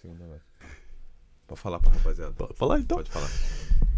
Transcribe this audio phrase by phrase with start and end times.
[0.00, 0.40] Segunda vez.
[1.46, 2.32] Pode falar pra rapaziada.
[2.32, 2.96] Pode falar então?
[2.96, 3.28] Pode falar.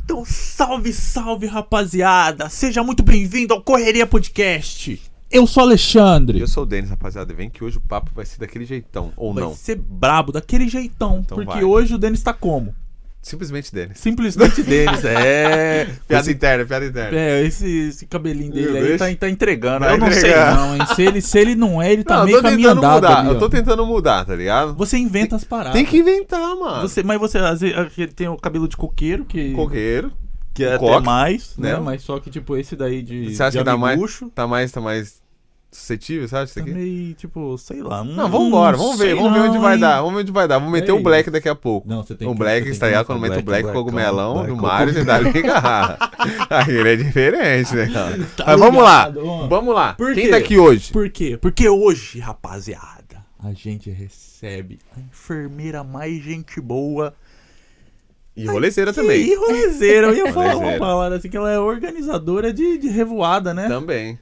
[0.05, 2.49] Então, salve, salve, rapaziada!
[2.49, 5.01] Seja muito bem-vindo ao Correria Podcast.
[5.31, 6.41] Eu sou E Alexandre.
[6.41, 7.33] eu sou o Denis, rapaziada.
[7.33, 9.13] Vem que hoje o papo vai ser daquele jeitão.
[9.17, 9.55] Ou Vai não.
[9.55, 11.21] ser brabo, daquele jeitão.
[11.25, 11.65] Então porque vai.
[11.65, 12.75] hoje o Denis tá como?
[13.23, 13.99] Simplesmente Denis.
[13.99, 15.85] Simplesmente Denis, é.
[16.09, 17.17] Piada Esse- interna, piada interna.
[17.17, 19.85] É, esse, esse cabelinho dele aí tá, tá entregando.
[19.85, 20.81] Vai eu não sei não, hein?
[20.97, 23.19] Se ele, se ele não é, ele tá Não, meio caminho andado mudar.
[23.21, 24.75] ali, eu tô tentando mudar, tá ligado?
[24.75, 25.73] Você inventa as paradas.
[25.73, 26.83] Tem que inventar, mano.
[26.89, 27.77] Você, mas você, às vezes,
[28.17, 30.13] tem o cabelo de coqueiro, que, Coqueiro.
[30.53, 31.75] que é até coque, mais, né?
[31.75, 31.79] né?
[31.81, 34.01] Mas só que, tipo, esse daí de, Você acha de que dá mais-
[34.35, 35.22] Tá mais, tá mais
[35.73, 36.45] suscetível, sabe?
[36.45, 36.71] Isso tá aqui?
[36.71, 38.05] meio, tipo, sei lá.
[38.05, 40.59] Não, vambora, vamos ver, vamos ver onde vai dar, vamos ver onde vai dar.
[40.59, 41.89] Vamos meter É o Black daqui a pouco.
[41.89, 42.99] Não, você tem o que- Black, você que ligado?
[42.99, 45.25] mostrar Quando o mete o Black Blackão, cogumelão Black do Mario, você cogumelo.
[45.25, 45.97] tá ligado.
[46.51, 48.19] Aí ele é diferente, né, cara?
[48.37, 49.09] Tá Mas vamos lá,
[49.49, 49.97] vamos lá.
[50.15, 50.93] Quem tá aqui hoje?
[50.93, 51.39] Por quê?
[51.41, 57.15] Porque hoje, rapaziada, a gente recebe a enfermeira mais gente boa.
[58.37, 59.35] E rolezeira E também.
[59.37, 60.07] rolezeira.
[60.09, 63.69] Eu ia falar uma palavra assim, que ela é organizadora de, de revoada, né?
[63.69, 64.19] Também.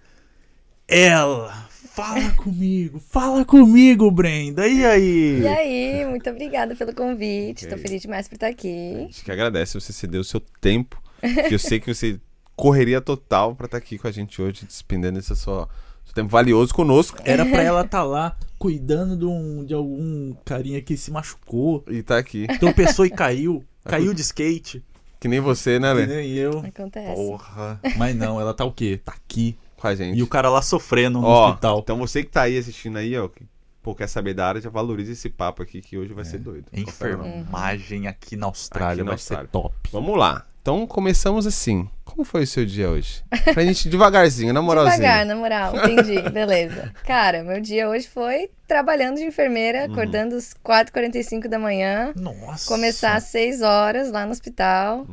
[0.90, 4.66] Ela, fala comigo, fala comigo, Brenda.
[4.66, 5.40] E aí?
[5.40, 7.66] E aí, muito obrigada pelo convite.
[7.68, 7.82] Tô Ok.
[7.86, 8.96] feliz demais por estar A aqui.
[8.98, 11.00] gente que agradece você ceder o seu tempo,
[11.48, 12.18] que eu sei que você
[12.56, 15.68] correria total pra estar aqui com a gente hoje, despendendo esse seu,
[16.04, 17.18] seu tempo valioso conosco.
[17.24, 22.02] Era pra ela estar lá cuidando de, um- de algum carinha que se machucou, E
[22.02, 22.46] tá aqui.
[22.58, 24.84] tropeçou e caiu, caiu de skate,
[25.20, 26.06] Que nem você, né, que Lê?
[26.06, 26.58] nem eu.
[26.60, 27.14] Acontece.
[27.14, 27.78] Porra.
[27.96, 28.98] Mas não, ela tá o quê?
[29.04, 29.56] Tá aqui.
[29.80, 30.18] Com a gente.
[30.18, 31.78] E o cara lá sofrendo no Ó, hospital.
[31.80, 33.44] então você que tá aí assistindo aí, ó, que
[33.82, 36.66] pô, quer saber da área, já valoriza esse papo aqui que hoje vai ser doido.
[36.72, 39.46] Enfermagem aqui na Austrália Aqui na vai Austrália.
[39.46, 39.74] ser top.
[39.92, 40.44] Vamos lá.
[40.62, 41.88] Então começamos assim.
[42.04, 43.24] Como foi o seu dia hoje?
[43.54, 44.96] Pra gente devagarzinho, na moralzinha.
[44.98, 45.74] Devagar, na moral.
[45.76, 46.20] Entendi.
[46.30, 46.92] Beleza.
[47.06, 49.92] Cara, meu dia hoje foi trabalhando de enfermeira, Uhum.
[49.92, 52.12] acordando às 4h45 da manhã.
[52.14, 52.68] Nossa.
[52.68, 55.06] Começar às 6 horas lá no hospital.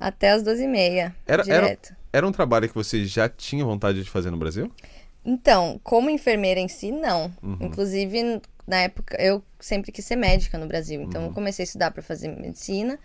[0.00, 0.64] Até às 12h30.
[0.66, 0.72] Uhum.
[0.74, 1.88] Era- era- direto.
[1.90, 4.70] Era um trabalho que você já tinha vontade de fazer no Brasil?
[5.24, 7.32] Então, como enfermeira em si, não.
[7.42, 7.56] Uhum.
[7.60, 11.00] Inclusive, na época, eu sempre quis ser médica no Brasil.
[11.00, 11.28] Então, Uhum.
[11.28, 12.98] eu comecei a estudar para fazer medicina.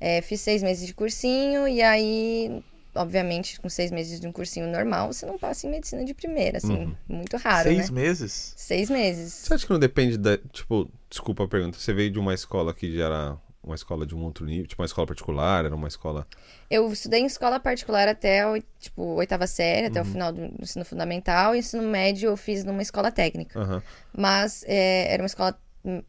[0.00, 2.62] É, fiz seis meses de cursinho e aí,
[2.94, 6.58] obviamente, com seis meses de um cursinho normal, você não passa em medicina de primeira,
[6.58, 6.94] assim, Uhum.
[7.08, 8.00] muito raro, Seis né?
[8.00, 8.54] meses?
[8.56, 9.32] Seis meses.
[9.34, 10.38] Você acha que não depende da.
[10.38, 11.78] Tipo, desculpa a pergunta.
[11.78, 13.36] Você veio de uma escola que já era
[13.70, 16.26] uma escola de um outro nível, tipo uma escola particular, era uma escola.
[16.70, 18.42] Eu estudei em escola particular até
[18.78, 19.90] tipo, oitava série, Uhum.
[19.90, 21.54] até o final do ensino fundamental.
[21.54, 23.58] E ensino médio eu fiz numa escola técnica.
[23.58, 23.82] Aham.
[24.16, 25.58] Mas é, era uma escola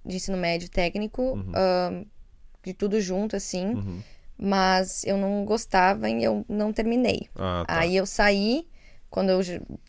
[0.05, 2.05] de ensino médio técnico, ahn,
[2.63, 3.67] de tudo junto, assim.
[3.73, 4.01] Uhum.
[4.37, 7.27] Mas eu não gostava e eu não terminei.
[7.35, 7.79] Ah, tá.
[7.79, 8.67] Aí eu saí,
[9.09, 9.39] quando eu.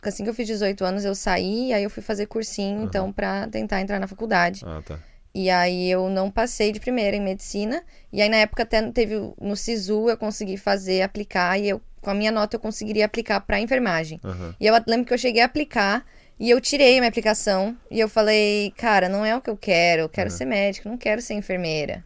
[0.02, 3.46] Assim que eu fiz 18 anos, eu saí, aí eu fui fazer cursinho, então, pra
[3.48, 4.62] tentar entrar na faculdade.
[4.66, 4.98] Ah, tá.
[5.34, 7.82] E aí eu não passei de primeira em medicina.
[8.12, 12.10] E aí na época até teve no SISU eu consegui fazer, aplicar, e eu, com
[12.10, 14.20] a minha nota eu conseguiria aplicar pra enfermagem.
[14.24, 14.54] Aham.
[14.58, 16.04] E eu lembro que eu cheguei a aplicar
[16.38, 19.56] e eu tirei a minha aplicação e eu falei, cara, não é o que eu
[19.56, 20.30] quero, eu quero É.
[20.30, 22.04] ser médico, não quero ser enfermeira.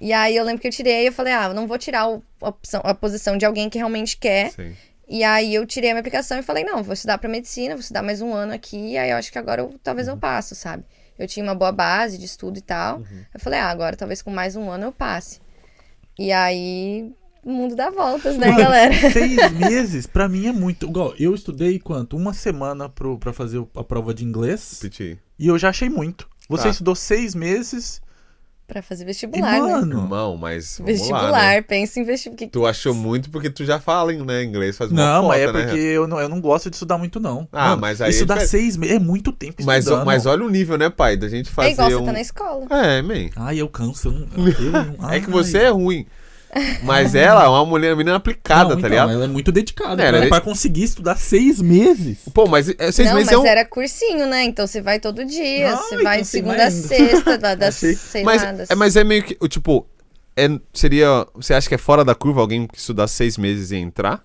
[0.00, 2.08] E aí eu lembro que eu tirei e eu falei, ah, eu não vou tirar
[2.08, 4.50] o- a, opção, a posição de alguém que realmente quer.
[4.52, 4.74] Sim.
[5.08, 7.80] E aí eu tirei a minha aplicação e falei, não, vou estudar pra medicina, vou
[7.80, 10.14] estudar mais um ano aqui, e aí eu acho que agora eu, talvez Uhum.
[10.14, 10.84] eu passo, sabe?
[11.20, 12.98] Eu tinha uma boa base de estudo e tal.
[12.98, 13.24] Uhum.
[13.34, 15.38] Eu falei, ah, agora talvez com mais um ano eu passe.
[16.18, 17.12] E aí
[17.44, 18.92] o mundo dá voltas, né, Mano, galera?
[19.12, 20.86] Seis meses, pra mim é muito.
[20.86, 22.16] Igual, eu estudei quanto?
[22.16, 24.78] Uma semana pro, pra fazer a prova de inglês.
[24.80, 25.18] Piti.
[25.38, 26.28] E eu já achei muito.
[26.48, 26.70] Você Tá.
[26.70, 28.00] estudou seis meses.
[28.70, 29.58] Pra fazer E, vestibular, né?
[29.60, 29.98] mano.
[30.00, 30.78] Irmão, mas.
[30.78, 31.60] Vamos Vestibular, Lá, né?
[31.62, 32.48] pensa em vestibular.
[32.50, 35.52] Tu achou muito porque tu já fala né, inglês, faz uma Não, cota, mas é
[35.52, 35.62] né?
[35.64, 37.48] porque eu, não, eu não gosto de estudar muito, não.
[37.52, 38.62] Ah, mas aí Estudar é diferente.
[38.64, 40.06] seis meses é muito tempo Mas, estudando.
[40.06, 41.16] mas olha o nível, né, pai?
[41.16, 42.04] Da gente fazer É igual você um...
[42.04, 42.66] tá na escola.
[42.70, 43.28] É, man.
[43.36, 44.08] Ai, eu canso.
[44.08, 45.32] Eu não, eu não- É que ai.
[45.32, 46.06] você é ruim.
[46.82, 49.12] Mas ela é uma mulher, uma menina aplicada, Não, tá então, ligado?
[49.12, 50.02] Ela é muito dedicada.
[50.02, 52.18] É, pra, ela é- pra conseguir estudar seis meses.
[52.34, 53.46] Pô, mas é, seis não, meses mas é um...
[53.46, 54.44] era cursinho, né?
[54.44, 55.76] Então você vai todo dia.
[55.76, 57.94] Você então vai você de segunda vai a sexta, da, das, Achei.
[57.94, 58.70] sei Mas, das...
[58.70, 59.86] é, mas é meio que, o tipo...
[60.36, 61.26] É, seria...
[61.34, 64.24] Você acha que é fora da curva alguém que estudar seis meses e entrar?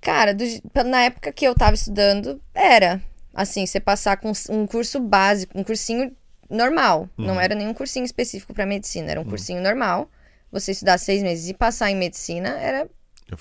[0.00, 0.44] Cara, do
[0.84, 3.02] na época que eu tava estudando, era.
[3.34, 6.12] Assim, você passar com um curso básico, um cursinho
[6.48, 7.08] normal.
[7.18, 7.26] Uhum.
[7.26, 10.08] Não era nenhum cursinho específico pra medicina, era um cursinho normal.
[10.52, 12.88] Você estudar seis meses e passar em medicina era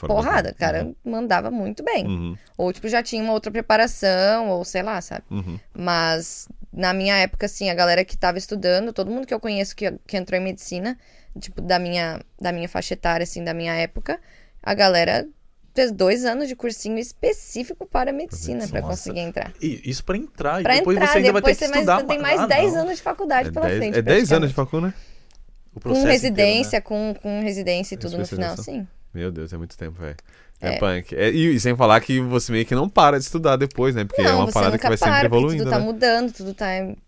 [0.07, 0.49] porrada.
[0.51, 2.05] O cara mandava muito bem.
[2.07, 5.23] Uhum, Ou, tipo, já tinha uma outra preparação, ou sei lá, sabe?
[5.29, 5.59] uhum.
[5.73, 9.75] Mas na minha época, assim, a galera que tava estudando, todo mundo que eu conheço
[9.75, 10.97] que, que entrou em medicina,
[11.39, 14.19] tipo, da minha, da minha faixa etária, assim, da minha época,
[14.61, 15.27] a galera
[15.73, 19.51] fez dois anos de cursinho específico para medicina para conseguir entrar.
[19.61, 20.63] E isso pra entrar.
[20.63, 22.03] Pra e depois entrar, você ainda vai ter depois que você mais- estudar.
[22.07, 22.81] tem mais Ah, 10 não.
[22.81, 23.97] anos de faculdade É pela 10 frente.
[23.99, 24.55] é 10 anos de praticamente.
[24.55, 24.93] facu, né?
[25.81, 27.13] Com residência, inteiro, né?
[27.13, 28.87] com, com residência e tudo no final, sim.
[29.13, 30.15] Meu Deus, é muito tempo, velho.
[30.61, 30.77] É, É.
[30.79, 31.15] punk.
[31.15, 34.05] É, e, e sem falar que você meio que não para de estudar depois, né?
[34.05, 35.85] Porque é não, uma você parada que vai sempre para, porque evoluindo, tudo tá né?
[35.85, 36.67] mudando, tudo tá,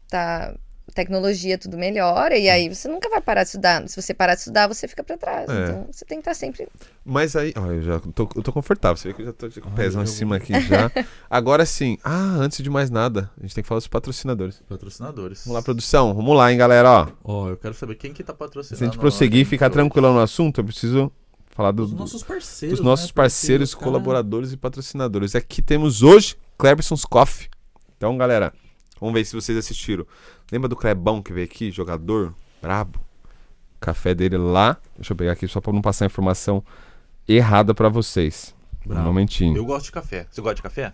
[0.10, 0.54] tá...
[0.98, 3.88] Tecnologia, tudo melhora, e aí você nunca vai parar de estudar.
[3.88, 5.48] Se você parar de estudar, você fica pra trás.
[5.48, 5.64] É.
[5.64, 6.68] Então, você tem que estar sempre...
[7.06, 8.98] Mas aí, ó, eu já tô, eu tô confortável.
[8.98, 10.92] Você vê que eu já tô com o pezão em cima aqui já.
[11.30, 14.60] Agora sim, ah, antes de mais nada, a gente tem que falar dos patrocinadores.
[14.68, 15.44] Patrocinadores.
[15.46, 16.16] Vamos lá, produção.
[16.16, 17.08] Vamos lá, hein, galera, ó.
[17.24, 18.78] Ó, eu quero saber quem que tá patrocinando.
[18.80, 21.12] Se a gente prosseguir e ficar tranquilo no assunto, eu preciso
[21.52, 22.80] falar do- Os do- nossos parceiros.
[22.80, 23.14] dos nossos né?
[23.14, 25.36] parceiros, Porque, cara, colaboradores e patrocinadores.
[25.36, 27.48] Aqui temos hoje Cleberson's Coffee.
[27.96, 28.52] Então, galera,
[29.00, 30.06] vamos ver se vocês assistiram.
[30.52, 33.00] Lembra do Clebão que veio aqui, jogador brabo?
[33.80, 34.78] Café dele lá.
[34.96, 36.64] Deixa eu pegar aqui só pra não passar a informação
[37.28, 38.56] errada pra vocês.
[38.86, 39.02] Bravo.
[39.02, 39.56] Um momentinho.
[39.58, 40.26] Eu gosto de café.
[40.32, 40.94] Você gosta de café?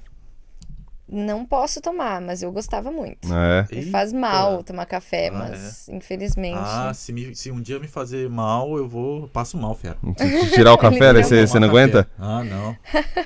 [1.07, 3.27] Não posso tomar, mas eu gostava muito.
[3.31, 3.67] É.
[3.71, 4.19] Me faz Eita.
[4.19, 6.57] mal tomar café, Ah, mas infelizmente...
[6.57, 9.27] Ah, se, me- se um dia me fazer mal, eu vou.
[9.27, 9.97] Passo mal, fera.
[10.55, 12.05] Tirar o café, daí você, você não aguenta?
[12.05, 12.15] café.
[12.17, 12.75] Ah, não.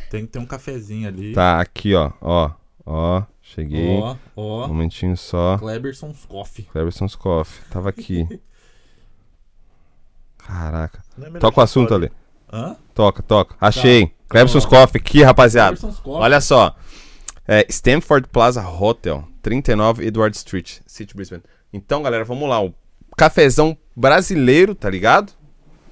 [0.10, 1.34] Tem que ter um cafezinho ali.
[1.34, 2.12] Tá, aqui, ó.
[2.20, 2.52] Ó,
[2.86, 3.24] ó.
[3.54, 3.98] Cheguei.
[4.00, 4.68] Ó, Um ó.
[4.68, 5.58] momentinho só.
[5.58, 6.66] Cleberson's Coffee.
[6.66, 7.64] Cleberson's Coffee.
[7.72, 8.28] Tava aqui.
[10.38, 11.04] Caraca.
[11.22, 12.14] É Toca o assunto pode- ali.
[12.52, 12.76] Hã?
[12.94, 13.56] Toca, toca.
[13.60, 14.14] Achei.
[14.30, 14.70] Cleberson's Ó.
[14.70, 15.76] Coffee aqui, rapaziada.
[15.76, 16.22] Cleberson's Coffee.
[16.22, 16.76] Olha só.
[17.48, 21.44] É, Stanford Plaza Hotel, 39 Edward Street, City Brisbane.
[21.72, 22.62] Então, galera, vamos lá.
[22.62, 22.74] O
[23.18, 25.32] cafezão brasileiro, tá ligado?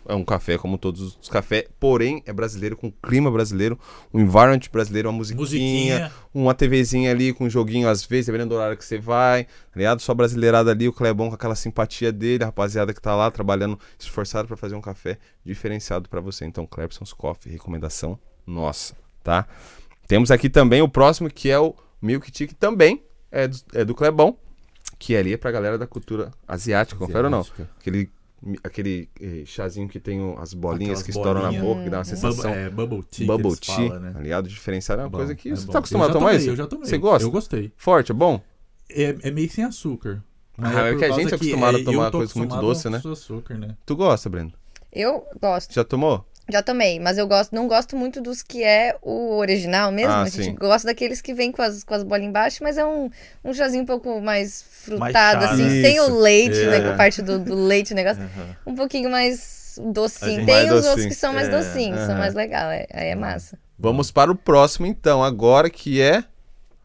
[0.07, 3.79] É um café como todos os cafés, porém é brasileiro, com clima brasileiro,
[4.13, 6.11] um environment brasileiro, uma musiquinha, Musiquinha.
[6.33, 9.51] uma TVzinha ali com um joguinho às vezes, dependendo do horário que você vai, tá
[9.75, 10.01] ligado?
[10.01, 13.79] Só brasileirada ali, o Clebão com aquela simpatia dele, a rapaziada que tá lá trabalhando
[13.97, 16.45] esforçado pra fazer um café diferenciado pra você.
[16.45, 19.47] Então, Clebson's Coffee, recomendação nossa, tá?
[20.07, 23.83] Temos aqui também o próximo, que é o Milk Tea, que também é do, é
[23.83, 24.37] do Clebão,
[24.99, 27.39] que ali é pra galera da cultura asiática, confere ou não?
[27.39, 27.69] Asiática.
[27.79, 28.09] Aquele,
[28.63, 31.65] aquele eh, chazinho que tem as bolinhas Aquelas que estouram na bolinhas.
[31.65, 32.51] boca, que dá uma sensação.
[32.51, 33.09] Bubble, é, bubble tea.
[33.19, 34.13] que Bubble eles tea, falam, né?
[34.15, 35.71] aliado diferenciado, é uma Bom, coisa que é você bom.
[35.73, 36.49] tá acostumado a tomar tomei, isso?
[36.49, 36.85] Eu já tomei.
[36.87, 37.27] Você gosta?
[37.27, 37.71] Eu gostei.
[37.77, 38.41] Forte, é bom?
[38.89, 40.23] É, é meio sem açúcar.
[40.57, 42.89] Mas Ah, é por que a gente é acostumado a eu tomar coisa muito doce,
[42.89, 43.01] né?
[43.03, 43.75] açúcar, né?
[43.85, 44.53] Tu gosta, Breno?
[44.91, 45.73] Eu gosto.
[45.73, 46.25] Já tomou?
[46.47, 50.11] Já tomei, mas eu gosto, não gosto muito dos que é o original mesmo.
[50.11, 50.53] Ah, a gente sim.
[50.55, 53.09] gosta daqueles que vem com as, com as bolinhas embaixo, mas é um,
[53.43, 55.81] um chazinho um pouco mais frutado, chá, assim, né?
[55.81, 56.11] sem Isso.
[56.11, 56.69] o leite, É.
[56.69, 56.81] né?
[56.81, 58.21] Com a parte do, do leite, o negócio.
[58.21, 58.55] Aham.
[58.67, 60.31] Um pouquinho mais docinho.
[60.41, 61.09] gente- Tem Mais os outros docinho.
[61.09, 62.07] que são mais É, docinhos, aham.
[62.07, 62.85] são mais legais.
[62.93, 63.57] Aí é massa.
[63.79, 66.23] Vamos para o próximo, então, agora que é.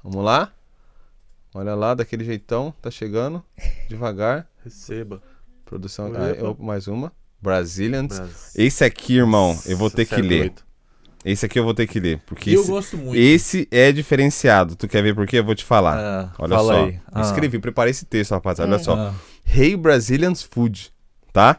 [0.03, 0.53] Vamos lá?
[1.55, 3.45] Olha lá, daquele jeitão, tá chegando.
[3.89, 4.47] Devagar.
[4.65, 5.21] Receba.
[5.67, 6.11] Produção.
[6.17, 7.13] Ah, eu- mais uma.
[7.41, 8.19] Brazilians.
[8.19, 8.35] Brasil.
[8.55, 10.53] Esse aqui, irmão, eu vou ter que é ler.
[11.25, 12.21] Esse aqui eu vou ter que ler.
[12.27, 13.15] Porque eu esse, gosto muito.
[13.19, 14.75] esse é diferenciado.
[14.75, 15.39] Tu quer ver por quê?
[15.39, 15.99] Eu vou te falar.
[15.99, 16.85] Ah, Olha fala só.
[16.87, 16.99] aí.
[17.13, 18.73] Ah, Escrevi, preparei esse texto, rapaziada.
[18.73, 18.95] Olha só.
[18.95, 19.15] ah.
[19.45, 20.93] Hey Brazilians Food,
[21.33, 21.59] tá?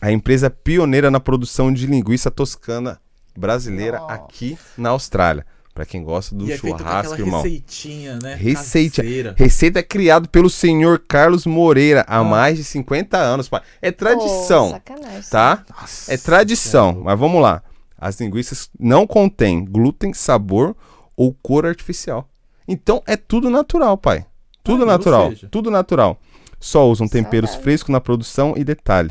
[0.00, 2.98] A empresa pioneira na produção de linguiça toscana
[3.36, 4.14] brasileira Nossa.
[4.14, 5.44] aqui na Austrália.
[5.74, 7.42] Pra quem gosta do E é feito com churrasco, irmão.
[7.42, 8.36] receitinha, né?
[8.36, 9.02] Receita.
[9.02, 9.34] Caseira.
[9.36, 12.24] Receita criada pelo senhor Carlos Moreira há Ah.
[12.24, 13.60] mais de 50 anos, pai.
[13.82, 15.30] É tradição, Pô, sacanagem.
[15.30, 15.64] tá?
[15.80, 17.60] Nossa, É tradição, é mas vamos lá.
[17.98, 20.76] As linguiças não contêm glúten, sabor
[21.16, 22.28] ou cor artificial.
[22.68, 24.24] Então é tudo natural, pai.
[24.62, 26.20] Tudo Ah, natural, tudo natural.
[26.60, 29.10] Só usam temperos frescos na produção e detalhe.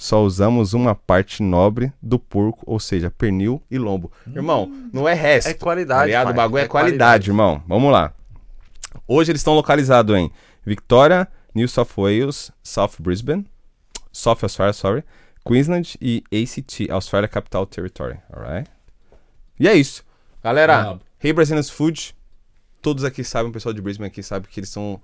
[0.00, 4.10] Só usamos uma parte nobre do porco, ou seja, pernil e lombo.
[4.34, 5.48] Irmão, não é resto.
[5.48, 6.10] É Tá qualidade.
[6.10, 6.24] pai.
[6.24, 7.62] O bagulho é, qualidade, irmão.
[7.68, 8.10] Vamos lá.
[9.06, 10.30] Hoje eles estão localizados em
[10.64, 13.46] Victoria, New South Wales, South Brisbane,
[14.10, 15.04] South Australia, sorry,
[15.46, 18.70] Queensland e ACT, Australia Capital Territory, alright?
[19.58, 20.02] E é isso.
[20.42, 21.00] Galera, Brabo.
[21.22, 22.16] Hey Brazilians Food,
[22.80, 24.98] todos aqui sabem, o pessoal de Brisbane aqui sabe que eles são...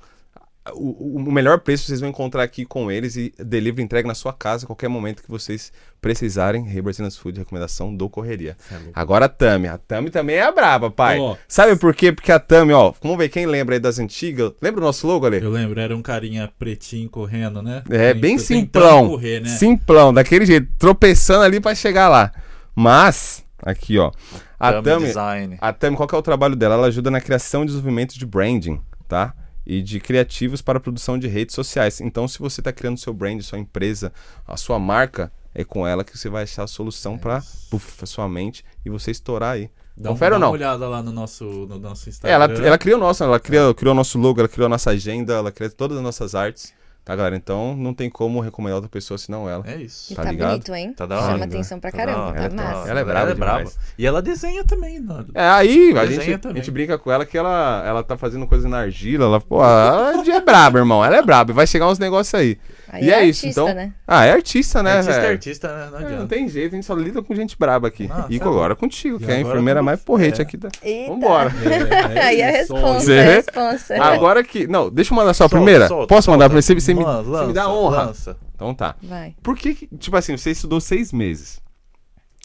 [0.74, 4.32] O, o melhor preço vocês vão encontrar aqui com eles e delivery entrega na sua
[4.32, 6.68] casa a qualquer momento que vocês precisarem.
[6.68, 8.56] Hey Brazilians Food, recomendação do Correria.
[8.70, 8.76] É.
[8.94, 9.68] Agora a Tami.
[9.68, 11.18] A Tami também é a braba, pai.
[11.18, 11.36] Ó.
[11.48, 12.12] Sabe por quê?
[12.12, 14.52] Porque a Tami, ó, vamos ver quem lembra aí das antigas.
[14.60, 15.42] Lembra o nosso logo ali?
[15.42, 17.82] Eu lembro, era um carinha pretinho correndo, né?
[17.90, 19.08] É, Tem- bem simplão.
[19.08, 19.48] Correr, né?
[19.48, 22.32] Simplão, daquele jeito, tropeçando ali pra chegar lá.
[22.74, 24.10] Mas, aqui, ó.
[24.58, 25.58] A Tami, Design.
[25.60, 26.74] a Tami, qual que é o trabalho dela?
[26.74, 29.34] Ela ajuda na criação e desenvolvimento de branding, tá?
[29.66, 32.00] E de criativos para a produção de redes sociais.
[32.00, 34.12] Então, se você está criando seu brand, sua empresa,
[34.46, 38.28] a sua marca, é com ela que você vai achar a solução para a sua
[38.28, 39.68] mente e você estourar aí.
[39.96, 40.48] Dá, um- Confere dá ou não?
[40.48, 42.34] uma olhada lá no nosso, no nosso É, Instagram.
[42.34, 44.90] ela, ela criou o nosso, ela criou, criou o nosso logo, ela criou a nossa
[44.90, 46.72] agenda, ela criou todas as nossas artes,
[47.06, 47.36] Tá, galera?
[47.36, 49.62] Então não tem como recomendar outra pessoa senão ela.
[49.64, 50.12] É isso.
[50.12, 50.48] E Tá tá, ligado?
[50.50, 50.92] bonito, hein?
[50.92, 51.44] Tá da hora, Chama né?
[51.44, 52.90] atenção pra Tá caramba, tá ela tá- massa.
[52.90, 53.58] ela é braba braba.
[53.58, 53.78] demais.
[53.96, 55.28] E ela desenha também, mano.
[55.32, 58.44] É, aí a Desenha gente, a gente brinca com ela que ela, ela tá fazendo
[58.48, 59.24] coisa na argila.
[59.26, 61.04] Ela, pô, ela é braba, irmão.
[61.04, 61.52] Ela é braba.
[61.52, 62.58] e Vai chegar uns negócios aí.
[62.88, 63.74] Aí e é, isso, artista, então.
[63.74, 63.92] né?
[64.06, 65.90] Ah, é artista, né, artista é artista, né?
[65.90, 66.20] Não É, adianta.
[66.20, 68.06] Não tem jeito, a gente só lida com gente braba aqui.
[68.06, 70.44] Nossa, e tá agora contigo, E que é a enfermeira com mais porrete É.
[70.44, 70.68] aqui da.
[70.82, 71.12] Eita.
[71.12, 71.50] Vambora.
[72.22, 73.34] Aí a responsa, Você a vê?
[73.36, 74.02] responsa.
[74.02, 74.66] Agora que.
[74.66, 75.88] Não, deixa eu mandar só a primeira.
[75.88, 76.54] solta, Posso mandar solta.
[76.54, 76.74] pra você?
[76.74, 78.02] Você me, Mano, você me dá lança, honra.
[78.04, 78.36] lança.
[78.54, 78.94] Então tá.
[79.02, 79.34] Vai.
[79.42, 81.60] Por que, tipo assim, você estudou seis meses?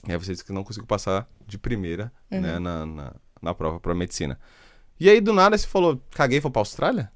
[0.07, 3.79] E aí você disse que não conseguiu passar de primeira, né, na, na, na prova
[3.79, 4.39] pra medicina.
[5.00, 7.12] E aí, do nada, você falou, caguei e vou pra Austrália?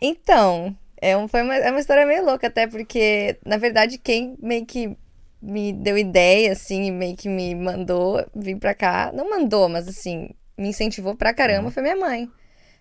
[0.00, 4.36] Então, é, um, foi uma, é uma história meio louca, até porque, na verdade, quem
[4.40, 4.96] meio que
[5.40, 10.30] me deu ideia, assim, meio que me mandou vir pra cá, não mandou, mas assim,
[10.56, 12.30] me incentivou pra caramba, foi minha mãe.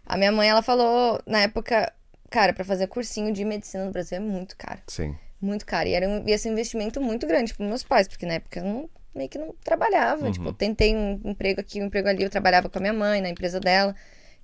[0.05, 1.91] A minha mãe, ela falou, na época,
[2.29, 4.81] cara, pra fazer cursinho de medicina no Brasil é muito caro.
[4.88, 5.15] Sim.
[5.41, 5.89] Muito caro.
[5.89, 8.60] E era um, ia ser um investimento muito grande pros meus pais, porque na época
[8.60, 10.31] eu não, meio que não trabalhava.
[10.31, 12.24] Tipo, eu tentei um emprego aqui, um emprego ali.
[12.24, 13.95] Eu trabalhava com a minha mãe na empresa dela,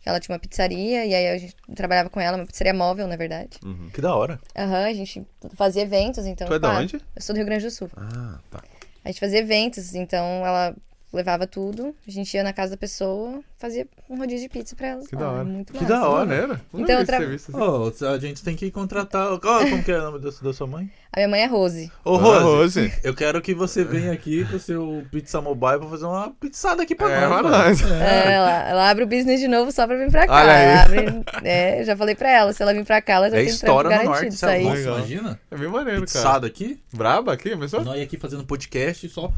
[0.05, 3.15] ela tinha uma pizzaria, e aí a gente trabalhava com ela, uma pizzaria móvel, na
[3.15, 3.60] verdade.
[3.93, 4.39] Que da hora.
[4.58, 6.48] Aham, a gente fazia eventos, então.
[6.48, 6.96] Tu é da pá, onde?
[7.15, 7.89] Eu sou do Rio Grande do Sul.
[7.96, 8.63] Ah, tá.
[9.03, 10.75] A gente fazia eventos, então ela
[11.13, 14.88] levava tudo, a gente ia na casa da pessoa, fazia um rodízio de pizza pra
[14.88, 15.01] ela.
[15.06, 15.44] Que da hora.
[15.44, 15.94] Muito Que massa.
[15.94, 16.25] da hora.
[16.25, 16.60] Maneiro.
[16.74, 18.06] Não Então, tra- serviço assim.
[18.06, 19.38] Ô, a gente tem que contratar.
[19.39, 20.89] Qual, como que é o nome da, da sua mãe?
[21.13, 21.91] A minha mãe é Rose.
[22.06, 22.94] Ô, Dona Rose, Rose.
[23.03, 26.84] eu quero que você venha aqui com o seu Pizza Mobile pra fazer uma pizzada
[26.84, 27.41] aqui pra É, nós.
[27.44, 27.91] nós.
[27.91, 30.34] É, ela, ela abre o business de novo só pra vir pra cá.
[30.34, 30.63] Olha aí.
[30.65, 33.41] Ela abre, é, já falei pra ela, se ela vir pra cá, ela já É
[33.41, 34.13] tem história no garantido.
[34.22, 34.63] norte, Isso aí.
[34.63, 35.39] Nossa, imagina?
[35.51, 36.06] É bem maneiro, cara.
[36.06, 36.80] Pizzada aqui.
[36.94, 37.84] Braba aqui, pessoal?
[37.84, 39.32] Nós aqui fazendo podcast só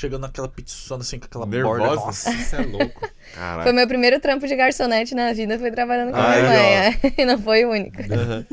[0.00, 1.86] chegando naquela pizzona assim com aquela borda.
[1.86, 1.96] Nervosa?
[1.96, 2.30] Nossa.
[2.32, 3.00] Isso é louco.
[3.00, 3.74] Foi Caralho.
[3.74, 6.62] meu primeiro trampo de garçonete na vida, foi trabalhando com a Ai, minha mãe.
[6.62, 7.12] é.
[7.22, 8.00] E não foi o único.
[8.02, 8.46] Aham.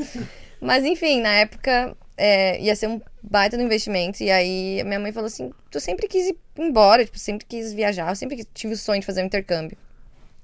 [0.59, 4.21] Mas enfim, na época é, ia ser um baita no investimento.
[4.23, 8.09] E aí minha mãe falou assim: tu sempre quis ir embora, tipo, sempre quis viajar,
[8.09, 9.77] eu sempre tive o sonho de fazer um intercâmbio.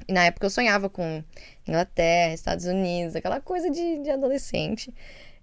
[0.07, 1.23] E na época eu sonhava com
[1.67, 4.93] Inglaterra, Estados Unidos, aquela coisa de, de adolescente.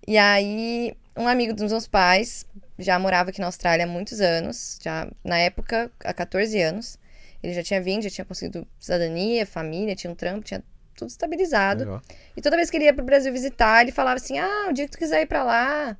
[0.07, 2.47] E aí, um amigo dos meus pais
[2.79, 6.99] já morava aqui na Austrália há muitos anos, já na época, há 14 anos.
[7.43, 10.62] Ele já tinha vindo, já tinha conseguido cidadania, família, tinha um trampo, tinha
[10.95, 11.85] tudo estabilizado.
[11.85, 12.03] Legal.
[12.37, 14.85] E toda vez que ele ia pro Brasil visitar, ele falava assim: Ah, o dia
[14.87, 15.97] que tu quiser ir pra lá,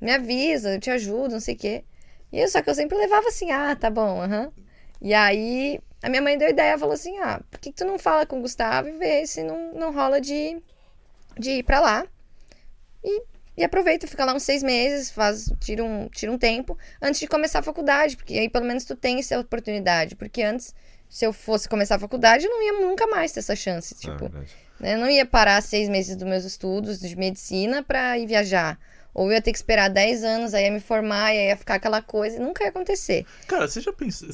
[0.00, 1.84] me avisa, eu te ajudo, não sei o quê.
[2.32, 4.52] E eu, só que eu sempre levava assim: Ah, tá bom, aham.
[5.00, 7.98] E aí, a minha mãe deu ideia, falou assim: Ah, por que, que tu não
[7.98, 10.62] fala com o Gustavo e vê se não, não rola de,
[11.38, 12.06] de ir pra lá?
[13.02, 13.22] E,
[13.56, 17.26] e aproveita, fica lá uns seis meses, faz, tira, um, tira um tempo antes de
[17.26, 20.14] começar a faculdade, porque aí pelo menos tu tem essa oportunidade.
[20.14, 20.74] Porque antes,
[21.08, 23.94] se eu fosse começar a faculdade, eu não ia nunca mais ter essa chance.
[23.94, 24.28] É Tipo,
[24.78, 24.94] né?
[24.94, 28.78] Eu não ia parar seis meses dos meus estudos de medicina pra ir viajar.
[29.14, 31.56] Ou eu ia ter que esperar 10 anos, aí ia me formar, e aí ia
[31.56, 33.24] ficar aquela coisa, e nunca ia acontecer.
[33.46, 34.28] Cara, você já pensou.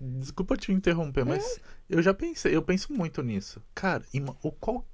[0.00, 3.62] Desculpa te interromper, mas eu já pensei, eu penso muito nisso.
[3.74, 4.02] Cara,
[4.42, 4.86] o, qual,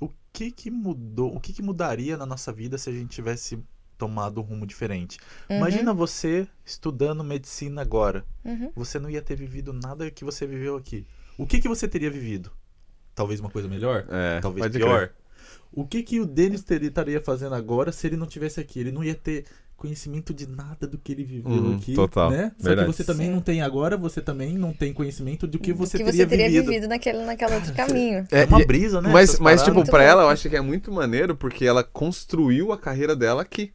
[0.00, 1.34] o que que mudou?
[1.34, 3.58] O que que mudaria na nossa vida se a gente tivesse
[3.96, 5.18] tomado um rumo diferente?
[5.48, 5.56] Uhum.
[5.56, 8.24] Imagina você estudando medicina agora.
[8.44, 8.70] Uhum.
[8.74, 11.06] Você não ia ter vivido nada que você viveu aqui.
[11.38, 12.50] O que que você teria vivido?
[13.14, 14.06] Talvez uma coisa melhor?
[14.10, 15.08] É, Talvez pior.
[15.08, 15.14] crer.
[15.72, 18.80] O que que o Denis teria, estaria fazendo agora se ele não tivesse aqui?
[18.80, 19.44] Ele não ia ter
[19.76, 22.30] conhecimento de nada do que ele viveu Uhum, aqui, total.
[22.30, 22.52] né?
[22.58, 22.90] Só Verdade.
[22.90, 23.32] que você também Sim.
[23.34, 26.26] não tem agora, você também não tem conhecimento do que Do você que teria, você
[26.26, 26.68] teria vivido.
[26.70, 28.26] vivido, naquele, naquele outro caminho.
[28.30, 29.10] É uma e- brisa, né?
[29.12, 32.78] Mas, mas tipo, pra ela, eu acho que é muito maneiro porque ela construiu a
[32.78, 33.72] carreira dela aqui.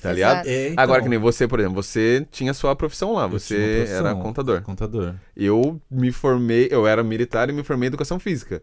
[0.00, 0.46] Tá ligado?
[0.46, 3.96] É, então, Agora, que nem você, por exemplo, você tinha sua profissão lá, você profissão,
[4.06, 4.62] era contador.
[4.62, 5.14] Contador.
[5.36, 8.62] Eu me formei, eu era militar e me formei em educação física.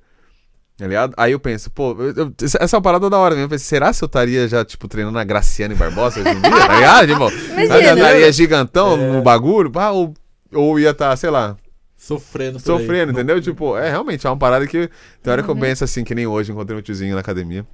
[0.78, 1.14] Tá ligado?
[1.16, 3.46] Aí eu penso, pô, eu- eu- essa é uma parada da hora mesmo.
[3.46, 6.50] Eu pensei, será se eu estaria já, tipo, treinando a Graciane Barbosa hoje em dia?
[6.52, 7.08] Tá ligado?
[7.08, 7.24] Tipo,
[7.62, 9.12] eu estaria gigantão É.
[9.14, 10.14] no bagulho, pá, ou,
[10.54, 11.56] ou ia estar, sei lá,
[11.96, 12.80] Sofrendo por aí.
[12.80, 13.42] sofrendo, Não- entendeu?
[13.42, 14.90] Tipo, é realmente é uma parada que
[15.24, 15.56] tem hora que Uhum.
[15.56, 17.66] eu penso assim, que nem hoje, encontrei um tiozinho na academia.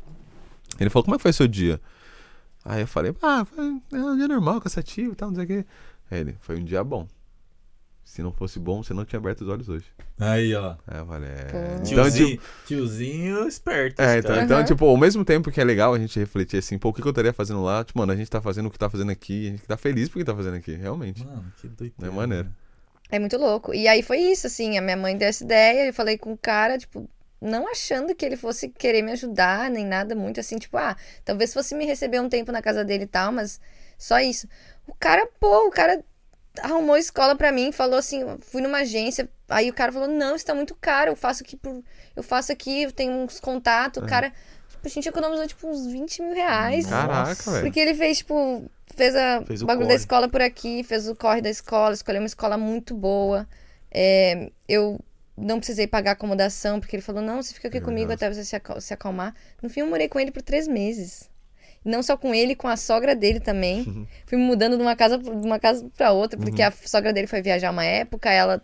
[0.80, 1.82] Ele falou, como é que foi seu dia?
[2.64, 5.48] Aí eu falei, ah, foi é um dia normal, cansativo e tal, não sei o
[5.48, 5.66] quê.
[6.12, 7.08] Aí ele, foi um dia bom.
[8.12, 9.86] Se não fosse bom, você não tinha aberto os olhos hoje.
[10.20, 10.76] Aí, ó.
[10.86, 11.46] Aí eu falei, é.
[11.76, 14.02] Então, Tiozinho, tipo, tiozinho esperto.
[14.02, 14.44] é, então, cara.
[14.44, 17.02] então, tipo, ao mesmo tempo que é legal a gente refletir assim, pô, o que,
[17.02, 17.86] eu estaria fazendo lá?
[17.86, 20.10] Tipo, mano, a gente tá fazendo o que tá fazendo aqui, a gente tá feliz
[20.10, 21.26] por que tá fazendo aqui, realmente.
[21.26, 22.12] Mano, que doideira.
[22.12, 22.54] É maneiro.
[23.10, 23.74] É muito louco.
[23.74, 26.38] E aí foi isso, assim, a minha mãe deu essa ideia, eu falei com o
[26.38, 30.76] cara, tipo, não achando que ele fosse querer me ajudar, nem nada muito assim, tipo,
[30.76, 33.58] ah, talvez fosse me receber um tempo na casa dele e tal, mas
[33.98, 34.50] só isso.
[34.86, 36.04] O cara, pô, o cara
[36.62, 40.46] arrumou escola pra mim, falou assim, fui numa agência, aí o cara falou, não, isso
[40.46, 41.84] tá muito caro, eu faço aqui por,
[42.16, 44.32] eu faço aqui, eu tenho uns contatos, o cara
[44.84, 46.88] a gente economizou, tipo, uns 20 mil reais.
[46.88, 47.64] Caraca, velho.
[47.64, 48.66] Porque ele fez, tipo,
[48.96, 50.00] fez, a, Fez o bagulho da corre.
[50.02, 53.48] escola por aqui, fez o corre da escola, escolheu uma escola muito boa.
[53.92, 55.00] É, eu
[55.38, 58.26] não precisei pagar acomodação, porque ele falou, não, você fica aqui É comigo verdade.
[58.34, 59.36] até você se, acal- se acalmar.
[59.62, 61.30] No fim, eu morei com ele por três meses.
[61.84, 63.80] Não só com ele, com a sogra dele também.
[63.88, 64.08] Uhum.
[64.26, 67.28] Fui me mudando de uma casa, de uma casa pra outra, porque a sogra dele
[67.28, 68.62] foi viajar uma época, ela...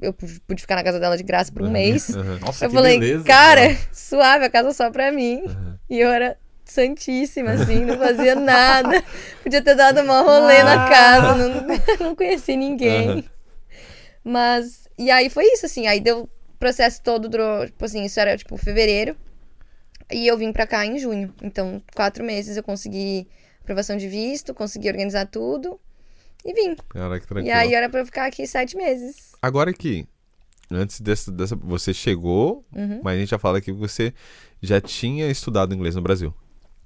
[0.00, 2.14] Eu pude ficar na casa dela de graça por um mês.
[2.14, 2.38] Aham.
[2.44, 3.24] Nossa, Eu que falei, beleza.
[3.24, 5.42] cara, suave, a casa só pra mim.
[5.88, 6.36] E eu era
[6.66, 9.02] santíssima, assim, não fazia nada.
[9.42, 11.66] Podia ter dado uma rolê na casa, não,
[12.08, 13.08] não conheci ninguém.
[13.10, 13.24] Aham.
[14.22, 18.18] Mas, e aí foi isso, assim, aí deu o processo todo, durou, tipo assim, isso
[18.20, 19.16] era, tipo, fevereiro.
[20.10, 21.34] E eu vim pra cá em junho.
[21.42, 23.26] Então, quatro meses eu consegui
[23.60, 25.80] aprovação de visto, consegui organizar tudo
[26.44, 26.76] e vim.
[26.88, 27.48] Caraca, que tranquilo.
[27.48, 29.32] E aí era pra eu ficar aqui sete meses.
[29.42, 30.06] Agora aqui,
[30.70, 31.56] antes dessa, dessa.
[31.56, 33.00] Você chegou, Uhum.
[33.02, 34.14] mas a gente já fala aqui que você
[34.62, 36.32] já tinha estudado inglês no Brasil.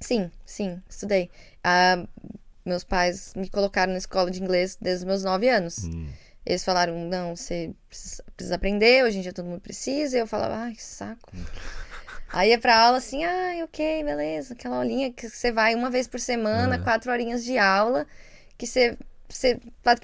[0.00, 1.30] Sim, sim, estudei.
[1.62, 2.06] Ah,
[2.64, 5.84] meus pais me colocaram na escola de inglês desde os meus nove anos.
[5.84, 6.08] Hum.
[6.46, 10.16] Eles falaram, não, você precisa, precisa aprender, hoje em dia todo mundo precisa.
[10.16, 11.30] E eu falava, ai, que saco.
[12.32, 14.54] Aí ia pra aula assim, ai, ok, beleza.
[14.54, 18.06] Aquela aulinha que você vai uma vez por semana, quatro horinhas de aula,
[18.56, 18.96] que você,
[19.28, 19.58] você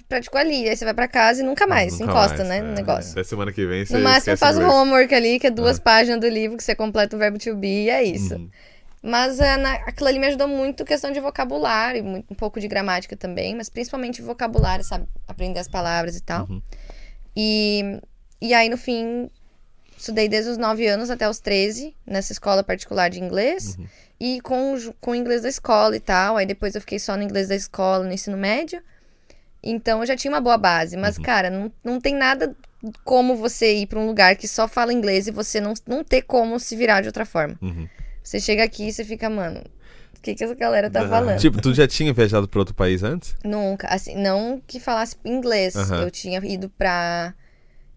[0.08, 0.68] praticou ali.
[0.68, 2.62] Aí você vai pra casa e nunca mais, Nunca encosta, mais, né, é.
[2.62, 3.12] no negócio.
[3.12, 4.74] Até semana que vem você No máximo faz o inglês.
[4.76, 7.84] homework ali, que é duas páginas do livro que você completa o verbo to be
[7.84, 8.34] e é isso.
[8.34, 8.50] Uhum.
[9.02, 13.16] Mas é, na, aquilo ali me ajudou muito questão de vocabulário, um pouco de gramática
[13.16, 15.06] também, mas principalmente vocabulário, sabe?
[15.28, 16.48] Aprender as palavras e tal.
[16.50, 16.60] Uhum.
[17.36, 18.00] E,
[18.40, 19.30] e aí, no fim,
[19.96, 23.76] estudei desde os 9 anos até os 13, nessa escola particular de inglês.
[23.78, 23.86] Uhum.
[24.18, 26.36] E com, com o inglês da escola e tal.
[26.36, 28.82] Aí depois eu fiquei só no inglês da escola, no ensino médio.
[29.62, 30.96] Então eu já tinha uma boa base.
[30.96, 31.02] Uhum.
[31.02, 32.54] Mas, cara, não, não tem nada
[33.04, 36.22] como você ir pra um lugar que só fala inglês e você não, não ter
[36.22, 37.58] como se virar de outra forma.
[37.60, 37.88] Uhum.
[38.22, 39.62] Você chega aqui e você fica, mano,
[40.16, 41.38] o que, que essa galera tá falando?
[41.38, 43.36] Tipo, tu já tinha viajado pra outro país antes?
[43.44, 45.74] Nunca, assim, não que falasse inglês.
[45.74, 47.34] Eu tinha ido pra.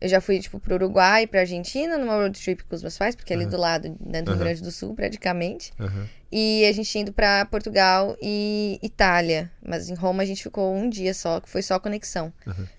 [0.01, 3.15] Eu já fui, tipo, pro Uruguai, pra Argentina, numa road trip com os meus pais,
[3.15, 4.39] porque é ali do lado, né, do Rio.
[4.39, 5.73] Grande do Sul, praticamente.
[5.79, 6.07] Aham.
[6.31, 9.51] E a gente tinha ido pra Portugal e Itália.
[9.65, 12.31] Mas em Roma a gente ficou um dia só, que foi só conexão.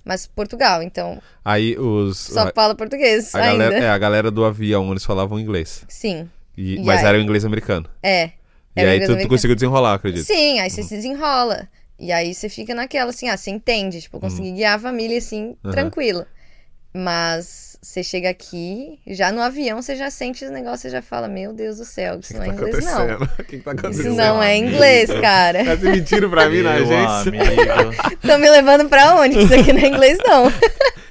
[0.05, 2.17] Mas Portugal, então, Aí os.
[2.19, 3.65] só fala português a ainda.
[3.65, 5.85] galera, é, a galera do avião, eles falavam inglês.
[5.89, 7.07] Sim, E, E mas aí?
[7.07, 7.89] era o inglês americano.
[8.03, 8.31] é.
[8.77, 10.25] E aí tu, tu conseguiu desenrolar, acredito.
[10.25, 11.69] Sim, aí você se desenrola.
[11.99, 14.01] E aí você fica naquela, assim, ah, você entende.
[14.01, 15.73] Tipo, eu consegui guiar a família, assim, Aham.
[16.93, 21.29] Mas você chega aqui, já no avião, você já sente os negócios, você já fala,
[21.29, 23.07] meu Deus do céu, isso não é inglês, não.
[23.39, 24.17] O que, que tá Isso acontecendo?
[24.17, 25.65] não é inglês, cara.
[25.65, 27.33] Tá mentindo pra mim na agência.
[28.13, 29.37] Estão me levando pra onde?
[29.37, 30.49] Que Isso aqui não é inglês, não.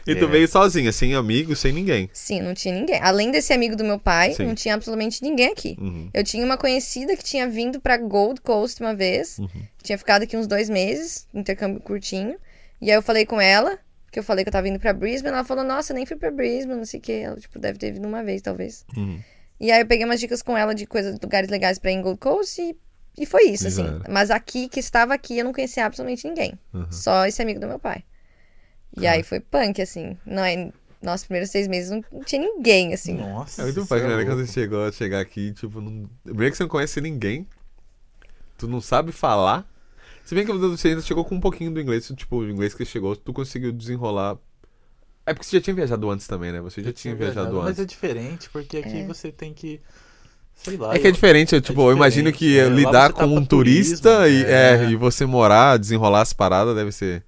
[0.05, 0.27] E tu É.
[0.27, 2.09] veio sozinha, sem amigo, sem ninguém.
[2.13, 2.99] Sim, não tinha ninguém.
[3.01, 4.45] Além desse amigo do meu pai, Sim.
[4.45, 5.77] não tinha absolutamente ninguém aqui.
[5.79, 6.09] Uhum.
[6.13, 9.37] Eu tinha uma conhecida que tinha vindo pra Gold Coast uma vez.
[9.39, 9.47] Uhum.
[9.83, 12.35] Tinha ficado aqui uns dois meses, intercâmbio curtinho.
[12.81, 13.77] E aí eu falei com ela,
[14.11, 15.33] que eu falei que eu tava indo pra Brisbane.
[15.33, 17.21] Ela falou, nossa, eu nem fui pra Brisbane, não sei o quê.
[17.23, 18.85] Ela, tipo, deve ter vindo uma vez, talvez.
[18.95, 19.19] Uhum.
[19.59, 22.01] E aí eu peguei umas dicas com ela de coisas, lugares legais pra ir em
[22.01, 22.77] Gold Coast e,
[23.17, 23.83] e foi isso, assim.
[23.83, 24.11] Exato.
[24.11, 26.57] Mas aqui, que estava aqui, eu não conhecia absolutamente ninguém.
[26.73, 26.91] Uhum.
[26.91, 28.03] Só esse amigo do meu pai.
[28.97, 30.17] E aí foi punk, assim.
[30.25, 30.71] Não é...
[31.01, 33.13] Nossos primeiros seis meses não tinha ninguém, assim.
[33.13, 33.61] Nossa.
[33.61, 34.15] É muito punk, né?
[34.15, 34.25] louco.
[34.25, 36.09] Quando você chegou, chegar aqui, tipo, não...
[36.23, 37.47] primeiro que você não conhece ninguém,
[38.57, 39.65] tu não sabe falar.
[40.29, 42.85] Se bem que você ainda chegou com um pouquinho do inglês, tipo, o inglês que
[42.85, 44.37] chegou, tu conseguiu desenrolar.
[45.25, 46.61] É porque você já tinha viajado antes também, né?
[46.61, 47.79] Você já tinha viajado Mas antes.
[47.79, 49.81] é diferente, porque aqui você tem que.
[50.53, 50.93] Sei lá.
[50.93, 52.69] É que é diferente, eu, tipo, eu imagino que diferente, é.
[52.69, 54.89] Lá lidar tá com um turista turismo, e, é, é.
[54.91, 57.23] e você morar, desenrolar as paradas, deve ser.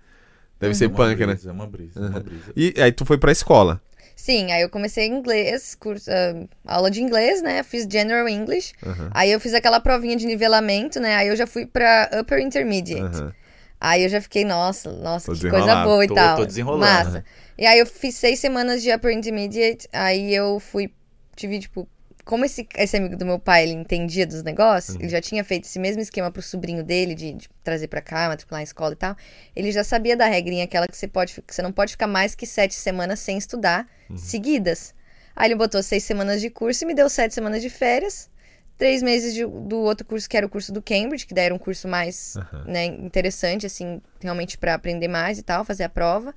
[0.59, 1.33] Deve É ser punk, né?
[1.33, 2.53] brisa, É uma brisa, é uma brisa.
[2.55, 3.81] E aí tu foi pra escola.
[4.21, 7.63] Sim, aí eu comecei inglês, curso, ah, aula de inglês, né?
[7.63, 8.71] Fiz General English.
[8.86, 9.10] Aham.
[9.15, 11.15] Aí eu fiz aquela provinha de nivelamento, né?
[11.15, 13.17] Aí eu já fui pra Upper Intermediate.
[13.17, 13.34] Aham.
[13.79, 16.36] Aí eu já fiquei, nossa, nossa, Tô que coisa boa e Tô- tal.
[16.38, 16.81] tô desenrolando.
[16.86, 17.25] Massa.
[17.57, 20.93] E aí eu fiz seis semanas de Upper Intermediate, aí eu fui,
[21.36, 21.89] tive, tipo,
[22.25, 25.01] como esse, esse amigo do meu pai, ele entendia dos negócios, Uhum.
[25.01, 28.27] ele já tinha feito esse mesmo esquema pro sobrinho dele, de, de trazer pra cá,
[28.29, 29.15] matricular em escola e tal,
[29.55, 32.36] ele já sabia da regrinha aquela que você, pode, que você não pode ficar mais
[32.36, 34.17] que sete semanas sem estudar, Uhum.
[34.17, 34.93] seguidas.
[35.36, 38.29] Aí ele botou seis semanas de curso e me deu sete semanas de férias,
[38.77, 41.55] três meses de- do outro curso, que era o curso do Cambridge, que daí era
[41.55, 42.63] um curso mais Aham.
[42.65, 46.34] né, interessante, assim, realmente pra aprender mais e tal, fazer a prova.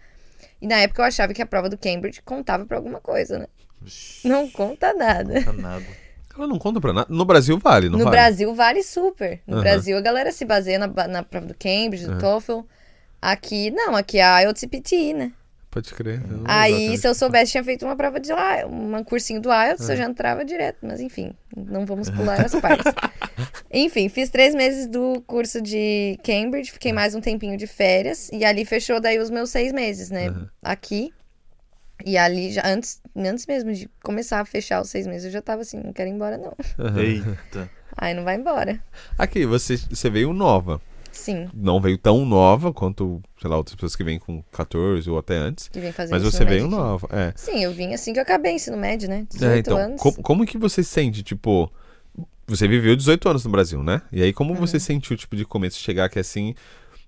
[0.60, 3.46] E na época eu achava que a prova do Cambridge contava pra alguma coisa, né?
[4.24, 5.40] Não conta nada.
[5.40, 5.86] Não nada.
[6.36, 7.06] Ela não conta pra nada.
[7.10, 8.16] No Brasil vale, não no vale?
[8.16, 9.40] Brasil vale super.
[9.46, 9.62] No Aham.
[9.62, 12.60] Brasil a galera se baseia na, na prova do Cambridge, do TOEFL.
[13.22, 15.32] Aqui, não, aqui é a IELTS e PTE, né?
[15.70, 16.22] Pode crer.
[16.44, 19.96] Aí, se eu soubesse, tinha feito uma prova de IELTS, um cursinho do IELTS, eu
[19.96, 20.78] já entrava direto.
[20.82, 22.92] Mas enfim, Não vamos pular as partes.
[23.72, 28.30] Enfim, fiz três meses do curso de Cambridge, fiquei mais um tempinho de férias.
[28.32, 30.30] E ali fechou daí os meus seis meses, né?
[30.30, 30.46] Uhum.
[30.62, 31.12] Aqui.
[32.04, 35.42] E ali, já, antes, antes mesmo de começar a fechar os seis meses, eu já
[35.42, 36.54] tava assim, não quero ir embora, não.
[37.00, 37.70] Eita.
[37.96, 38.80] Aí não vai embora.
[39.18, 40.80] Aqui, você, você veio nova.
[41.12, 45.16] Sim, Não veio tão nova quanto, sei lá, outras pessoas que vêm com 14 ou
[45.16, 45.68] até antes.
[45.68, 46.74] que vem fazer Mas você veio aqui.
[46.74, 47.32] nova, é.
[47.36, 49.24] Sim, eu vim assim que eu acabei ensino médio, né?
[49.30, 50.00] 18 É, então, anos.
[50.02, 51.70] como, como que você sente, tipo...
[52.48, 54.02] Você viveu 18 anos no Brasil, né?
[54.12, 54.58] E aí, como Uhum.
[54.60, 56.54] você sentiu, tipo, de começo, chegar aqui assim,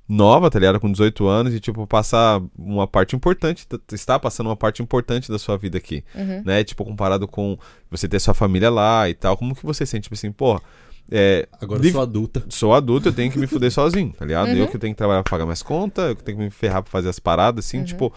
[0.09, 0.79] nova, tá ligado?
[0.79, 5.31] Com 18 anos e, tipo, passar uma parte importante, da- está passando uma parte importante
[5.31, 6.42] da sua vida aqui, Uhum.
[6.45, 6.62] né?
[6.64, 7.59] Tipo, comparado com
[7.90, 10.61] você ter sua família lá e tal, como que você sente, tipo assim, pô...
[11.09, 12.45] É, Agora eu sou adulta.
[12.49, 14.49] sou adulto, eu tenho que me fuder sozinho, tá ligado?
[14.49, 14.57] Uhum.
[14.57, 16.83] Eu que tenho que trabalhar pra pagar minhas contas, eu que tenho que me ferrar
[16.83, 17.81] pra fazer as paradas, Uhum.
[17.81, 18.12] assim, tipo.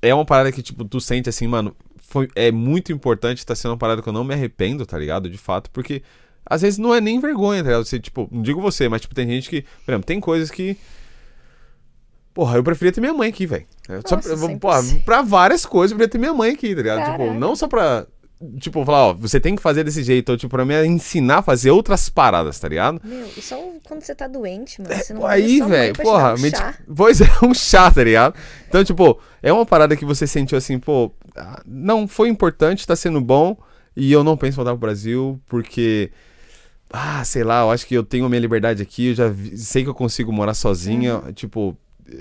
[0.00, 3.70] É uma parada que, tipo, tu sente assim, mano, foi, é muito importante, tá sendo
[3.70, 5.30] uma parada que eu não me arrependo, tá ligado?
[5.30, 6.02] De fato, porque
[6.44, 7.84] às vezes não é nem vergonha, tá ligado?
[7.84, 10.76] Você, tipo, não digo você, mas, tipo, tem gente que, por exemplo, tem coisas que.
[12.34, 13.66] Porra, eu preferia ter minha mãe aqui, velho.
[13.88, 15.04] É, Só pra- Porra, 100%.
[15.04, 17.12] pra várias coisas eu preferia ter minha mãe aqui, tá ligado?
[17.12, 18.06] Tipo, não só pra.
[18.58, 21.42] Tipo, falar, ó, você tem que fazer desse jeito, ou, tipo, pra me ensinar a
[21.42, 23.00] fazer outras paradas, tá ligado?
[23.04, 24.92] Meu, e só quando você tá doente, mano.
[24.94, 26.74] Você não aí, velho, porra, um chá.
[26.96, 28.34] pois é, um chá, tá ligado?
[28.68, 32.96] Então, tipo, é uma parada que você sentiu assim, pô, ah, não, foi importante, tá
[32.96, 33.56] sendo bom,
[33.94, 36.10] e eu não penso em voltar pro Brasil, porque,
[36.92, 39.56] ah, sei lá, eu acho que eu tenho a minha liberdade aqui, eu já vi-
[39.58, 41.32] sei que eu consigo morar sozinha, Uhum.
[41.32, 41.76] tipo,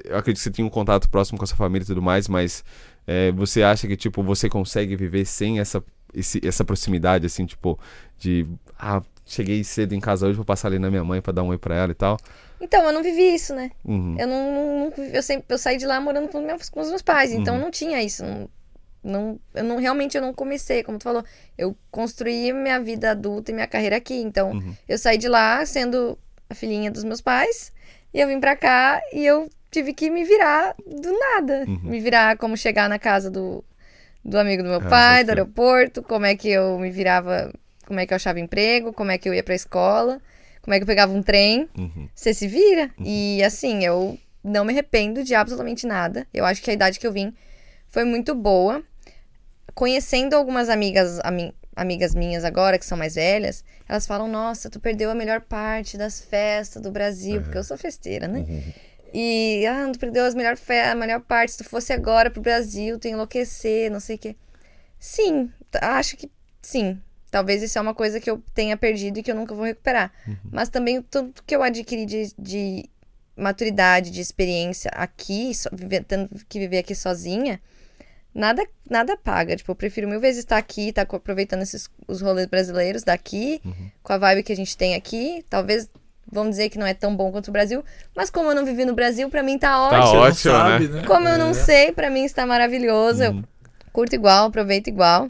[0.05, 2.27] eu acredito que você tinha um contato próximo com a sua família e tudo mais,
[2.27, 2.63] mas
[3.07, 7.77] é, você acha que, tipo, você consegue viver sem essa, esse- essa proximidade, assim, tipo,
[8.17, 8.45] de,
[8.79, 11.47] ah, cheguei cedo em casa hoje, vou passar ali na minha mãe pra dar um
[11.47, 12.17] oi pra ela e tal.
[12.61, 13.71] Então, eu não vivi isso, né?
[13.83, 14.15] Uhum.
[14.19, 16.89] Eu não, não- não- eu sempre eu saí de lá morando com, meus, com os
[16.89, 17.61] meus pais, então Uhum.
[17.61, 18.23] não tinha isso.
[18.23, 18.47] Não,
[19.03, 21.23] não, eu não realmente eu não comecei, como tu falou,
[21.57, 24.15] eu construí minha vida adulta e minha carreira aqui.
[24.15, 24.75] Então, Uhum.
[24.87, 26.17] eu saí de lá sendo
[26.49, 27.71] a filhinha dos meus pais
[28.13, 31.79] e eu vim pra cá e eu tive que me virar do nada, Uhum.
[31.83, 33.63] me virar como chegar na casa do,
[34.23, 37.51] do amigo do meu Ah, pai, do aeroporto, como é que eu me virava,
[37.87, 40.21] como é que eu achava emprego, como é que eu ia pra escola,
[40.61, 41.67] como é que eu pegava um trem.
[41.77, 42.07] Uhum.
[42.13, 42.91] Você se vira.
[42.99, 46.27] E assim, eu não me arrependo de absolutamente nada.
[46.33, 47.33] Eu acho que a idade que eu vim
[47.87, 48.83] foi muito boa.
[49.73, 54.79] Conhecendo algumas amigas, ami- amigas minhas agora, que são mais velhas, elas falam: Nossa, tu
[54.79, 58.45] perdeu a melhor parte das festas do Brasil, porque eu sou festeira, né?
[59.13, 61.51] E, ah, tu perdeu as melhor fe a melhor parte.
[61.53, 64.35] Se tu fosse agora pro Brasil, tu ia enlouquecer, não sei o quê.
[64.99, 66.29] Sim, acho que
[66.61, 66.99] sim.
[67.29, 70.11] Talvez isso é uma coisa que eu tenha perdido e que eu nunca vou recuperar.
[70.51, 72.85] Mas também o tanto que eu adquiri de, de
[73.35, 77.59] maturidade, de experiência aqui, so, viver- tendo que viver aqui sozinha,
[78.33, 79.55] nada nada paga.
[79.55, 83.61] Tipo, eu prefiro mil vezes estar aqui, estar co- aproveitando esses, os rolês brasileiros daqui,
[84.03, 85.45] com a vibe que a gente tem aqui.
[85.49, 85.89] Talvez,
[86.31, 87.83] vamos dizer que não é tão bom quanto o Brasil,
[88.15, 90.13] mas como eu não vivi no Brasil, pra mim tá Tá ótimo.
[90.13, 91.01] Não ótimo, sabe, né?
[91.01, 91.07] né?
[91.07, 91.53] Como eu não É.
[91.53, 93.23] sei, pra mim está maravilhoso.
[93.23, 93.43] Eu
[93.93, 95.29] curto igual, aproveito igual.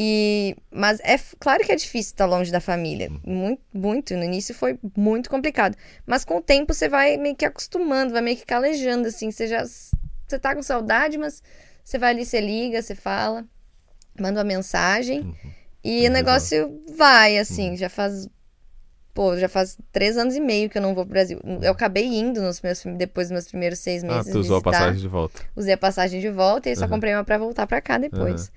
[0.00, 4.16] E mas é claro que é difícil estar longe da família, muito, muito.
[4.16, 8.22] No início foi muito complicado, mas com o tempo você vai meio que acostumando, vai
[8.22, 9.30] meio que calejando assim.
[9.32, 11.42] Você já você tá com saudade, mas
[11.88, 13.46] você vai ali, você liga, você fala,
[14.20, 15.34] manda uma mensagem
[15.82, 17.76] e o negócio vai assim.
[17.78, 18.28] Já faz
[19.14, 21.40] pô, já faz três anos e meio que eu não vou pro Brasil.
[21.62, 24.32] Eu acabei indo nos meus depois dos meus primeiros seis Ah, meses.
[24.32, 25.42] tu usou a visitar passagem de volta.
[25.56, 26.90] usei a passagem de volta e só Aham.
[26.90, 28.52] comprei uma pra voltar pra cá depois.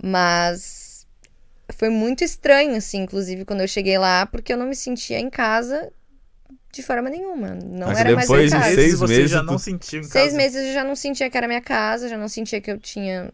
[0.00, 1.04] Mas
[1.72, 5.28] foi muito estranho, assim, inclusive, quando eu cheguei lá, porque eu não me sentia em
[5.28, 5.92] casa
[6.72, 7.48] de forma nenhuma.
[7.54, 8.74] Não Mas era mais minha depois de casa.
[8.74, 10.36] seis você meses, já tu- não sentiu em Seis casa?
[10.36, 13.32] meses eu já não sentia que era minha casa, já não sentia que eu tinha.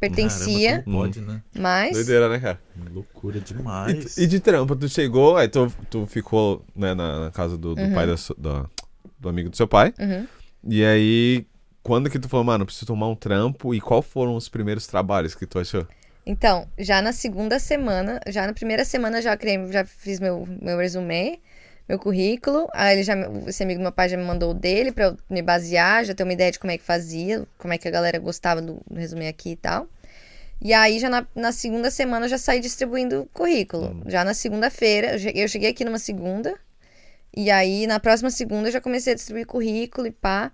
[0.00, 1.42] pertencia, Caramba, pode, né?
[1.56, 1.92] mas.
[1.92, 2.60] Doideira, né, cara?
[2.92, 4.18] Loucura E, demais.
[4.18, 7.82] e de trampo, tu chegou, aí tu, tu ficou né, na, na casa do, do
[7.82, 7.94] Uhum.
[7.94, 8.66] pai da, da-
[9.18, 9.94] do amigo do seu pai.
[10.00, 10.26] Uhum.
[10.68, 11.46] E aí,
[11.84, 13.72] quando que tu falou, mano, preciso tomar um trampo?
[13.74, 15.86] E qual foram os primeiros trabalhos que tu achou?
[16.26, 20.78] Então, já na segunda semana, já na primeira semana já criei, já fiz meu, meu
[20.78, 21.38] resumê,
[21.88, 22.68] meu currículo.
[22.72, 23.14] Aí ele já,
[23.46, 26.14] esse amigo do meu pai já me mandou o dele pra eu me basear, já
[26.14, 28.80] ter uma ideia de como é que fazia, como é que a galera gostava do,
[28.88, 29.86] do resumê aqui e tal.
[30.60, 34.02] E aí já na, na segunda semana eu já saí distribuindo currículo.
[34.06, 36.54] Já na segunda-feira, eu cheguei- aqui numa segunda.
[37.36, 40.52] E aí na próxima segunda eu já comecei a distribuir currículo e pá.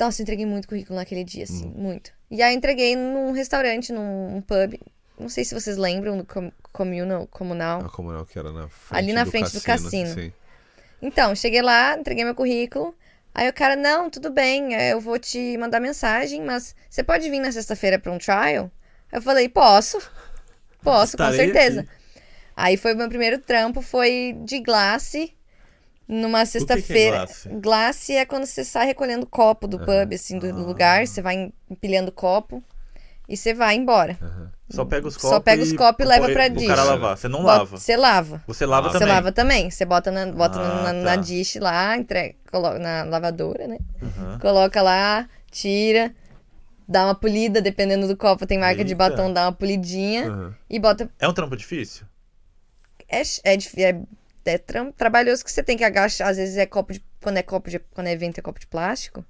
[0.00, 2.12] Nossa, entreguei muito currículo naquele dia, assim, muito.
[2.30, 4.80] E aí entreguei num restaurante, num pub.
[5.18, 7.82] Não sei se vocês lembram do com- comunal.
[7.84, 10.32] Ah, como é que era na frente Ali na frente do cassino.
[11.02, 12.94] Então, cheguei lá, entreguei meu currículo.
[13.34, 17.28] Aí o cara, não, tudo bem, é, eu vou te mandar mensagem, mas você pode
[17.30, 18.70] vir na sexta-feira pra um trial?
[19.12, 19.98] Eu falei, posso.
[20.82, 21.80] Posso, com Estarei certeza.
[21.80, 21.90] aqui.
[22.56, 25.32] Aí foi o meu primeiro trampo, foi de glace,
[26.06, 27.18] numa sexta-feira.
[27.18, 27.48] glace?
[27.48, 32.10] glace é quando você sai recolhendo copo do pub, assim, do lugar, você vai empilhando
[32.10, 32.62] copo
[33.28, 34.18] e você vai embora.
[34.70, 35.44] Só pega os Só copos.
[35.44, 36.66] pega os copos e leva pra O dish.
[36.66, 37.16] cara lavar.
[37.16, 37.76] Você não lava.
[37.78, 38.42] Você lava.
[38.46, 39.14] Você lava Você também.
[39.14, 39.70] lava também.
[39.70, 41.16] Você bota na, bota Ah, na, na tá.
[41.16, 43.78] dish lá, entrega, coloca na lavadora, né?
[44.02, 44.38] Aham.
[44.40, 46.14] Coloca lá, tira,
[46.86, 49.08] dá uma polida, dependendo do copo, tem marca de Eita.
[49.08, 50.54] batom, dá uma polidinha Aham.
[50.68, 51.08] e bota.
[51.18, 52.06] É um trampo difícil?
[53.08, 54.00] É, é, é,
[54.44, 56.28] é tram- trabalhoso que você tem que agachar.
[56.28, 57.02] Às vezes é copo de.
[57.22, 57.78] Quando é copo de.
[57.78, 59.24] Quando é evento é copo de plástico.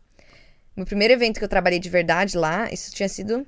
[0.76, 3.46] Meu primeiro evento que eu trabalhei de verdade lá, isso tinha sido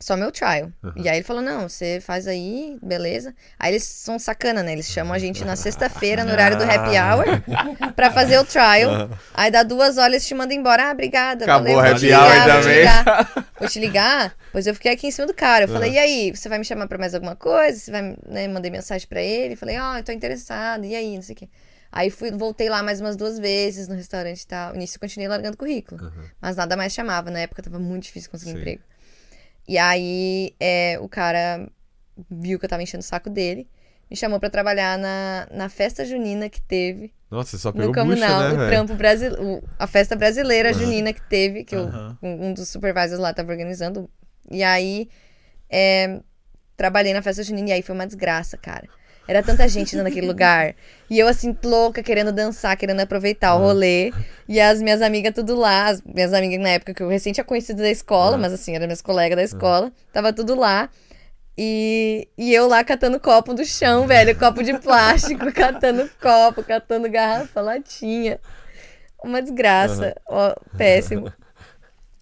[0.00, 0.72] só meu trial.
[0.96, 3.34] E aí ele falou: não, você faz aí, beleza.
[3.58, 4.72] Aí eles são sacana, né?
[4.72, 9.10] Eles chamam a gente na sexta-feira, no horário do happy hour, pra fazer o trial.
[9.34, 10.88] Aí dá duas horas, eles te mandam embora.
[10.88, 11.44] Ah, obrigada.
[11.44, 12.78] Acabou valeu, o happy hour ligar, vou te também.
[12.78, 13.44] ligar.
[13.60, 14.34] Vou te ligar.
[14.52, 15.64] Pois eu fiquei aqui em cima do cara.
[15.64, 17.78] Eu falei, e aí, você vai me chamar pra mais alguma coisa?
[17.78, 18.48] Você vai, né?
[18.48, 19.54] Mandei mensagem pra ele.
[19.54, 20.86] Falei, ó, eu tô interessada.
[20.86, 21.48] E aí, não sei o quê.
[21.92, 24.72] Aí fui, voltei lá mais umas duas vezes no restaurante e tal.
[24.72, 26.10] Nisso eu continuei largando currículo.
[26.40, 27.30] Mas nada mais chamava.
[27.30, 28.58] Na época tava muito difícil conseguir Sim.
[28.58, 28.82] emprego.
[29.68, 31.68] E aí é, o cara
[32.30, 33.68] viu que eu tava enchendo o saco dele.
[34.10, 38.26] Me chamou pra trabalhar na, na festa junina que teve Nossa, só no pegou bucha,
[38.26, 41.88] Comunal, né, o trampo brasileiro, a festa brasileira junina que teve, que eu-
[42.22, 44.10] um um dos supervisors lá tava organizando.
[44.50, 45.08] E aí,
[45.70, 46.20] é,
[46.76, 48.88] trabalhei na festa junina e aí foi uma desgraça, cara.
[49.30, 50.74] Era tanta gente naquele lugar.
[51.08, 54.12] E eu, assim, louca, querendo dançar, querendo aproveitar o rolê.
[54.48, 55.86] E as minhas amigas tudo lá.
[55.86, 58.86] As minhas amigas na época que eu recém tinha conhecido da escola, mas assim, eram
[58.86, 59.92] minhas colegas da escola.
[60.12, 60.90] Tava tudo lá.
[61.56, 64.36] E, e eu lá catando copo do chão, velho.
[64.36, 68.40] Copo de plástico, catando copo, catando garrafa, latinha.
[69.22, 70.16] Uma desgraça.
[70.26, 71.32] Ó, péssimo.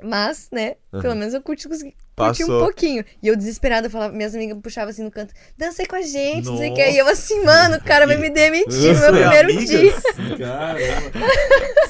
[0.02, 2.64] Mas, né, pelo menos eu curti, consegui curti um Passou.
[2.64, 3.04] pouquinho.
[3.22, 6.02] E eu desesperada, eu falava, minhas amigas me puxavam assim no canto, dancei com a
[6.02, 6.90] gente, não sei o que.
[6.90, 9.66] E eu assim, mano, o cara vai me demitir no meu é primeiro amiga?
[9.66, 9.92] dia.
[10.38, 11.28] Caramba.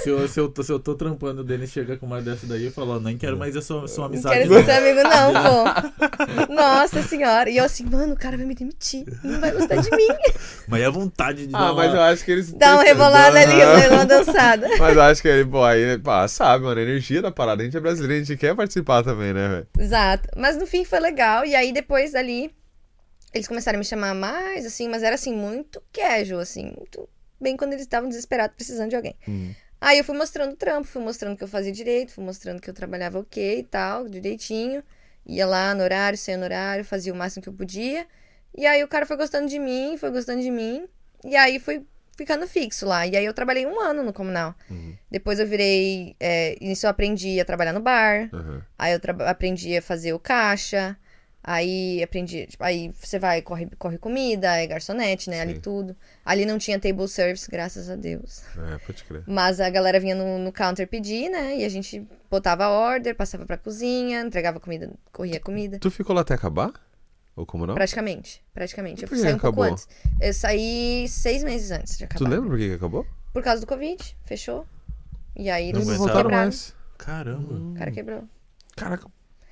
[0.02, 2.46] se, eu, se, eu tô, se eu tô trampando, o Denis chega com uma dessa
[2.46, 4.38] daí, eu falo, ó, nem quero mais a sua, sua Não amizade.
[4.48, 6.52] quero ser seu amigo, não, pô.
[6.52, 7.50] Nossa senhora.
[7.50, 9.04] E eu assim, mano, o cara vai me demitir.
[9.22, 10.08] Não vai gostar de mim.
[10.66, 12.52] Mas é a vontade de Ah, dar mas uma- eu acho que eles.
[12.52, 14.68] Dá uma rebolada ali, uma dançada.
[14.78, 17.62] Mas eu acho que ele, pô, aí, pá, sabe, mano, a energia da parada.
[17.62, 19.66] A gente é brasileiro, a gente quer participar também, né, velho?
[19.78, 20.17] Exato.
[20.36, 21.44] Mas no fim foi legal.
[21.44, 22.54] E aí depois dali,
[23.32, 27.08] eles começaram a me chamar mais, assim, mas era assim, muito casual, assim, muito
[27.40, 29.16] bem quando eles estavam desesperados, precisando de alguém.
[29.28, 29.54] Hum.
[29.80, 32.68] Aí eu fui mostrando o trampo, fui mostrando que eu fazia direito, fui mostrando que
[32.68, 34.82] eu trabalhava ok e tal, direitinho.
[35.24, 38.06] Ia lá no horário, saía no horário, fazia o máximo que eu podia.
[38.56, 40.88] E aí o cara foi gostando de mim, foi gostando de mim.
[41.24, 41.86] E aí fui
[42.18, 43.06] ficando fixo lá.
[43.06, 44.54] E aí eu trabalhei um ano no comunal.
[45.08, 46.16] Depois eu virei.
[46.18, 48.28] É, nisso eu aprendi a trabalhar no bar.
[48.32, 48.62] Aham.
[48.76, 50.98] Aí eu aprendi a fazer o caixa.
[51.42, 52.46] Aí aprendi.
[52.46, 55.40] tipo, aí você vai, corre, corre comida, é garçonete, né?
[55.40, 55.60] Ali Sim.
[55.60, 55.96] tudo.
[56.22, 58.42] Ali não tinha table service, graças a Deus.
[58.74, 59.22] É, pode crer.
[59.26, 61.56] Mas a galera vinha no, no counter pedir, né?
[61.56, 65.78] E a gente botava order, passava pra cozinha, entregava comida, corria comida.
[65.78, 66.72] Tu ficou lá até acabar?
[67.38, 67.74] Ou como não?
[67.76, 69.04] Praticamente, praticamente.
[69.04, 69.72] Eu Por que saí um pouco acabou?
[69.72, 69.88] antes.
[70.20, 72.18] Eu saí seis meses antes de acabar.
[72.18, 73.06] Tu lembra por que que acabou?
[73.32, 74.66] Por causa do Covid, fechou.
[75.36, 76.44] E aí Não eles Não voltaram quebraram.
[76.46, 76.74] mais.
[76.98, 77.54] Caramba.
[77.54, 78.24] O cara quebrou.
[78.74, 79.06] Caraca,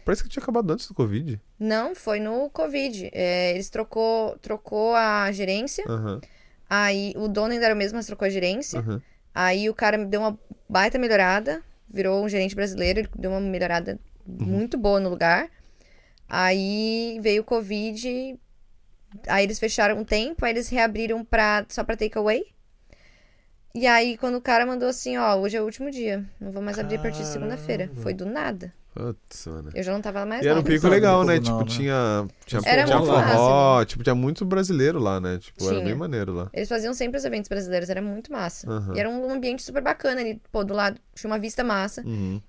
[0.04, 1.40] parece que tinha acabado antes do Covid.
[1.60, 3.08] Não, foi no Covid.
[3.12, 5.84] É, eles trocou, trocou a gerência.
[5.88, 6.20] Aham,
[6.68, 8.80] Aí o dono ainda era o mesmo, mas trocou a gerência.
[8.80, 9.00] aham.
[9.32, 10.36] Aí o cara me deu uma
[10.68, 11.62] baita melhorada.
[11.88, 12.98] Virou um gerente brasileiro.
[12.98, 13.96] Ele deu uma melhorada
[14.26, 15.48] muito boa no lugar.
[16.28, 18.38] Aí veio o Covid.
[19.28, 20.44] Aí eles fecharam um tempo.
[20.44, 22.44] Aí eles reabriram pra, só pra takeaway.
[23.74, 26.24] E aí, quando o cara mandou assim, ó, hoje é o último dia.
[26.40, 27.90] Não vou mais abrir a partir de segunda-feira.
[27.96, 28.72] Foi do nada.
[28.94, 29.70] Putz, mano.
[29.74, 30.66] Eu já não tava lá mais E era um lá.
[30.66, 31.34] pico legal, né?
[31.34, 31.64] não, Tipo, né?
[31.66, 32.26] tinha.
[32.46, 35.36] Tinha, Era tinha muito forró, tipo, tinha muito brasileiro lá, né?
[35.38, 35.84] Tipo, era Tinha.
[35.84, 36.48] bem maneiro lá.
[36.54, 38.66] Eles faziam sempre os eventos brasileiros, era muito massa.
[38.70, 38.96] Aham.
[38.96, 42.00] E era um ambiente super bacana ali, pô, do lado, tinha uma vista massa.
[42.06, 42.40] Uhum.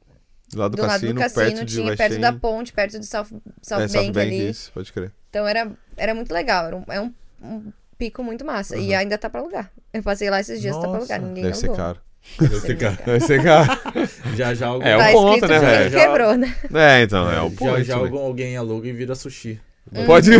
[0.55, 2.99] Lá do, do cassino, lado do cassino, perto de tinha West perto da ponte, perto
[2.99, 3.25] do South,
[3.61, 4.49] South é, Bank, South Bank, ali.
[4.49, 5.11] isso, pode crer.
[5.29, 8.77] Então era, era muito legal, era um, é um, um pico muito massa.
[8.77, 9.69] E ainda tá pra alugar.
[9.93, 11.85] Eu passei lá esses dias, tá pra Nossa, alugar, ninguém Deve ser alugou.
[11.85, 11.99] caro.
[12.39, 12.97] Deve ser caro.
[13.05, 13.79] Deve ser caro.
[14.35, 15.91] Já já algum, É, o tá ponto, né, de velho?
[15.91, 16.55] quem quebrou, né?
[16.73, 17.83] É, então, é o já, ponto.
[17.83, 18.01] já né?
[18.01, 19.59] algum, alguém aluga e vira sushi.
[20.05, 20.31] Pode,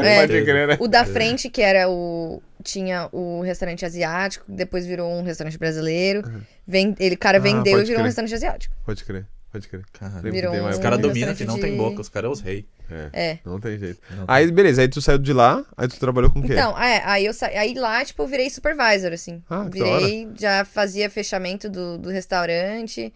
[0.00, 0.20] É.
[0.20, 0.76] pode crer, né?
[0.80, 2.42] O da frente, que era o.
[2.64, 6.28] Tinha o restaurante asiático, depois virou um restaurante brasileiro.
[6.66, 8.04] Vem, ele, o cara Ah, vendeu e virou um crer.
[8.06, 8.74] restaurante asiático.
[8.84, 9.24] Pode crer,
[9.56, 9.84] pode crer.
[9.92, 12.00] Cara, Lembro Virou que tem mais os um caras dominam que não tem de- boca,
[12.00, 12.64] os caras é os reis.
[12.90, 13.38] É, É.
[13.44, 14.00] não tem jeito.
[14.10, 16.52] Não Aí, beleza, aí tu saiu de lá, aí tu trabalhou com o quê?
[16.52, 17.46] Então, é, aí eu sa...
[17.46, 19.42] aí lá, tipo, eu virei supervisor, assim.
[19.50, 23.12] Ah, virei, já fazia fechamento do, do restaurante,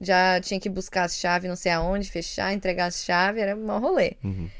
[0.00, 3.78] já tinha que buscar as chaves não sei aonde, fechar, entregar as chaves, era um
[3.78, 4.16] rolê.
[4.22, 4.50] Uhum.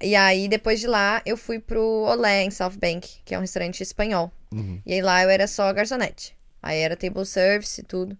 [0.00, 3.40] E aí, depois de lá, eu fui pro Olé, em South Bank, que é um
[3.40, 4.30] restaurante espanhol.
[4.52, 4.80] Uhum.
[4.84, 6.36] E aí lá eu era só garçonete.
[6.62, 8.16] Aí era table service e tudo.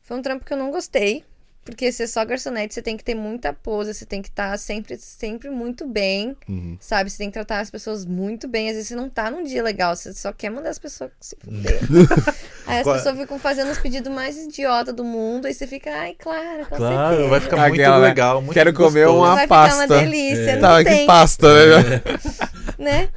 [0.00, 1.24] Foi um trampo que eu não gostei.
[1.70, 4.96] Porque ser só garçonete, você tem que ter muita pose, você tem que estar sempre,
[4.98, 6.76] sempre muito bem, Uhum.
[6.80, 7.08] sabe?
[7.10, 8.68] Você tem que tratar as pessoas muito bem.
[8.68, 11.36] Às vezes você não tá num dia legal, você só quer mandar as pessoas se
[11.40, 11.80] fuder.
[12.66, 15.90] aí as Qual- pessoas ficam fazendo os pedidos mais idiota do mundo, aí você fica,
[15.90, 17.28] ai, claro, com Claro, certeza.
[17.30, 18.08] vai ficar muito Aquela, né?
[18.08, 19.18] legal, muito Quero comer gostoso.
[19.24, 19.82] uma Vai pasta.
[19.82, 21.48] ficar uma delícia, não Tá, tem que pasta,
[21.82, 22.02] né?
[22.78, 23.08] né?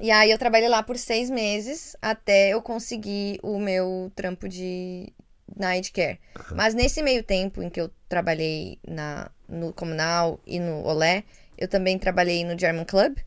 [0.00, 5.12] E aí eu trabalhei lá por seis meses até eu conseguir o meu trampo de
[5.56, 6.18] night care.
[6.54, 11.24] Mas nesse meio tempo em que eu trabalhei na, no Comunal e no Olé,
[11.58, 13.18] eu também trabalhei no German Club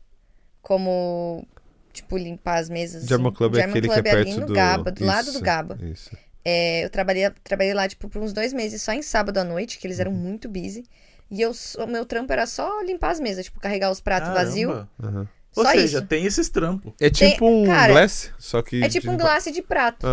[0.62, 1.46] como,
[1.92, 2.96] tipo, limpar as mesas.
[3.04, 3.08] assim.
[3.08, 4.52] German Club é German aquele Club que é ali perto no do...
[4.54, 5.78] Gaba, do lado Isso, do Gaba.
[5.82, 6.10] Isso.
[6.44, 9.78] É, eu trabalhei, trabalhei lá, tipo, por uns dois meses só em sábado à noite,
[9.78, 10.00] que eles Uhum.
[10.02, 10.84] eram muito busy.
[11.28, 14.86] E eu, o meu trampo era só limpar as mesas, tipo, carregar os pratos vazios.
[15.02, 15.28] Aham.
[15.56, 16.06] Ou Só seja, isso.
[16.06, 16.92] tem esses trampos.
[17.00, 18.82] É tipo um cara, glass, só que...
[18.84, 20.06] É tipo um de- glace de prato.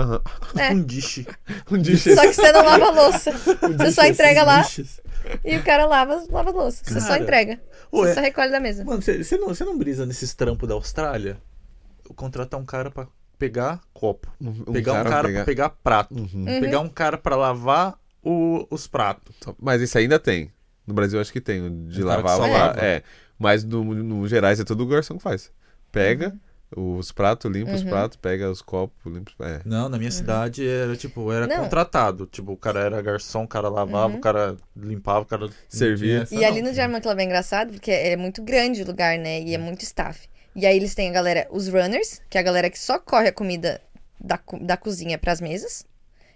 [0.58, 0.72] É.
[0.72, 1.26] Um dish.
[1.70, 2.04] Um dish.
[2.16, 3.32] Só que você não lava a louça.
[3.78, 5.02] Você só entrega lá dishes.
[5.44, 6.84] e o cara lava, lava a louça.
[6.86, 7.62] Você só Cara, entrega.
[7.94, 8.08] Ué.
[8.08, 8.84] Você só recolhe da mesa.
[8.86, 11.38] Mano, você você não, você não brisa nesses trampos da Austrália?
[12.16, 14.32] Contratar um cara pra pegar copo.
[14.40, 16.14] Um pegar um cara pegar- pra pegar prato.
[16.16, 16.46] Uhum.
[16.62, 19.36] Pegar um cara pra lavar o- os pratos.
[19.60, 20.52] Mas isso ainda tem.
[20.86, 22.48] No Brasil acho que tem, de Um cara lavar lá.
[22.68, 22.80] lava.
[22.82, 23.04] É.
[23.44, 25.52] Mas no, no gerais é tudo o garçom que faz.
[25.92, 26.36] Pega
[26.76, 27.90] os pratos, limpa os Uhum.
[27.90, 29.32] pratos, pega os copos, limpa.
[29.42, 29.62] É.
[29.64, 31.58] Não, na minha cidade era tipo, era Não.
[31.58, 32.26] contratado.
[32.26, 34.18] Tipo, o cara era garçom, o cara lavava, Uhum.
[34.18, 36.28] o cara limpava, o cara Servia.
[36.32, 36.76] Não E essa, ali não, no.
[36.76, 39.40] German Club é engraçado porque é muito grande o lugar, né?
[39.42, 40.28] E é muito staff.
[40.56, 43.28] E aí eles têm a galera, os runners, que é a galera que só corre
[43.28, 43.80] a comida
[44.20, 45.86] da, da cozinha pras mesas.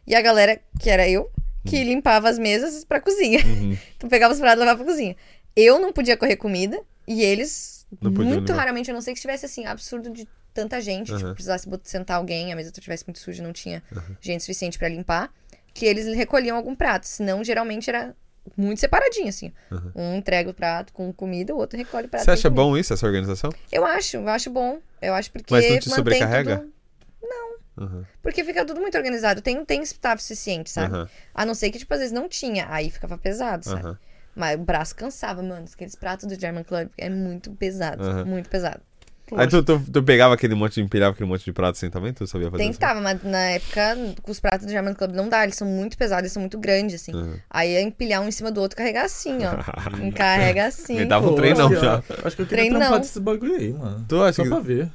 [0.05, 1.29] E a galera, que era eu,
[1.65, 3.39] que limpava as mesas pra cozinha.
[3.45, 3.75] Uhum.
[3.97, 5.15] Então pegava os pratos e levava pra cozinha.
[5.55, 9.45] Eu não podia correr comida e eles, Não muito raramente, a não ser que estivesse
[9.45, 11.19] assim, absurdo de tanta gente, Aham.
[11.19, 13.81] tipo, precisasse sentar alguém, a mesa estivesse muito suja, não tinha
[14.19, 15.31] gente suficiente pra limpar,
[15.73, 17.07] que eles recolhiam algum prato.
[17.07, 18.15] Senão, geralmente era
[18.55, 19.53] muito separadinho, assim.
[19.95, 22.25] Um entrega o prato com comida, o outro recolhe o prato.
[22.25, 22.61] Você acha comida.
[22.61, 23.51] bom isso, essa organização?
[23.71, 24.79] Eu acho, eu acho bom.
[25.01, 26.57] Eu acho porque Mas não te sobrecarrega?
[26.57, 26.77] tudo...
[27.77, 28.03] Uhum.
[28.23, 29.39] Porque fica tudo muito organizado.
[29.39, 30.95] Tem, tem staff suficiente, sabe?
[30.95, 31.09] Aham.
[31.33, 32.65] A não ser que, tipo, às vezes não tinha.
[32.69, 33.97] Aí ficava pesado, sabe?
[34.38, 35.65] Mas o braço cansava, mano.
[35.73, 38.04] Aqueles pratos do German Club é muito pesado.
[38.04, 38.26] Aham.
[38.26, 38.80] Muito pesado.
[39.36, 42.13] Aí tu, tu, tu pegava aquele monte empilhava aquele monte de prato assim também?
[42.13, 45.43] Tu sabia fazer Tentava, mas na época, com os pratos do German Club não dá.
[45.43, 47.13] Eles são muito pesados, eles são muito grandes, assim.
[47.13, 47.38] Uhum.
[47.50, 49.58] Aí ia empilhar um em cima do outro, carregar assim, ó.
[50.02, 51.00] Encarrega assim.
[51.00, 51.95] Me dava um treinão acho que- já.
[52.23, 52.80] Acho que eu queria Treinão.
[52.80, 54.06] trampar desses bagulho aí, mano.
[54.08, 54.89] Tu acha Só que- pra ver.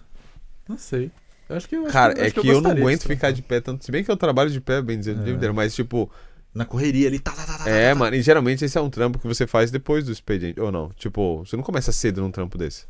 [0.67, 1.11] Não sei.
[1.49, 3.09] Eu acho que eu acho Cara, que, é acho que, eu, não gostaria aguento disso.
[3.09, 3.85] ficar de pé tanto.
[3.85, 6.11] Se bem que eu trabalho de pé, bem dizer, o dia inteiro, mas tipo,
[6.55, 7.71] Na correria ali, tá, tá, tá, tá.
[7.71, 7.95] é, tá, tá.
[7.95, 10.91] mano, e geralmente esse é um trampo que você faz depois do expediente, ou não?
[10.91, 12.87] Tipo, você não começa cedo num trampo desse.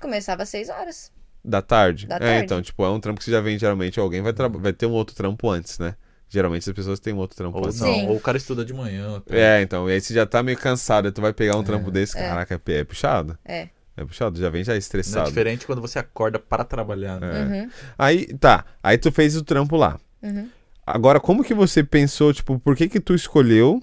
[0.00, 1.12] Começava às seis horas.
[1.44, 2.06] Da tarde?
[2.06, 2.44] Da é, tarde.
[2.44, 4.92] então, tipo, é um trampo que você já vem, geralmente, alguém vai, vai ter um
[4.92, 5.94] outro trampo antes, né?
[6.28, 7.78] Geralmente as pessoas têm um outro trampo Ou antes.
[7.78, 8.08] não, Sim.
[8.08, 9.20] ou o cara estuda de manhã.
[9.20, 9.36] tá?
[9.36, 11.90] É, então, e aí você já tá meio cansado, aí tu vai pegar um trampo
[11.90, 12.28] desse, É.
[12.28, 13.38] caraca, é, é puxado.
[13.44, 13.68] É.
[13.96, 15.28] É puxado, já vem já Não é estressado.
[15.28, 17.28] diferente quando você acorda para trabalhar, né?
[17.40, 17.44] É.
[17.62, 17.70] Uhum.
[17.96, 20.00] Aí, tá, aí tu fez o trampo lá.
[20.20, 20.48] Uhum.
[20.86, 23.82] Agora, como que você pensou, tipo, por que que tu escolheu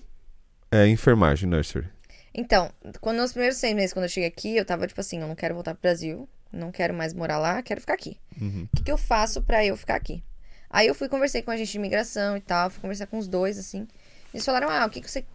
[0.72, 1.90] é, enfermagem, nursery?
[2.34, 5.28] Então, quando nos primeiros seis meses, quando eu cheguei aqui, eu tava tipo assim, eu
[5.28, 8.18] não quero voltar pro Brasil, não quero mais morar lá, quero ficar aqui.
[8.40, 8.68] Uhum.
[8.72, 10.24] O que, que eu faço pra eu ficar aqui?
[10.70, 13.28] Aí eu fui conversei com a gente de imigração e tal, fui conversar com os
[13.28, 13.88] dois, assim.
[14.34, 15.26] Eles falaram, ah, o que, que você.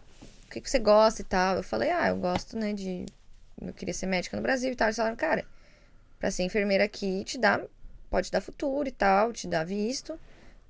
[0.45, 1.57] O que, que você gosta e tal?
[1.57, 3.05] Eu falei, ah, eu gosto, né, de.
[3.61, 4.87] Eu queria ser médica no Brasil e tal.
[4.87, 5.45] Eles falaram, cara,
[6.19, 7.61] pra ser enfermeira aqui te dá.
[8.09, 10.17] Pode dar futuro e tal, te dá visto.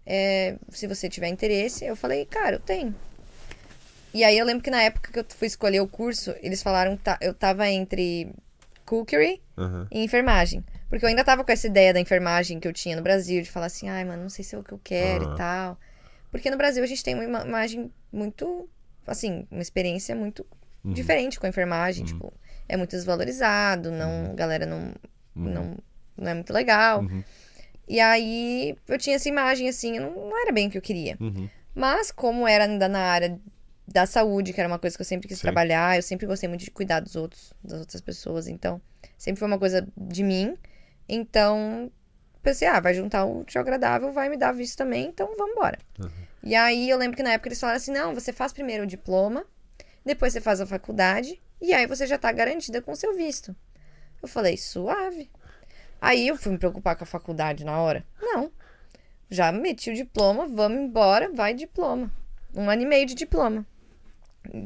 [0.09, 1.83] É, se você tiver interesse.
[1.83, 2.95] Eu falei, cara, eu tenho.
[4.13, 6.95] E aí eu lembro que na época que eu fui escolher o curso, eles falaram
[6.95, 8.31] que tá- eu tava entre
[8.85, 9.85] cookery Aham.
[9.91, 10.63] e enfermagem.
[10.89, 13.51] Porque eu ainda tava com essa ideia da enfermagem que eu tinha no Brasil, de
[13.51, 15.33] falar assim, ai, mano, não sei se é o que eu quero Ah.
[15.33, 15.79] e tal.
[16.31, 18.69] Porque no Brasil a gente tem uma ima- imagem muito,
[19.05, 20.45] assim, uma experiência muito
[20.85, 20.93] Uhum.
[20.93, 22.33] diferente com a enfermagem, tipo,
[22.69, 24.93] é muito desvalorizado, não, a galera não,
[25.35, 25.49] Uhum.
[25.51, 25.77] não,
[26.15, 27.05] não é muito legal.
[27.87, 27.95] Uhum.
[27.95, 31.17] E aí eu tinha essa imagem, assim, não, não era bem o que eu queria.
[31.19, 31.49] Uhum.
[31.73, 33.39] Mas como era ainda na área
[33.87, 35.43] da saúde, que era uma coisa que eu sempre quis Sim.
[35.43, 38.81] trabalhar, eu sempre gostei muito de cuidar dos outros, das outras pessoas, então
[39.17, 40.57] sempre foi uma coisa de mim.
[41.07, 41.89] Então,
[42.43, 45.79] pensei, ah, vai juntar o útil agradável, vai me dar visto também, então vamos embora.
[46.43, 48.87] E aí eu lembro que na época eles falaram assim: "Não, você faz primeiro o
[48.87, 49.45] diploma,
[50.05, 53.55] depois você faz a faculdade e aí você já tá garantida com o seu visto".
[54.21, 55.29] Eu falei: "Suave".
[56.01, 58.05] Aí eu fui me preocupar com a faculdade na hora.
[58.21, 58.51] Não.
[59.29, 62.11] Já meti o diploma, vamos embora, vai diploma.
[62.55, 63.65] Um ano e meio de diploma.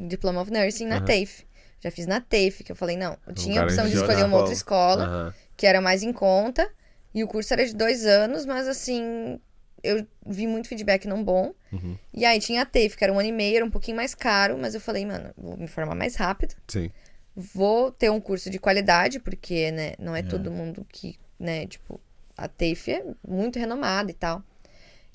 [0.08, 1.04] Diploma of Nursing na Aham.
[1.04, 1.46] TAFE.
[1.80, 4.36] Já fiz na TAFE, que eu falei, não, eu tinha a opção de escolher uma
[4.36, 5.34] outra escola, Aham.
[5.56, 6.70] que era mais em conta,
[7.12, 9.40] e o curso era de dois anos, mas assim,
[9.82, 11.52] eu vi muito feedback não bom.
[11.72, 11.98] Uhum.
[12.14, 14.14] E aí tinha a TAFE, que era um ano e meio, era um pouquinho mais
[14.14, 16.54] caro, mas eu falei, mano, vou me formar mais rápido.
[16.68, 16.90] Sim.
[17.34, 21.98] Vou ter um curso de qualidade, porque, né, não é, todo mundo que, né, tipo,
[22.36, 24.42] a TAFE é muito renomada e tal.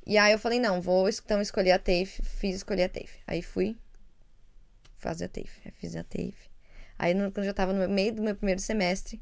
[0.06, 3.20] E aí eu falei, não, vou então escolher a TAFE, fiz escolher a TAFE.
[3.28, 3.78] Aí fui
[4.98, 6.50] fazer a TAFE, fiz a TAFE.
[6.98, 9.22] Aí no- quando eu já tava no meio do meu primeiro semestre,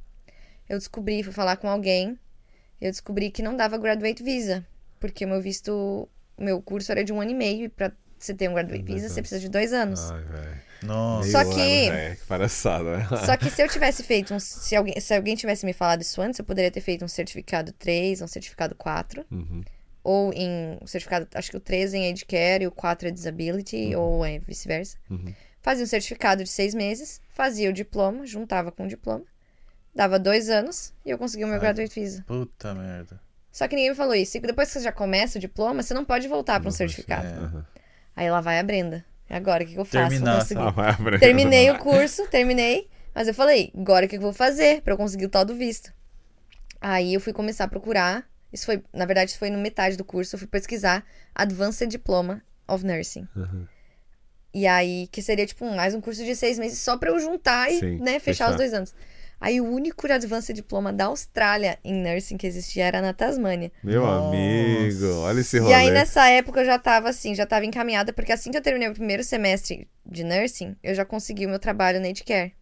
[0.70, 2.18] eu descobri, fui falar com alguém,
[2.80, 4.66] eu descobri que não dava graduate visa,
[5.00, 7.70] porque o meu visto, o meu curso era de um ano e meio, e
[8.18, 10.12] você ter um graduate visa, você precisa de dois anos.
[10.12, 10.66] Ai, velho.
[10.84, 11.30] Nossa.
[11.32, 12.16] Só que- ano, velho.
[12.18, 13.08] Que palhaçada, né?
[13.26, 14.40] Só que se eu tivesse feito um.
[14.40, 17.72] Se alguém, se alguém tivesse me falado isso antes, eu poderia ter feito um certificado
[17.74, 19.26] 3, um certificado 4.
[19.32, 19.64] Uhum.
[20.04, 20.78] Ou em.
[20.82, 21.28] O certificado.
[21.34, 24.40] Acho que o 3 é em Age Care e o 4 é Disability, ou é
[24.40, 24.98] vice-versa.
[25.10, 25.34] Uhum.
[25.62, 29.24] Fazia um certificado de seis meses, fazia o diploma, juntava com o diploma,
[29.96, 31.62] dava dois anos e eu conseguia o meu Ai.
[31.62, 32.24] graduate visa.
[32.28, 33.20] Puta merda.
[33.52, 34.38] Só que ninguém me falou isso.
[34.38, 37.26] E depois que você já começa o diploma, você não pode voltar para um certificado.
[37.26, 37.32] É.
[37.32, 37.66] Aham.
[38.16, 39.04] Aí lá vai a Brenda.
[39.30, 40.10] Agora, o que, que eu faço?
[40.10, 40.46] Terminar.
[41.20, 42.88] Terminei o curso, terminei.
[43.14, 45.56] Mas eu falei, agora o que eu vou fazer pra eu conseguir o tal do
[45.56, 45.92] visto?
[46.80, 48.28] Aí eu fui começar a procurar.
[48.52, 50.36] Isso foi, na verdade, isso foi no metade do curso.
[50.36, 51.04] Eu fui pesquisar
[51.34, 53.28] Advanced Diploma of Nursing.
[53.36, 53.66] Uhum.
[54.54, 57.70] E aí, que seria tipo mais um curso de seis meses só pra eu juntar
[57.70, 58.50] e, Sim, né, fechar, fechar.
[58.52, 58.96] os dois anos.
[59.40, 63.72] Aí o único Advanced Diploma da Austrália em Nursing que existia era na Tasmânia.
[63.84, 64.26] Meu Nossa.
[64.28, 65.72] amigo, olha esse rolê.
[65.72, 68.62] E aí, nessa época, eu já tava assim, já tava encaminhada, porque assim que eu
[68.62, 72.54] terminei o primeiro semestre de nursing, eu já consegui o meu trabalho na Aged Care.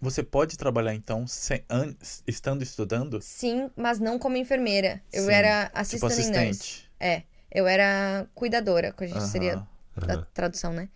[0.00, 1.94] Você pode trabalhar então sem, an-
[2.26, 3.20] estando estudando?
[3.20, 5.00] Sim, mas não como enfermeira.
[5.12, 6.20] Eu Sim, era Tipo assistant nurse.
[6.20, 6.90] assistente.
[7.00, 9.66] É, eu era cuidadora, que a gente seria Aham.
[9.96, 10.26] da Aham.
[10.34, 10.88] tradução, né?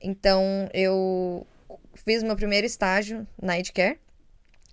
[0.00, 1.46] Então, eu
[1.94, 3.98] fiz o meu primeiro estágio na Aged Care,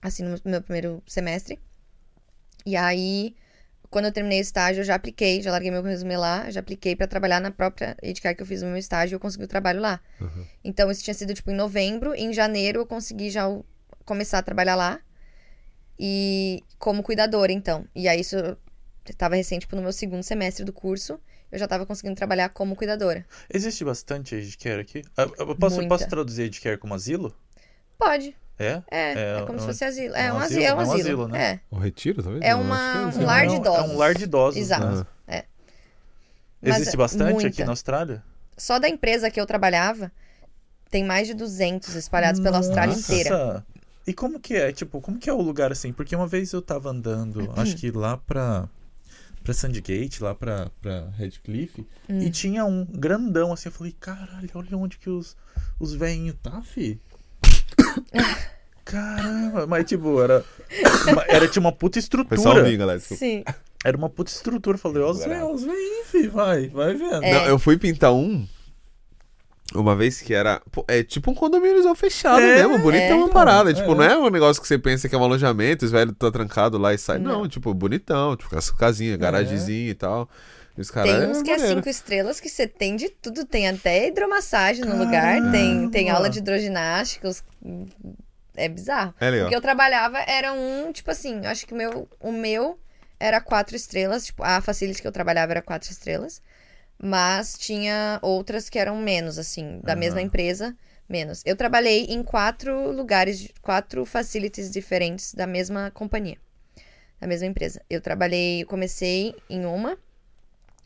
[0.01, 1.59] assim, no meu primeiro semestre.
[2.65, 3.35] E aí,
[3.89, 6.95] quando eu terminei o estágio, eu já apliquei, já larguei meu resumo lá, já apliquei
[6.95, 9.43] pra trabalhar na própria Aged Care que eu fiz o meu estágio e eu consegui
[9.45, 9.99] o trabalho lá.
[10.19, 10.45] Uhum.
[10.63, 12.15] Então, isso tinha sido, tipo, em novembro.
[12.15, 13.65] E em janeiro, eu consegui já o-
[14.05, 14.99] começar a trabalhar lá.
[15.99, 17.85] E como cuidadora, então.
[17.95, 18.35] E aí, isso
[19.07, 21.19] estava recente, tipo, no meu segundo semestre do curso.
[21.51, 23.25] Eu já tava conseguindo trabalhar como cuidadora.
[23.53, 25.01] Existe bastante aged care aqui?
[25.17, 25.89] Ah, Eu posso, Muita.
[25.89, 27.35] posso traduzir aged care como asilo?
[27.97, 28.35] Pode.
[28.61, 28.83] É?
[28.91, 30.15] É, é, É como um- se fosse asilo.
[30.15, 30.99] é É um um asilo, asilo, é um é um asilo.
[31.01, 31.43] asilo, né?
[31.53, 31.59] É.
[31.69, 32.43] O retiro, talvez?
[32.43, 33.89] É uma- que um é lar é de um, idosos.
[33.89, 34.59] É um lar de idosos.
[34.61, 34.85] Exato.
[34.97, 35.05] né?
[35.27, 35.45] É.
[36.61, 37.65] Mas Existe é bastante aqui muita.
[37.65, 38.23] na Austrália?
[38.57, 40.11] Só da empresa que eu trabalhava,
[40.89, 43.11] tem mais de 200 espalhados pela Austrália Nossa.
[43.13, 43.65] inteira.
[44.05, 44.71] E como que é?
[44.71, 45.91] Tipo, como que é o lugar assim?
[45.93, 48.67] Porque uma vez eu tava andando, acho que lá pra,
[49.43, 52.19] pra Sandgate, lá pra, pra Redcliffe, Hum.
[52.19, 53.69] e tinha um grandão assim.
[53.69, 55.35] Eu falei, caralho, olha onde que os,
[55.79, 56.99] os velhinhos tá, fi.
[58.85, 60.43] Caramba, mas tipo, era.
[61.27, 62.59] Era tinha uma puta estrutura.
[62.59, 62.99] ouvir, galera.
[62.99, 63.43] Sim.
[63.85, 64.77] Era uma puta estrutura.
[64.77, 65.29] Falei, ó, os Barato.
[65.39, 67.23] velhinhos, os velhinhos, fi, vai, vai vendo.
[67.23, 67.33] É.
[67.33, 68.45] Não, eu fui pintar um.
[69.73, 70.61] Uma vez que era.
[70.69, 73.23] pô, é tipo um condomínio fechado É, mesmo, bonitão é.
[73.23, 73.71] uma parada.
[73.71, 73.73] É.
[73.73, 76.29] Tipo, não é um negócio que você pensa que é um alojamento, os velhos tá
[76.29, 77.17] trancado lá e sai.
[77.19, 77.47] Não, Não.
[77.47, 80.29] tipo, bonitão, tipo, com as casinhas, garagemzinha e tal.
[80.77, 81.11] E os caras.
[81.19, 81.75] Tem uns que é maneiro.
[81.77, 83.45] cinco estrelas que você tem de tudo.
[83.45, 87.27] Tem até hidromassagem no lugar, tem, tem aula de hidroginástica.
[87.27, 87.43] os-
[88.55, 89.13] É bizarro.
[89.19, 89.47] É legal.
[89.47, 92.79] O que eu trabalhava era um, tipo assim, acho que o meu, o meu
[93.19, 94.25] era quatro estrelas.
[94.25, 96.41] Tipo, a facility que eu trabalhava era quatro estrelas.
[97.03, 99.99] Mas tinha outras que eram menos, assim, da Aham.
[99.99, 100.75] mesma empresa,
[101.09, 101.41] menos.
[101.45, 106.37] Eu trabalhei em quatro lugares, quatro facilities diferentes da mesma companhia,
[107.19, 107.81] da mesma empresa.
[107.89, 109.97] Eu trabalhei, comecei em uma,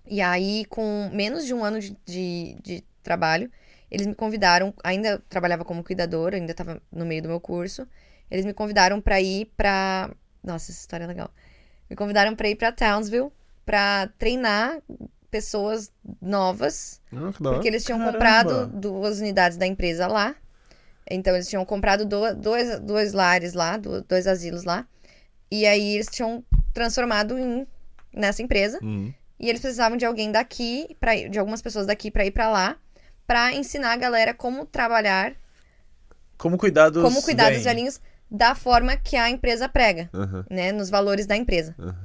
[0.08, 3.51] e aí, com menos de um ano de, de, de trabalho,
[3.89, 7.88] eles me convidaram, ainda trabalhava como cuidadora, ainda estava no meio do meu curso,
[8.30, 10.12] eles me convidaram para ir para,
[10.43, 11.30] nossa, essa história é legal.
[11.89, 13.32] Me convidaram para ir para Townsville
[13.66, 14.82] para treinar
[15.30, 15.91] pessoas
[16.22, 18.14] novas, Ah, porque eles tinham Caramba.
[18.14, 20.36] comprado duas unidades da empresa lá.
[21.10, 24.88] Então, eles tinham comprado do- dois, dois lares lá, do- dois asilos lá.
[25.51, 26.43] E aí, eles tinham
[26.74, 27.68] transformado em,
[28.14, 28.80] nessa empresa.
[28.82, 29.14] Uhum.
[29.46, 32.50] E eles precisavam de alguém daqui, pra, ir- de algumas pessoas daqui pra ir pra
[32.50, 32.78] lá,
[33.28, 35.34] pra ensinar a galera como trabalhar,
[36.38, 38.02] Como cuidar dos como cuidar dos velhinhos.
[38.30, 40.46] da forma que a empresa prega, Aham.
[40.50, 40.72] né?
[40.72, 41.76] Nos valores da empresa.
[41.80, 41.96] Aham.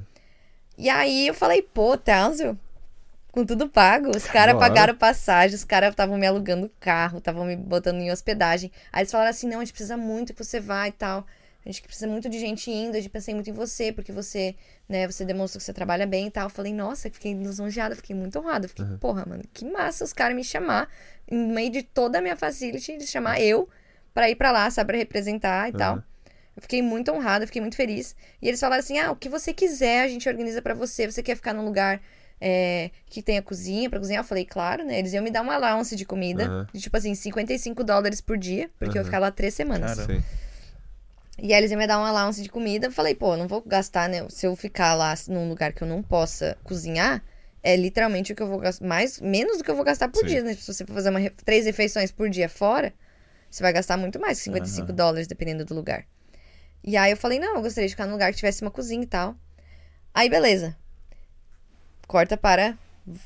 [0.77, 2.57] E aí eu falei, pô, Townsville,
[3.31, 4.15] com tudo pago.
[4.15, 8.71] Os caras pagaram passagem, os caras estavam me alugando carro, estavam me botando em hospedagem.
[8.93, 11.25] Aí eles falaram assim: não, a gente precisa muito que você vá e tal.
[11.63, 14.55] A gente precisa muito de gente indo, a gente pensei muito em você, porque você,
[14.89, 16.45] né, você demonstra que você trabalha bem e tal.
[16.45, 18.67] Eu falei, nossa, fiquei lisonjeada, fiquei muito honrada.
[18.67, 20.89] Fiquei, porra, mano, que massa os caras me chamar,
[21.29, 23.69] em meio de toda a minha facility, de chamar eu
[24.13, 25.93] pra ir pra lá, sabe, pra representar e tal.
[25.95, 26.03] Aham.
[26.55, 28.15] Eu fiquei muito honrada, fiquei muito feliz.
[28.41, 31.09] E eles falaram assim: ah, o que você quiser, a gente organiza pra você.
[31.09, 32.01] Você quer ficar num lugar
[32.41, 34.21] é, que tenha cozinha pra cozinhar?
[34.21, 34.99] Eu falei, claro, né?
[34.99, 36.67] Eles iam me dar uma allowance de comida, Aham.
[36.73, 39.95] de tipo assim, 55 dólares por dia, porque eu ia ficar lá três semanas.
[39.95, 40.23] Cara.
[41.43, 42.85] E aí eles iam me dar uma allowance de comida.
[42.85, 44.23] Eu falei, pô, não vou gastar, né?
[44.29, 47.23] Se eu ficar lá num lugar que eu não possa cozinhar,
[47.63, 48.85] é literalmente o que eu vou gastar.
[48.85, 50.27] Mais, menos do que eu vou gastar por Sim.
[50.27, 50.53] dia, né?
[50.53, 52.93] Se você for fazer uma três refeições por dia fora,
[53.49, 54.95] você vai gastar muito mais que 55 Aham.
[54.95, 56.05] dólares, dependendo do lugar.
[56.83, 59.01] E aí eu falei, não, eu gostaria de ficar num lugar que tivesse uma cozinha
[59.01, 59.35] e tal.
[60.13, 60.77] Aí, beleza.
[62.07, 62.77] Corta para.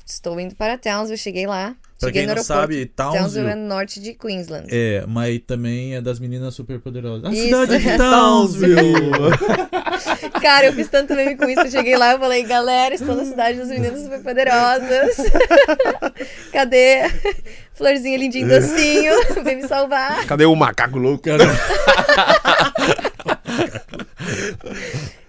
[0.06, 1.76] Estou indo para Townsville, cheguei lá.
[1.98, 4.66] Pra cheguei quem não sabe, Townsville Townsville é no norte de Queensland.
[4.70, 7.24] é, mas também é das meninas super poderosas.
[7.24, 7.44] A Isso.
[7.44, 9.10] cidade de Townsville!
[10.42, 11.62] Cara, eu fiz tanto meme com isso.
[11.62, 15.16] Eu cheguei lá e falei, galera, estou na cidade das meninas super poderosas.
[16.52, 17.10] Cadê?
[17.72, 19.12] Florzinha lindinho docinho.
[19.42, 20.24] Vem me salvar.
[20.26, 21.24] Cadê o macaco louco?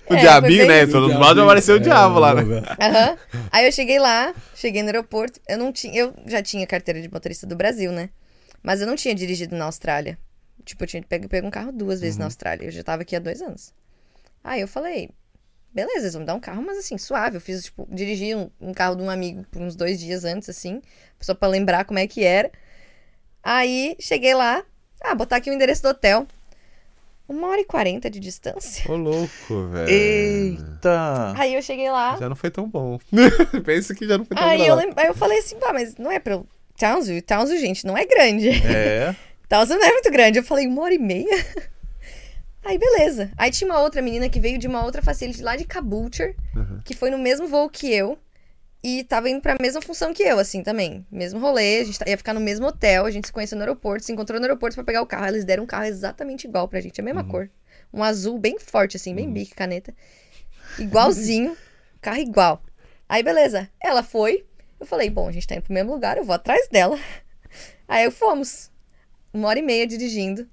[0.09, 0.87] O É, diabinho, né?
[0.87, 2.41] Todo lado apareceu o diabo lá, né?
[2.79, 3.17] Aham.
[3.51, 5.39] Aí eu cheguei lá, cheguei no aeroporto.
[5.47, 5.93] Eu não tinha.
[5.93, 8.09] Eu já tinha carteira de motorista do Brasil, né?
[8.63, 10.17] Mas eu não tinha dirigido na Austrália.
[10.63, 12.65] Tipo, eu tinha pego, pego um carro duas vezes na Austrália.
[12.65, 13.73] Eu já tava aqui há dois anos.
[14.43, 15.09] Aí eu falei,
[15.73, 17.37] beleza, eles vão me dar um carro, mas assim, suave.
[17.37, 20.49] Eu fiz, tipo, dirigi um, um carro de um amigo por uns dois dias antes,
[20.49, 20.81] assim,
[21.19, 22.51] só pra lembrar como é que era.
[23.43, 24.63] Aí cheguei lá,
[25.01, 26.27] ah, botar aqui o endereço do hotel.
[27.27, 28.89] Uma hora e quarenta de distância.
[28.91, 29.89] Ô, louco, velho.
[29.89, 31.33] Eita!
[31.37, 32.15] Aí eu cheguei lá.
[32.17, 32.97] Já não foi tão bom.
[33.65, 34.63] Pensa que já não foi tão Aí bom.
[34.65, 36.39] eu, lem- aí eu falei assim, pá, mas não é pra.
[36.79, 37.21] Townsville?
[37.21, 38.49] Townsville, gente, não é grande.
[38.49, 39.13] É.
[39.49, 40.39] Townsville não é muito grande.
[40.39, 41.27] Eu falei, uma hora e meia?
[42.63, 43.31] Aí, beleza.
[43.37, 46.81] Aí tinha uma outra menina que veio de uma outra facility lá de Caboolture, Uhum.
[46.83, 48.17] que foi no mesmo voo que eu.
[48.83, 51.05] E tava indo pra mesma função que eu, assim, também.
[51.11, 54.05] Mesmo rolê, a gente ia ficar no mesmo hotel, a gente se conheceu no aeroporto,
[54.05, 55.27] se encontrou no aeroporto pra pegar o carro.
[55.27, 57.49] Eles deram um carro exatamente igual pra gente, a mesma cor.
[57.91, 59.93] Um azul bem forte, assim, bem bique, caneta.
[60.77, 61.57] Igualzinho,
[61.99, 62.61] carro igual.
[63.09, 63.69] Aí, beleza.
[63.81, 64.45] Ela foi.
[64.79, 66.99] Eu falei, bom, a gente tá indo pro mesmo lugar, eu vou atrás dela.
[67.87, 68.69] Aí eu fomos.
[69.33, 70.47] Uma hora e meia dirigindo.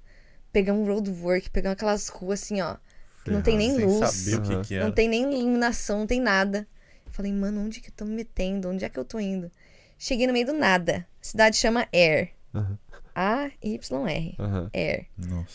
[0.51, 2.77] Pegamos um roadwork, pegamos aquelas ruas assim, ó.
[3.27, 4.25] não tem nem luz.
[4.25, 6.67] que, que Não tem nem iluminação, não tem nada.
[7.15, 8.69] Eu falei, mano, onde que eu tô me metendo?
[8.69, 9.49] Onde é que eu tô indo?
[9.97, 11.07] Cheguei no meio do nada.
[11.21, 12.31] A cidade chama Air.
[12.53, 12.77] Aham.
[13.15, 14.35] A-Y-R.
[14.37, 14.69] Aham.
[14.73, 15.05] Air.
[15.17, 15.47] Nossa.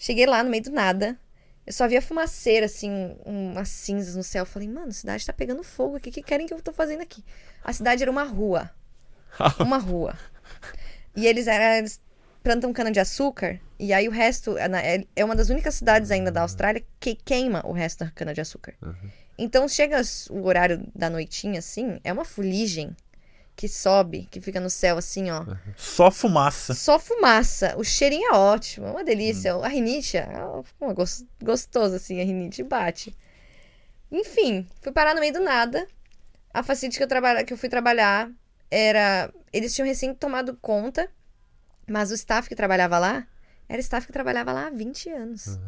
[0.00, 1.16] Cheguei lá no meio do nada.
[1.64, 4.42] Eu só via fumaceira, assim, umas cinzas no céu.
[4.42, 6.08] Eu falei, mano, a cidade tá pegando fogo aqui.
[6.08, 7.24] O que querem que eu tô fazendo aqui?
[7.62, 8.68] A cidade era uma rua.
[9.60, 10.18] Uma rua.
[11.14, 12.00] E eles, eram, eles
[12.42, 13.60] plantam cana-de-açúcar.
[13.78, 14.58] E aí o resto.
[14.58, 14.64] é
[14.96, 18.74] É é uma das únicas cidades ainda da Austrália que queima o resto da cana-de-açúcar.
[19.38, 22.96] Então chega o horário da noitinha, assim, é uma fuligem
[23.54, 25.44] que sobe, que fica no céu, assim, ó.
[25.76, 26.74] Só fumaça.
[26.74, 27.74] Só fumaça.
[27.78, 29.54] O cheirinho é ótimo, é uma delícia.
[29.54, 30.26] A rinite é
[30.94, 33.16] gos- gostoso, assim, a rinite bate.
[34.10, 35.86] Enfim, fui parar no meio do nada.
[36.52, 38.30] A facility que eu, trabalha, que eu fui trabalhar
[38.70, 39.32] era.
[39.52, 41.08] Eles tinham recém tomado conta,
[41.88, 43.26] mas o staff que trabalhava lá
[43.68, 45.58] era staff que trabalhava lá há 20 anos.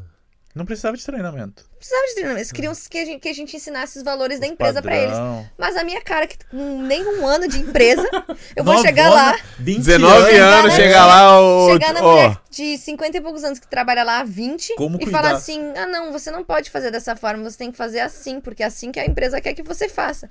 [0.55, 1.63] Não precisava de treinamento.
[1.71, 4.41] Não precisava de treinamento, eles queriam que a gente, que a gente ensinasse os valores
[4.41, 5.11] da empresa pra eles.
[5.13, 5.49] Padrão.
[5.57, 8.09] Mas a minha cara, que com nem um ano de empresa,
[8.57, 9.39] eu vou chegar Novona, lá.
[9.59, 11.73] 20 19 Chegar anos, na- chegar lá, o.
[11.73, 15.05] Chegar na mulher de 50 e poucos anos que trabalha lá há 20 Como e
[15.05, 15.23] cuidar?
[15.23, 18.41] falar assim: ah, não, você não pode fazer dessa forma, você tem que fazer assim,
[18.41, 20.29] porque é assim que a empresa quer que você faça.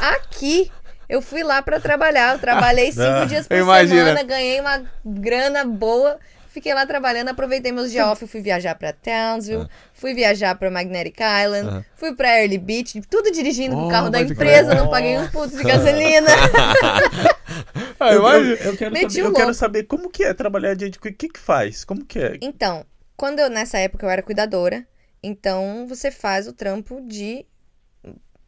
[0.00, 0.72] Aqui,
[1.08, 4.00] eu fui lá pra trabalhar, eu trabalhei cinco Ah, dias por imagina.
[4.06, 6.18] semana, ganhei uma grana boa.
[6.58, 11.16] Fiquei lá trabalhando, aproveitei meus dias off, fui viajar pra Townsville, fui viajar pra Magnetic
[11.20, 11.84] Island, Ah.
[11.94, 15.16] fui pra Early Beach, tudo dirigindo com Oh, o carro da pode empresa, não paguei
[15.18, 16.26] um puto de gasolina.
[18.00, 20.90] ah, Eu, eu- eu quero saber, eu quero saber como que é trabalhar de O
[21.00, 21.84] que que faz?
[21.84, 22.36] Como que é?
[22.40, 22.84] Então,
[23.16, 24.84] quando eu, nessa época eu era cuidadora,
[25.22, 27.46] então você faz o trampo de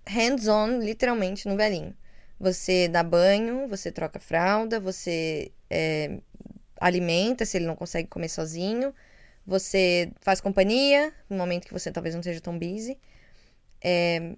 [0.07, 1.95] hands-on, literalmente, no velhinho.
[2.41, 6.19] Você dá banho, você troca fralda, você é,
[6.81, 8.93] alimenta se ele não consegue comer sozinho,
[9.47, 12.99] você faz companhia no momento que você talvez não seja tão busy.
[13.83, 14.35] É,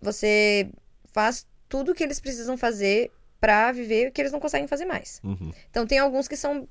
[0.00, 0.70] você
[1.12, 4.84] faz tudo o que eles precisam fazer pra viver o que eles não conseguem fazer
[4.84, 5.20] mais.
[5.24, 5.52] Uhum.
[5.70, 6.68] Então tem alguns que são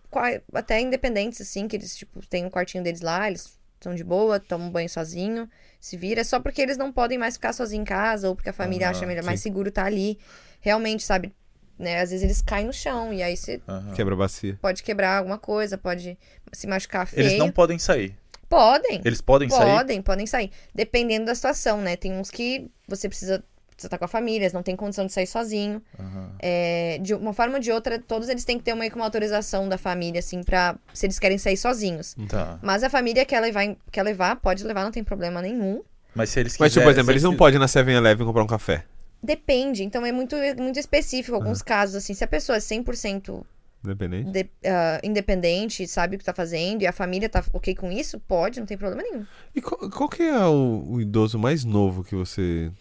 [0.54, 4.40] até independentes, assim, que eles, tipo, têm um quartinho deles lá, eles são de boa,
[4.40, 5.50] tomam banho sozinho,
[5.80, 6.22] se vira.
[6.22, 8.88] É só porque eles não podem mais ficar sozinhos em casa, ou porque a família
[8.88, 9.26] Ah, acha melhor, sim.
[9.26, 10.20] mais seguro estar ali.
[10.62, 11.34] Realmente, sabe?
[11.80, 12.02] Né?
[12.02, 13.94] Às vezes eles caem no chão, e aí você Aham.
[13.94, 14.60] Quebra a bacia.
[14.62, 16.18] pode quebrar alguma coisa, pode
[16.52, 17.26] se machucar feio.
[17.26, 18.14] Eles não podem sair.
[18.50, 19.02] Podem.
[19.06, 19.72] Eles podem sair?
[19.78, 20.52] Podem, podem sair.
[20.76, 21.96] Dependendo da situação, né?
[21.96, 25.14] Tem uns que você precisa precisa estar com a família, eles não têm condição de
[25.14, 25.82] sair sozinho.
[25.98, 26.32] Aham.
[26.40, 29.06] É, de uma forma ou de outra, todos eles têm que ter meio que uma
[29.06, 30.76] autorização da família, assim, pra.
[30.94, 32.14] Se eles querem sair sozinhos.
[32.28, 32.60] Tá.
[32.62, 35.82] Mas a família quer levar, quer levar, pode levar, não tem problema nenhum.
[36.14, 38.44] Mas se eles Mas, tipo, quiserem- por exemplo, eles não podem ir na 7-Eleven comprar
[38.44, 38.84] um café.
[39.22, 41.36] Depende, então é muito, muito específico.
[41.36, 43.44] Alguns casos, assim, se a pessoa é 100%
[43.84, 44.32] Independente.
[44.32, 48.20] de, ah, independente, sabe o que tá fazendo e a família tá ok com isso,
[48.20, 49.26] pode, não tem problema nenhum.
[49.56, 52.72] E qual, qual que é o, o idoso mais novo que você.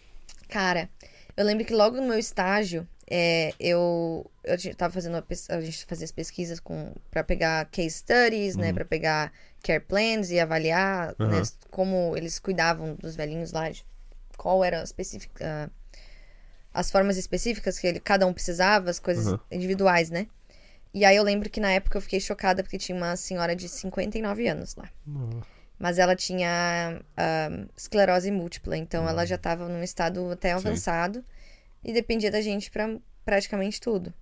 [0.47, 0.89] Cara,
[1.37, 5.85] eu lembro que logo no meu estágio, é, eu, eu tava fazendo uma a gente
[5.85, 9.31] fazia as pesquisas com para pegar case studies, né, para pegar
[9.63, 11.43] care plans e avaliar né, Uhum.
[11.71, 13.71] como eles cuidavam dos velhinhos lá,
[14.37, 15.71] qual era a específica
[16.79, 19.39] as formas específicas que ele, cada um precisava, as coisas Uhum.
[19.51, 20.27] individuais, né?
[20.93, 23.67] E aí eu lembro que na época eu fiquei chocada porque tinha uma senhora de
[23.69, 24.89] 59 anos lá.
[25.77, 26.99] Mas ela tinha
[27.75, 31.23] esclerose múltipla, então ela já estava num estado até avançado
[31.83, 34.13] e dependia da gente pra praticamente tudo.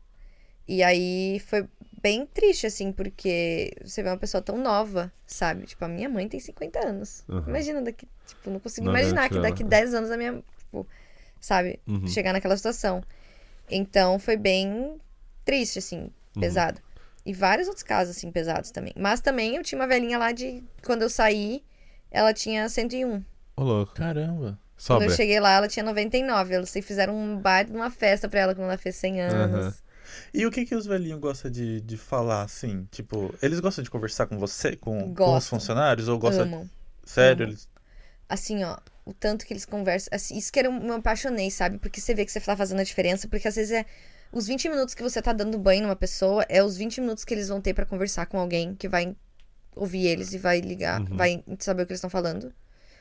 [0.68, 1.66] E aí foi
[2.02, 5.66] bem triste, assim, porque você vê uma pessoa tão nova, sabe?
[5.66, 7.24] Tipo, a minha mãe tem 50 anos.
[7.30, 7.44] Uhum.
[7.48, 10.86] Imagina daqui, tipo, não consigo Não imaginar que daqui 10 anos a minha, tipo,
[11.48, 12.06] sabe, Uhum.
[12.08, 13.02] chegar naquela situação.
[13.70, 14.98] Então foi bem
[15.44, 16.42] triste, assim, Uhum.
[16.42, 16.80] pesado.
[17.26, 18.94] E vários outros casos, assim, pesados também.
[18.98, 20.64] Mas também eu tinha uma velhinha lá de.
[20.86, 21.62] Quando eu saí,
[22.10, 23.22] ela tinha 101.
[23.56, 23.94] Ô, louco.
[23.94, 24.58] Caramba.
[24.78, 25.08] Quando Sobra.
[25.08, 26.54] eu cheguei lá, ela tinha 99.
[26.54, 29.84] Eles fizeram um baile, uma festa pra ela quando ela fez 100 anos.
[30.34, 32.88] E o que que os velhinhos gostam de, de falar, assim?
[32.92, 36.08] Tipo, eles gostam de conversar com você, com, com os funcionários?
[36.08, 36.46] Ou gostam...
[36.46, 36.70] Amam.
[37.04, 37.44] Sério?
[37.44, 37.50] amam.
[37.54, 37.68] Eles...
[38.30, 38.78] Assim, ó,
[39.08, 40.10] o tanto que eles conversam.
[40.12, 41.78] assim, isso que eu me apaixonei, sabe?
[41.80, 43.28] Porque você vê que você tá fazendo a diferença.
[43.28, 43.86] Porque às vezes é.
[44.32, 47.34] Os 20 minutos que você tá dando banho numa pessoa é os 20 minutos que
[47.34, 49.16] eles vão ter pra conversar com alguém que vai
[49.74, 51.16] ouvir eles e vai ligar, Uhum.
[51.16, 52.54] vai saber o que eles estão falando.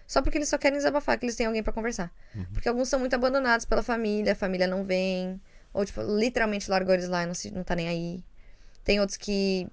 [0.07, 2.13] Só porque eles só querem desabafar, que eles têm alguém pra conversar.
[2.53, 5.41] Porque alguns são muito abandonados pela família, a família não vem.
[5.75, 8.25] Ou, tipo, literalmente largou eles lá e não, se, não tá nem aí.
[8.85, 9.67] Tem outros que,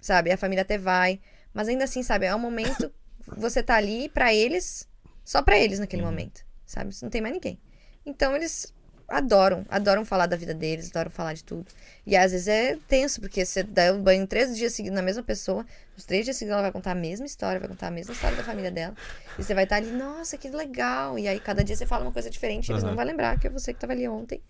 [0.00, 1.20] sabe, a família até vai.
[1.54, 2.92] Mas ainda assim, sabe, é um momento
[3.36, 4.88] você tá ali pra eles,
[5.26, 6.94] só pra eles naquele momento, sabe?
[7.02, 7.58] Não tem mais ninguém.
[8.06, 8.72] Então eles
[9.08, 11.66] adoram, adoram falar da vida deles, adoram falar de tudo.
[12.06, 15.24] E às vezes é tenso, porque você dá o banho três dias seguidos na mesma
[15.24, 15.66] pessoa,
[15.96, 18.36] os três dias seguidos ela vai contar a mesma história, vai contar a mesma história
[18.36, 18.94] da família dela.
[19.36, 21.18] E você vai estar ali, nossa, que legal.
[21.18, 23.50] E aí cada dia você fala uma coisa diferente, eles não vão lembrar que é
[23.50, 24.40] você que tava ali ontem.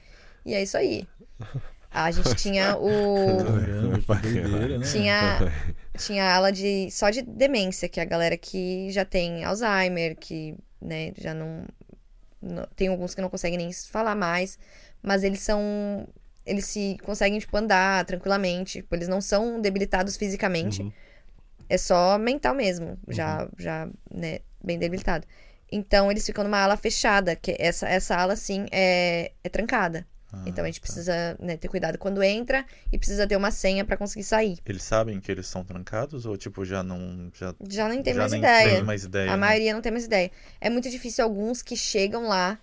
[0.45, 1.09] E é isso aí.
[1.91, 3.39] A gente tinha o.
[3.39, 4.87] Caramba, doideira, né?
[4.87, 5.53] Tinha,
[5.97, 10.55] tinha ala de só de demência, que é a galera que já tem Alzheimer, que,
[10.81, 11.65] né, já não,
[12.41, 14.59] não- tem alguns que não conseguem nem falar mais,
[15.03, 16.07] mas eles são
[16.45, 20.83] eles se conseguem tipo andar tranquilamente, tipo, eles não são debilitados fisicamente.
[20.83, 20.93] Uhum.
[21.69, 25.27] É só mental mesmo, já já, né, bem debilitado.
[25.73, 30.07] Então eles ficam numa ala fechada, que essa essa ala sim é é trancada.
[30.37, 30.85] Ah, então a gente tá.
[30.85, 34.59] precisa né, ter cuidado quando entra e precisa ter uma senha pra conseguir sair.
[34.67, 37.31] Eles sabem que eles são trancados ou, tipo, já não...
[37.35, 38.75] Já, Já nem tem já mais nem ideia.
[38.77, 39.37] tem mais ideia, A né?
[39.37, 40.31] maioria não tem mais ideia.
[40.61, 42.59] É muito difícil alguns que chegam lá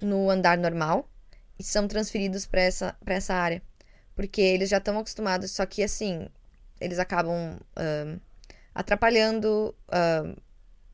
[0.00, 1.08] no andar normal
[1.58, 3.62] e são transferidos pra essa, pra essa área.
[4.14, 6.28] Porque eles já estão acostumados, só que assim,
[6.80, 7.56] eles acabam
[8.74, 9.74] atrapalhando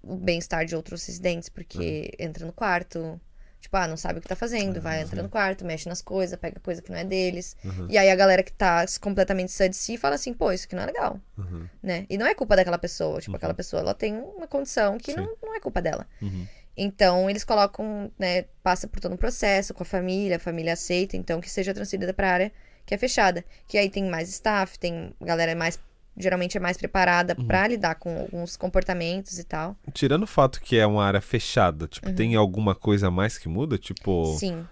[0.03, 3.20] o bem-estar de outros residentes, porque entra no quarto.
[3.65, 6.39] Tipo, ah, não sabe o que tá fazendo, vai entrar no quarto, mexe nas coisas,
[6.39, 7.57] pega coisa que não é deles.
[7.89, 10.77] E aí a galera que tá completamente sã de si fala assim, pô, isso aqui
[10.77, 11.67] não é legal Uhum.
[11.83, 12.05] né?
[12.11, 13.23] E não é culpa daquela pessoa.
[13.23, 15.17] Tipo, aquela pessoa, ela tem uma condição que Sim.
[15.17, 16.07] não, não é culpa dela.
[16.21, 16.47] Uhum.
[16.77, 18.43] Então, eles colocam, né?
[18.62, 22.12] Passa por todo um processo com a família, a família aceita, então que seja transferida
[22.12, 22.53] pra área
[22.85, 23.43] que é fechada.
[23.67, 25.79] Que aí tem mais staff, tem galera mais.
[26.17, 29.77] Geralmente é mais preparada pra lidar com alguns comportamentos e tal.
[29.93, 33.49] Tirando o fato que é uma área fechada, tipo, tem alguma coisa a mais que
[33.49, 33.77] muda?
[33.77, 34.11] Tipo.
[34.31, 34.39] Uhum.
[34.39, 34.69] Sim.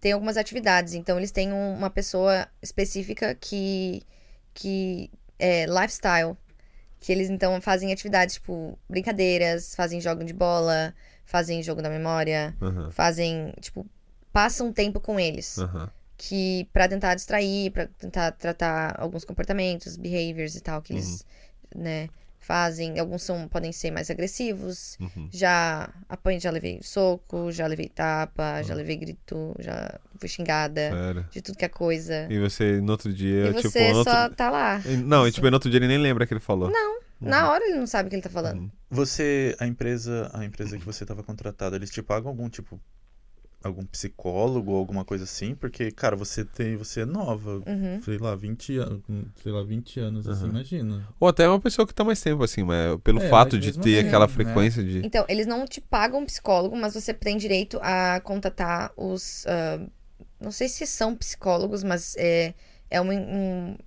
[0.00, 0.94] Tem algumas atividades.
[0.94, 4.02] Então, eles têm um- uma pessoa específica que,
[4.52, 6.36] que é lifestyle.
[6.98, 10.94] Que eles, então, fazem atividades, tipo, brincadeiras, fazem jogo de bola,
[11.24, 13.86] fazem jogo da memória, Aham, fazem, tipo,
[14.32, 15.58] passam tempo com eles.
[15.58, 15.90] aham.
[16.16, 21.26] Que pra tentar distrair, pra tentar tratar alguns comportamentos, behaviors e tal, que eles,
[21.74, 22.08] né,
[22.38, 22.98] fazem.
[22.98, 25.28] Alguns são, podem ser mais agressivos, Uhum.
[25.30, 31.26] já apanhei, já levei soco, já levei tapa, já levei grito, já fui xingada, Sério.
[31.30, 32.26] de tudo que é coisa.
[32.30, 34.12] E você, no outro dia, E tipo, você no outro...
[34.12, 34.80] só tá lá.
[35.04, 36.70] Não, e tipo, no outro dia ele nem lembra que ele falou.
[36.70, 38.60] Não, na hora ele não sabe o que ele tá falando.
[38.60, 38.70] Uhum.
[38.90, 42.80] Você, a empresa, a empresa que você estava contratado, eles te pagam algum tipo
[43.62, 45.54] algum psicólogo ou alguma coisa assim?
[45.54, 48.00] Porque, cara, você tem, você é nova, Uhum.
[48.02, 49.02] sei lá, 20 anos,
[49.42, 50.50] sei lá, 20 anos, assim, Uhum.
[50.50, 51.08] imagina.
[51.18, 53.72] Ou até uma pessoa que tá mais tempo, assim, mas pelo É, fato mas de
[53.78, 54.32] ter assim, aquela né?
[54.32, 55.04] frequência de.
[55.04, 59.44] Então, eles não te pagam um psicólogo, mas você tem direito a contatar os.
[59.46, 59.80] ah,
[60.40, 62.54] não sei se são psicólogos, mas é,
[62.90, 63.78] é um, um-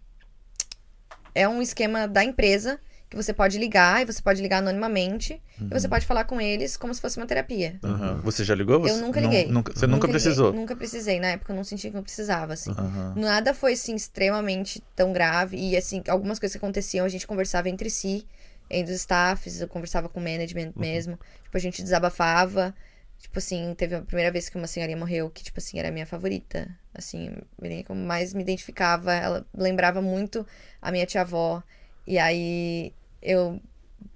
[1.33, 5.63] É um esquema da empresa que você pode ligar e você pode ligar anonimamente e
[5.73, 7.79] você pode falar com eles como se fosse uma terapia.
[7.83, 8.21] Aham.
[8.23, 8.79] Você já ligou?
[8.81, 9.51] Você- Eu nunca não- liguei.
[9.51, 10.53] nunca- você nunca, liguei, precisou?
[10.53, 11.19] Nunca precisei.
[11.19, 12.69] Na época eu não senti que eu precisava, assim.
[12.71, 13.13] Aham.
[13.17, 15.57] Nada foi, assim, extremamente tão grave.
[15.57, 18.27] E, assim, algumas coisas que aconteciam, a gente conversava entre si,
[18.69, 21.17] entre os staffs, eu conversava com o management mesmo.
[21.43, 22.75] Tipo, a gente desabafava.
[23.17, 25.91] Tipo assim, teve a primeira vez que uma senhorinha morreu, que, tipo assim, era a
[25.91, 26.69] minha favorita.
[26.93, 29.11] Assim, eu mais me identificava.
[29.13, 30.45] Ela lembrava muito
[30.79, 31.61] a minha tia-avó.
[32.07, 33.59] E aí, eu...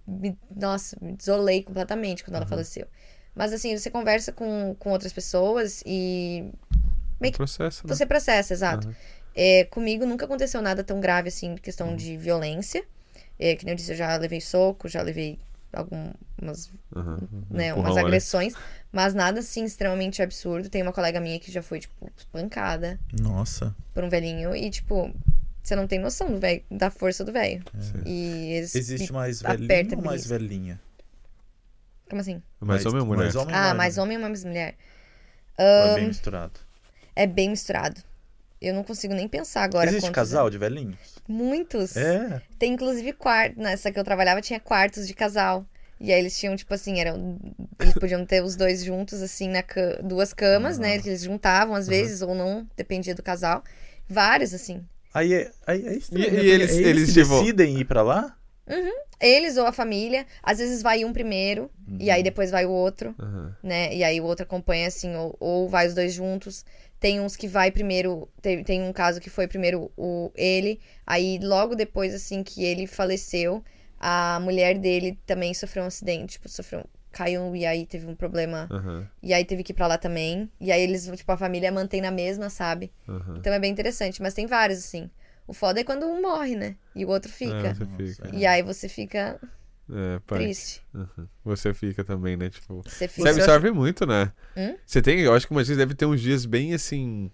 [0.06, 2.88] Me, nossa, me desolei completamente quando ela faleceu.
[3.36, 6.52] Mas, assim, você conversa com, com outras pessoas e
[7.20, 7.96] meio que processo, né?
[7.96, 8.88] você processa, exato.
[8.88, 8.96] Aham.
[9.36, 12.84] É, comigo nunca aconteceu nada tão grave assim, questão de violência.
[13.40, 15.40] É, que nem eu disse, eu já levei soco, já levei
[15.74, 17.20] algumas, Aham.
[17.50, 18.02] né, umas né?
[18.02, 18.54] agressões,
[18.92, 20.70] mas nada assim extremamente absurdo.
[20.70, 23.76] Tem uma colega minha que já foi, tipo, espancada Nossa.
[23.94, 25.12] por um velhinho e, tipo,
[25.64, 27.64] você não tem noção do velho, da força do velho.
[28.06, 30.82] E eles Existe mais aperta velhinho ou mais velhinha?
[32.10, 32.42] Como assim?
[32.60, 33.24] Mais homem ou mulher?
[33.24, 34.76] Mais homem Ah, mais mais homem ou mais mulher?
[35.58, 36.60] Ou é bem misturado.
[37.16, 38.02] É bem misturado.
[38.62, 39.90] Eu não consigo nem pensar agora.
[39.90, 40.98] Existe casal de velhinhos?
[41.28, 41.98] Muitos.
[41.98, 42.42] É.
[42.58, 43.60] Tem inclusive quarto.
[43.60, 45.66] Nessa que eu trabalhava tinha quartos de casal.
[46.00, 47.38] E aí eles tinham, tipo assim, eram.
[47.80, 51.00] Eles podiam ter os dois juntos, assim, na ca- duas camas, né?
[51.00, 53.64] Que eles juntavam às vezes, ou não, dependia do casal.
[54.08, 54.84] Vários, assim.
[55.14, 56.44] Aí é, aí é estranho, E- né?
[56.44, 58.36] e eles- é eles, que tipo- decidem ir pra lá?
[59.20, 63.14] Eles ou a família, às vezes vai um primeiro, e aí depois vai o outro,
[63.20, 63.56] Aham.
[63.62, 63.94] né?
[63.96, 66.66] E aí o outro acompanha, assim, ou, ou vai os dois juntos.
[67.00, 68.28] Tem uns que vai primeiro.
[68.42, 72.88] Tem, tem um caso que foi primeiro o ele, aí logo depois, assim, que ele
[72.88, 73.64] faleceu,
[74.00, 76.86] a mulher dele também sofreu um acidente, tipo, sofreu.
[77.14, 79.08] Caiu e aí teve um problema Aham.
[79.22, 80.50] E aí teve que ir pra lá também.
[80.60, 82.92] E aí eles, tipo, a família mantém na mesma, sabe?
[83.08, 83.36] Aham.
[83.38, 84.22] Então é bem interessante.
[84.22, 85.10] Mas tem vários, assim.
[85.48, 86.76] O foda é quando um morre, né?
[86.96, 87.76] E o outro É, fica.
[87.76, 87.86] você
[88.16, 88.36] fica.
[88.36, 89.40] E aí você fica
[89.90, 90.40] É, pai.
[90.40, 90.82] triste.
[90.94, 91.28] Aham.
[91.46, 92.50] Você fica também, né?
[92.50, 92.82] Tipo.
[92.86, 93.30] Você Você fica.
[93.30, 94.32] absorve muito, né?
[94.58, 94.76] Hum?
[94.86, 97.30] Você tem, eu acho que uma vez deve ter uns dias bem assim.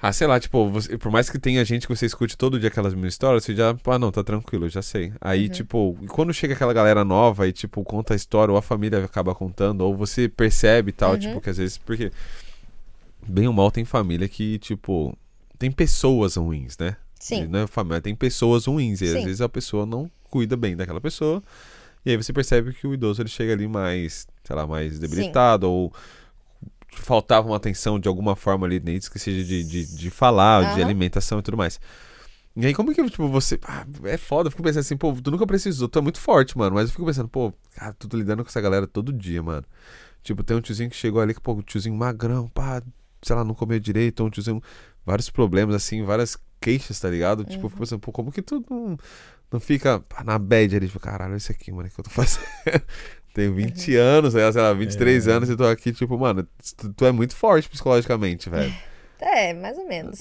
[0.00, 2.68] Ah, sei lá, tipo, você- por mais que tenha gente que você escute todo dia
[2.68, 5.12] aquelas mil histórias, você já, ah, não, tá tranquilo, já sei.
[5.20, 5.48] Aí, Uhum.
[5.52, 9.34] tipo, quando chega aquela galera nova e, tipo, conta a história, ou a família acaba
[9.34, 11.18] contando, ou você percebe e tal, Uhum.
[11.18, 12.12] tipo, que às vezes, porque
[13.26, 15.16] bem ou mal tem família que, tipo,
[15.58, 16.96] tem pessoas ruins, né?
[17.18, 17.48] Sim.
[17.48, 19.24] Não é família, tem pessoas ruins, e às Sim.
[19.24, 21.42] vezes a pessoa não cuida bem daquela pessoa.
[22.06, 25.68] E aí você percebe que o idoso ele chega ali mais, sei lá, mais debilitado,
[25.68, 25.92] ou
[26.92, 30.72] faltava uma atenção de alguma forma ali, nem que seja de, de, de falar, de
[30.72, 30.84] Aham.
[30.84, 31.80] alimentação e tudo mais.
[32.56, 33.58] E aí, como que, tipo, você.
[33.62, 36.58] Ah, é foda, eu fico pensando assim, pô, tu nunca precisou, tu é muito forte,
[36.58, 36.74] mano.
[36.74, 39.64] Mas eu fico pensando, pô, cara, tu tá lidando com essa galera todo dia, mano.
[40.24, 42.82] Tipo, tem um tiozinho que chegou ali, que, pô, um tiozinho magrão, pá,
[43.22, 44.60] sei lá, não comeu direito, um tiozinho.
[45.06, 47.44] Vários problemas, assim, várias queixas, tá ligado?
[47.44, 48.96] Tipo, eu fico pensando, pô, como que tu não,
[49.52, 50.86] não fica na bad ali?
[50.88, 52.44] Tipo, caralho, isso aqui, mano, que eu tô fazendo.
[53.38, 55.30] Tenho 20 anos, sei lá, sei lá, 23 É.
[55.30, 56.42] anos e tô aqui, tipo, mano,
[56.76, 58.74] tu, tu é muito forte psicologicamente, velho.
[59.20, 60.20] É, mais ou menos.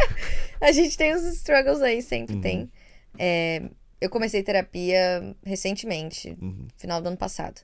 [0.60, 2.40] a gente tem uns struggles aí, sempre Uhum.
[2.42, 2.70] tem.
[3.18, 3.62] É,
[3.98, 6.66] eu comecei terapia recentemente, Uhum.
[6.76, 7.62] final do ano passado.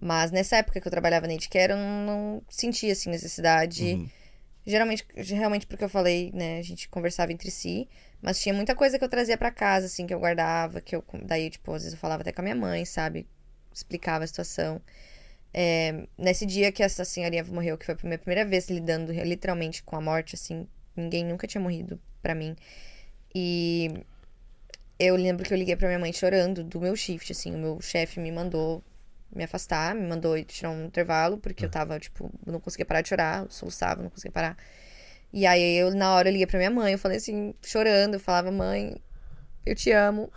[0.00, 3.94] Mas nessa época que eu trabalhava na Edcare, eu não, não sentia, assim, necessidade.
[3.94, 4.08] Uhum.
[4.66, 7.88] Geralmente, realmente porque eu falei, né, a gente conversava entre si,
[8.20, 11.02] mas tinha muita coisa que eu trazia pra casa, assim, que eu guardava, que eu,
[11.24, 13.26] daí, tipo, às vezes eu falava até com a minha mãe, sabe?
[13.72, 14.80] Explicava a situação.
[15.52, 19.82] É, nesse dia que essa senhorinha morreu, que foi a minha primeira vez lidando literalmente
[19.82, 20.66] com a morte, assim,
[20.96, 22.56] ninguém nunca tinha morrido pra mim.
[23.34, 24.04] E
[24.98, 27.80] eu lembro que eu liguei pra minha mãe chorando do meu shift, assim, o meu
[27.80, 28.82] chefe me mandou
[29.34, 33.00] me afastar, me mandou ir tirar um intervalo, porque eu tava, tipo, não conseguia parar
[33.00, 34.56] de chorar, eu soluçava, não conseguia parar.
[35.32, 38.20] E aí eu, na hora, eu liguei pra minha mãe, eu falei assim, chorando, eu
[38.20, 38.96] falava, mãe,
[39.64, 40.32] eu te amo.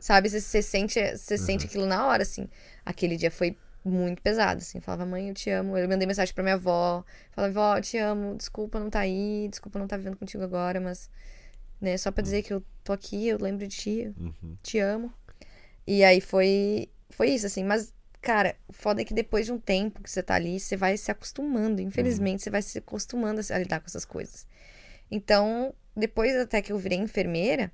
[0.00, 2.48] Sabe, você, você sente, você sente aquilo na hora, assim.
[2.88, 4.80] Aquele dia foi muito pesado, assim.
[4.80, 5.76] Falava, mãe, eu te amo.
[5.76, 7.04] Eu mandei mensagem pra minha avó.
[7.32, 8.34] Falava, vó, eu te amo.
[8.34, 9.46] Desculpa não tá aí.
[9.50, 11.10] Desculpa não tá vivendo contigo agora, mas...
[11.78, 14.12] Né, só pra dizer que eu tô aqui, eu lembro de ti.
[14.18, 14.56] Uhum.
[14.62, 15.12] te amo.
[15.86, 17.62] E aí foi, foi isso, assim.
[17.62, 20.74] Mas, cara, o foda é que depois de um tempo que você tá ali, você
[20.74, 21.82] vai se acostumando.
[21.82, 24.46] Infelizmente, você vai se acostumando a lidar com essas coisas.
[25.10, 27.70] Então, depois até que eu virei enfermeira,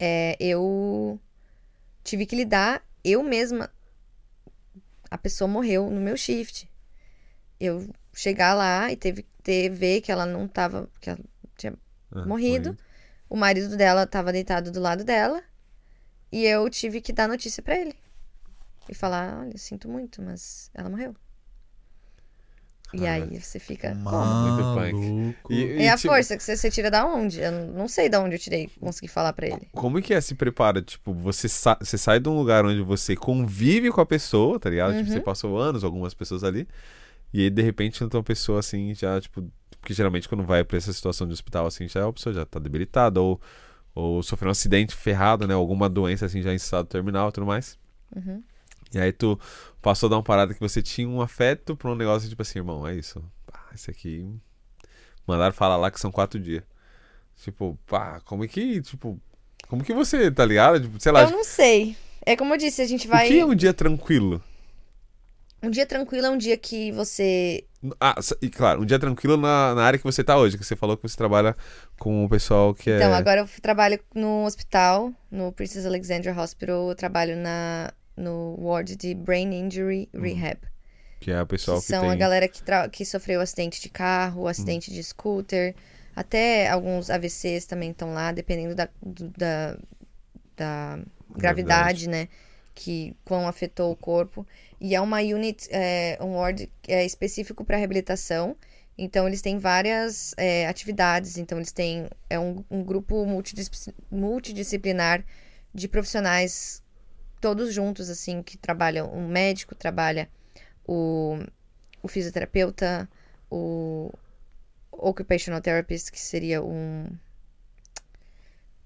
[0.00, 1.20] é, eu
[2.02, 3.70] tive que lidar eu mesma.
[5.14, 6.68] A pessoa morreu no meu shift.
[7.60, 11.20] eu chegar lá e teve ter ver que ela não tava, que ela
[11.56, 11.72] tinha
[12.10, 12.76] Ah, morrido.
[13.28, 15.40] O marido dela tava deitado do lado dela
[16.32, 17.94] e eu tive que dar notícia pra ele.
[18.88, 21.14] E falar, olha, sinto muito, mas ela morreu.
[22.94, 23.28] E Caralho.
[23.32, 24.24] aí você fica, como?
[24.24, 24.92] Muito punk.
[24.94, 25.52] Maluco.
[25.52, 27.40] E- e, É a tipo, força que você, você tira da onde?
[27.40, 29.68] Eu não sei da onde eu tirei, consegui falar pra ele.
[29.72, 30.80] Como que é se prepara?
[30.82, 34.70] Tipo, você, sa você sai de um lugar onde você convive com a pessoa, tá
[34.70, 34.92] ligado?
[34.94, 35.12] Tipo, Uhum.
[35.12, 36.66] você passou anos, algumas pessoas ali,
[37.32, 39.44] e aí de repente entra uma pessoa assim, já, tipo,
[39.80, 42.58] porque geralmente quando vai pra essa situação de hospital assim, já a pessoa já tá
[42.58, 43.40] debilitada, ou,
[43.94, 45.54] ou sofreu um acidente ferrado, né?
[45.54, 47.76] Alguma doença assim, já em estado terminal e tudo mais.
[48.14, 48.42] Uhum.
[48.94, 49.38] E aí tu
[49.84, 52.58] passou a dar uma parada que você tinha um afeto pra um negócio tipo assim,
[52.58, 53.22] irmão, é isso.
[53.46, 54.26] Pá, esse aqui.
[55.26, 56.62] Mandaram falar lá que são quatro dias.
[57.36, 59.20] Tipo, pá, como é que, tipo.
[59.68, 60.80] Como que você, tá ligado?
[60.80, 61.24] Tipo, sei lá.
[61.24, 61.96] Eu não sei.
[62.24, 63.26] É como eu disse, a gente vai.
[63.26, 64.42] O que é um dia tranquilo?
[65.62, 67.64] Um dia tranquilo é um dia que você.
[68.00, 70.76] Ah, e claro, um dia tranquilo na, na área que você tá hoje, que você
[70.76, 71.54] falou que você trabalha
[71.98, 72.96] com o pessoal que é.
[72.96, 76.88] Então, agora eu trabalho no hospital, no Princess Alexandra Hospital.
[76.88, 80.58] Eu trabalho na, no ward de Brain Injury Rehab.
[81.20, 82.10] Que é o pessoal que que, são tem.
[82.10, 85.74] a galera que, tra- que sofreu acidente de carro, acidente de scooter,
[86.14, 89.78] até alguns AVCs também estão lá, dependendo da, do- da,
[90.56, 90.98] da
[91.36, 92.28] gravidade, né?
[92.74, 94.46] Que quão afetou o corpo.
[94.80, 98.56] E é uma unit, é, um ward é, específico para reabilitação.
[98.98, 101.38] Então, eles têm várias é, atividades.
[101.38, 105.24] Então, eles têm é um, um grupo multidis- multidisciplinar
[105.72, 106.82] de profissionais
[107.44, 109.12] todos juntos, assim, que trabalham.
[109.12, 110.30] Um médico trabalha
[110.86, 111.38] o,
[112.02, 113.06] o fisioterapeuta,
[113.50, 114.10] o
[114.90, 117.06] occupational therapist, que seria um.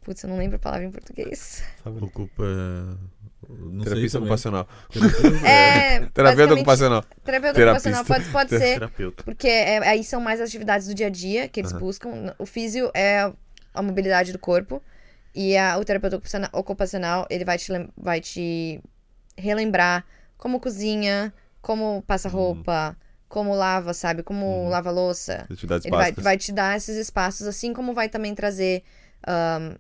[0.03, 1.63] Putz, eu não lembro a palavra em português.
[1.85, 2.43] Ocupa.
[3.49, 4.69] Não Terapista ocupacional.
[5.47, 6.01] É.
[6.01, 7.05] Terapeuta basicamente, ocupacional.
[7.25, 7.91] Terapeuta Terapista.
[7.91, 9.23] ocupacional pode, pode ser, Terapeuta.
[9.23, 12.35] porque é- aí são mais as atividades do dia a dia que eles buscam.
[12.37, 13.33] O físio é
[13.73, 14.83] a mobilidade do corpo.
[15.41, 18.81] E a- o terapeuta ocupaciona- ocupacional, ele vai te, vai te
[19.37, 20.05] relembrar
[20.37, 21.33] como cozinha,
[21.63, 22.97] como passa roupa,
[23.29, 24.23] como lava, sabe?
[24.25, 24.69] Como Uhum.
[24.69, 25.47] lava louça.
[25.85, 28.83] Ele vai, vai te dar esses espaços, assim como vai também trazer
[29.27, 29.77] ahn,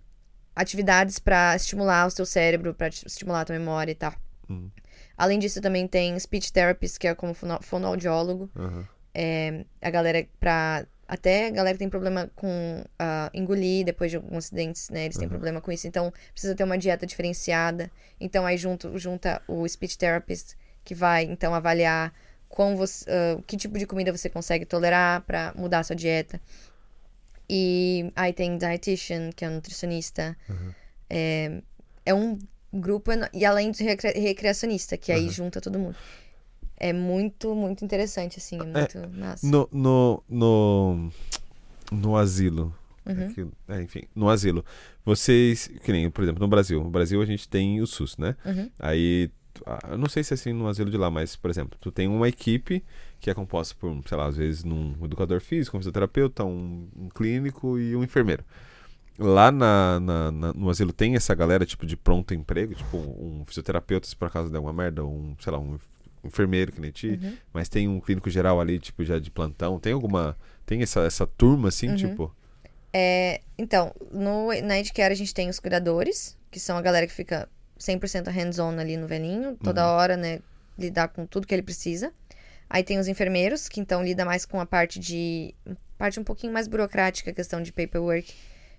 [0.55, 4.15] atividades para estimular o seu cérebro, para estimular a tua memória e tal.
[4.49, 4.71] Uhum.
[5.17, 8.49] Além disso, também tem speech therapist, que é como fono- fonoaudiólogo.
[9.15, 10.87] É, a galera pra.
[11.11, 15.07] Até a galera que tem problema com ah, engolir depois de alguns acidentes, né?
[15.07, 15.87] Eles têm problema com isso.
[15.89, 17.91] Então, precisa ter uma dieta diferenciada.
[18.21, 20.55] Então, aí junto, junta o speech therapist,
[20.85, 22.13] que vai, então, avaliar
[22.47, 26.39] quão você, ah, que tipo de comida você consegue tolerar pra mudar a sua dieta.
[27.49, 30.37] E aí tem dietitian, que é um nutricionista.
[31.09, 31.63] É,
[32.05, 32.39] é um
[32.71, 33.11] grupo...
[33.33, 35.97] E além de recre- recreacionista, que aí junta todo mundo.
[36.79, 38.59] É muito, muito interessante, assim.
[38.61, 39.47] É muito massa.
[39.47, 41.11] No, no, no,
[41.91, 42.74] no asilo.
[43.07, 43.26] Uhum.
[43.26, 44.64] Aqui- é, enfim, no asilo.
[45.05, 46.83] Vocês, que nem, por exemplo, no Brasil.
[46.83, 48.37] No Brasil a gente tem o SUS, né?
[48.45, 48.70] Uhum.
[48.79, 49.31] Aí,
[49.91, 52.07] eu não sei se é assim no asilo de lá, mas, por exemplo, tu tem
[52.07, 52.85] uma equipe
[53.18, 57.09] que é composta por, sei lá, às vezes um educador físico, um fisioterapeuta, um, um
[57.09, 58.45] clínico e um enfermeiro.
[59.18, 63.43] Lá na, na- na- no asilo tem essa galera, tipo, de pronto emprego, tipo, um,
[63.47, 65.76] fisioterapeuta, se por acaso der alguma merda, um, sei lá, um
[66.25, 67.37] enfermeiro que nem ti, Uhum.
[67.53, 69.79] mas tem um clínico geral ali, tipo, já de plantão.
[69.79, 70.37] Tem alguma.
[70.66, 71.97] Tem essa, essa turma, assim, Uhum.
[71.97, 72.37] tipo.
[72.93, 77.12] É, então, no, na Edcare a gente tem os cuidadores, que são a galera que
[77.12, 77.49] fica
[77.79, 79.93] 100% hands-on ali no velhinho, toda Uhum.
[79.95, 80.41] hora, né,
[80.79, 82.12] lidar com tudo que ele precisa.
[82.71, 85.55] Aí tem os enfermeiros, que então lida mais com a parte de
[85.97, 88.33] parte um pouquinho mais burocrática, questão de paperwork,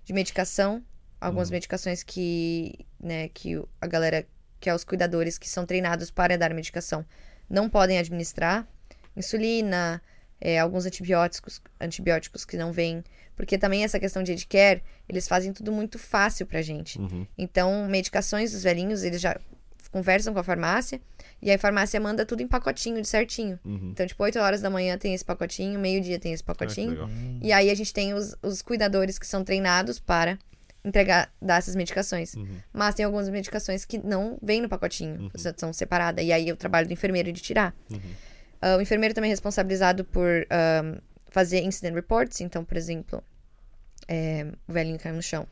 [0.06, 0.82] de medicação,
[1.20, 4.26] algumas medicações que, né, que a galera
[4.60, 7.06] que é os cuidadores que são treinados para dar medicação
[7.50, 8.68] não podem administrar,
[9.16, 10.02] insulina,
[10.39, 13.04] é, alguns antibióticos, antibióticos que não vêm
[13.36, 17.00] porque também essa questão de healthcare, eles fazem tudo muito fácil pra gente.
[17.00, 17.26] Uhum.
[17.38, 19.39] Então, medicações dos velhinhos, eles já
[19.93, 21.00] conversam com a farmácia
[21.41, 23.58] e aí a farmácia manda tudo em pacotinho, de certinho.
[23.64, 23.91] Uhum.
[23.93, 26.89] Então, tipo, 8 horas da manhã tem esse pacotinho, meio-dia tem esse Ah, pacotinho.
[26.89, 27.10] legal.
[27.41, 30.38] e aí a gente tem os, os cuidadores que são treinados para
[30.84, 32.34] entregar, dar essas medicações.
[32.36, 32.48] Uhum.
[32.72, 35.54] Mas tem algumas medicações que não vêm no pacotinho, Uhum.
[35.58, 36.24] são separadas.
[36.26, 37.76] E aí é o trabalho do enfermeiro de tirar.
[37.92, 38.00] Uhum.
[38.62, 41.00] Ah, o enfermeiro também é responsabilizado por ah,
[41.30, 42.42] fazer incident reports.
[42.42, 43.24] Então, por exemplo,
[44.08, 45.46] é, o velhinho caiu no chão.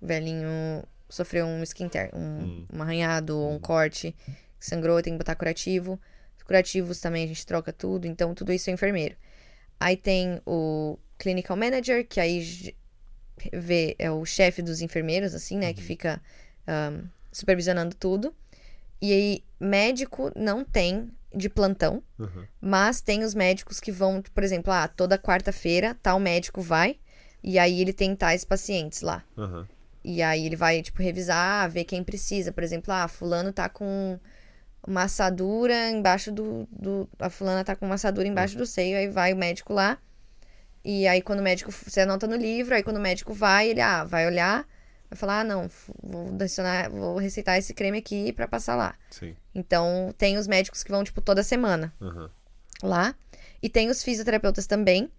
[0.00, 2.64] O velhinho sofreu um skin tear, um, Hum.
[2.72, 4.14] um arranhado ou um corte,
[4.58, 6.00] sangrou, tem que botar curativo.
[6.36, 9.14] Os curativos também a gente troca tudo, então tudo isso é enfermeiro.
[9.78, 12.74] Aí tem o clinical manager, que aí
[13.52, 16.20] vê, é o chefe dos enfermeiros, assim, né, que fica
[16.66, 18.34] ahn, supervisionando tudo.
[19.00, 22.46] E aí, médico não tem de plantão, Aham.
[22.60, 26.98] mas tem os médicos que vão, por exemplo, ah, toda quarta-feira tal médico vai
[27.42, 29.24] e aí ele tem tais pacientes lá.
[29.38, 29.66] Aham.
[30.02, 32.52] E aí ele vai, tipo, revisar, ver quem precisa.
[32.52, 34.18] Por exemplo, ah, fulano tá com
[34.86, 37.08] uma assadura embaixo do, do...
[37.18, 39.98] A fulana tá com uma assadura embaixo do seio, aí vai o médico lá.
[40.84, 41.70] E aí quando o médico...
[41.72, 44.66] Você anota no livro, aí quando o médico vai, ele, ah, vai olhar,
[45.10, 45.70] vai falar, ah, não,
[46.02, 48.94] vou adicionar, vou receitar esse creme aqui pra passar lá.
[49.10, 49.34] Sim.
[49.54, 52.30] Então, tem os médicos que vão, tipo, toda semana Aham.
[52.82, 53.14] lá.
[53.62, 55.10] E tem os fisioterapeutas também,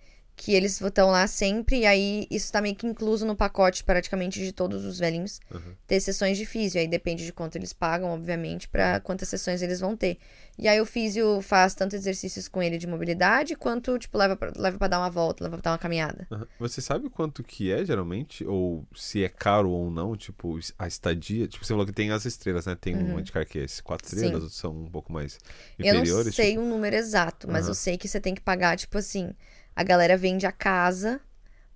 [0.44, 4.40] que eles estão lá sempre, e aí isso tá meio que incluso no pacote praticamente
[4.40, 5.76] de todos os velhinhos, Uhum.
[5.86, 6.82] ter sessões de físio.
[6.82, 10.18] Aí depende de quanto eles pagam, obviamente, pra quantas sessões eles vão ter.
[10.58, 14.52] E aí o físio faz tanto exercícios com ele de mobilidade, quanto, tipo, leva pra,
[14.56, 16.28] leva pra dar uma volta, leva pra dar uma caminhada.
[16.32, 16.48] Aham.
[16.58, 18.44] Você sabe quanto que é, geralmente?
[18.44, 20.18] Ou se é caro ou não?
[20.18, 21.48] Tipo, a estadia?
[21.48, 22.76] Tipo, você falou que tem as estrelas, né?
[22.76, 24.16] Tem um Anticar que é quatro Sim.
[24.16, 25.38] estrelas, outros são um pouco mais
[25.78, 26.26] Eu inferiores.
[26.26, 28.98] não sei tipo, o número exato, mas eu sei que você tem que pagar, tipo
[28.98, 29.36] assim,
[29.76, 31.20] a galera vende a casa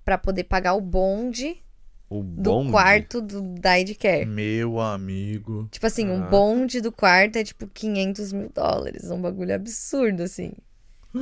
[0.04, 1.62] pra poder pagar o bonde
[2.10, 2.72] o do bonde.
[2.72, 4.26] quarto do, da Edcare.
[4.26, 5.68] Meu amigo.
[5.72, 6.30] Tipo assim, um Caraca.
[6.32, 9.10] bonde do quarto é tipo 500 mil dólares.
[9.10, 10.52] Um bagulho absurdo, assim.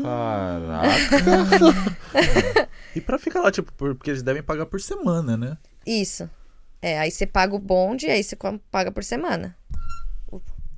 [0.02, 1.24] Caraca.
[2.96, 5.58] E pra ficar lá, tipo, por- porque eles devem pagar por semana, né?
[5.86, 6.30] Isso.
[6.82, 8.38] É, aí você paga o bonde e aí você
[8.70, 9.56] paga por semana.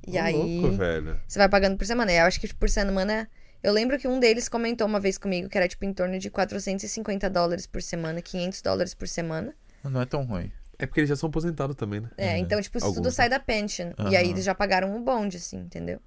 [0.06, 1.20] E Ô, aí louco, velho.
[1.28, 2.10] você vai pagando por semana.
[2.12, 3.28] E eu acho que tipo, por semana.
[3.66, 6.30] Eu lembro que um deles comentou uma vez comigo que era tipo em torno de
[6.30, 9.52] 450 dólares por semana, 500 dólares por semana.
[9.82, 10.52] Não é tão ruim.
[10.78, 12.08] É porque eles já são aposentados também, né?
[12.16, 13.90] É, então, tipo, isso tudo Alguns, sai da pension.
[14.08, 16.00] E aí eles já pagaram o bonde, assim, entendeu?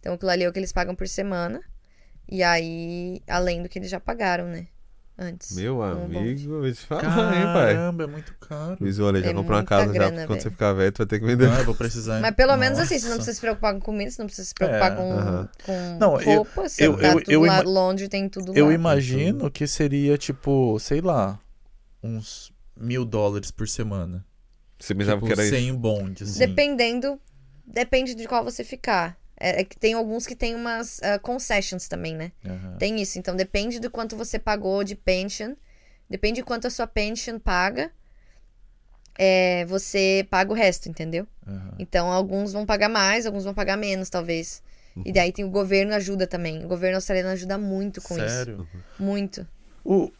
[0.00, 1.60] Então aquilo ali é o que eles pagam por semana.
[2.26, 4.66] E aí, além do que eles já pagaram, né?
[5.16, 5.54] Antes.
[5.56, 7.74] Meu amigo, vou te falar, hein, pai.
[7.74, 8.76] Caramba, é muito caro.
[8.80, 10.98] Luiz, olha, já É comprou uma casa já, grana, porque quando você ficar velho, tu
[10.98, 11.48] vai ter que vender.
[11.48, 12.20] Ah, eu vou precisar.
[12.20, 13.16] Mas pelo menos assim, você não Nossa.
[13.18, 14.96] precisa se preocupar com comida, você não precisa se preocupar É.
[14.96, 18.28] com, com Não, eu- roupa, você eu- tá eu- tudo eu lá, ima- longe, tem
[18.28, 18.72] tudo Eu lá.
[18.72, 21.38] imagino que seria, tipo, sei lá,
[22.02, 24.24] uns mil dólares por semana.
[24.80, 25.54] Você pensava tipo, que era isso?
[25.54, 26.40] sem bonde, assim.
[26.40, 27.20] Dependendo,
[27.64, 29.16] depende de qual você ficar.
[29.44, 32.32] É, é que tem alguns que tem umas ah, concessions também, né?
[32.46, 32.76] Aham.
[32.78, 35.54] Tem isso, então depende do quanto você pagou de pension,
[36.08, 37.92] depende de quanto a sua pension paga,
[39.18, 41.26] é, você paga o resto, entendeu?
[41.46, 41.74] Aham.
[41.78, 44.62] Então alguns vão pagar mais, alguns vão pagar menos, talvez.
[45.04, 46.64] E daí tem o governo ajuda também.
[46.64, 48.28] O governo australiano ajuda muito com isso.
[48.28, 48.68] Sério?
[48.98, 49.46] Muito.
[49.84, 50.10] O,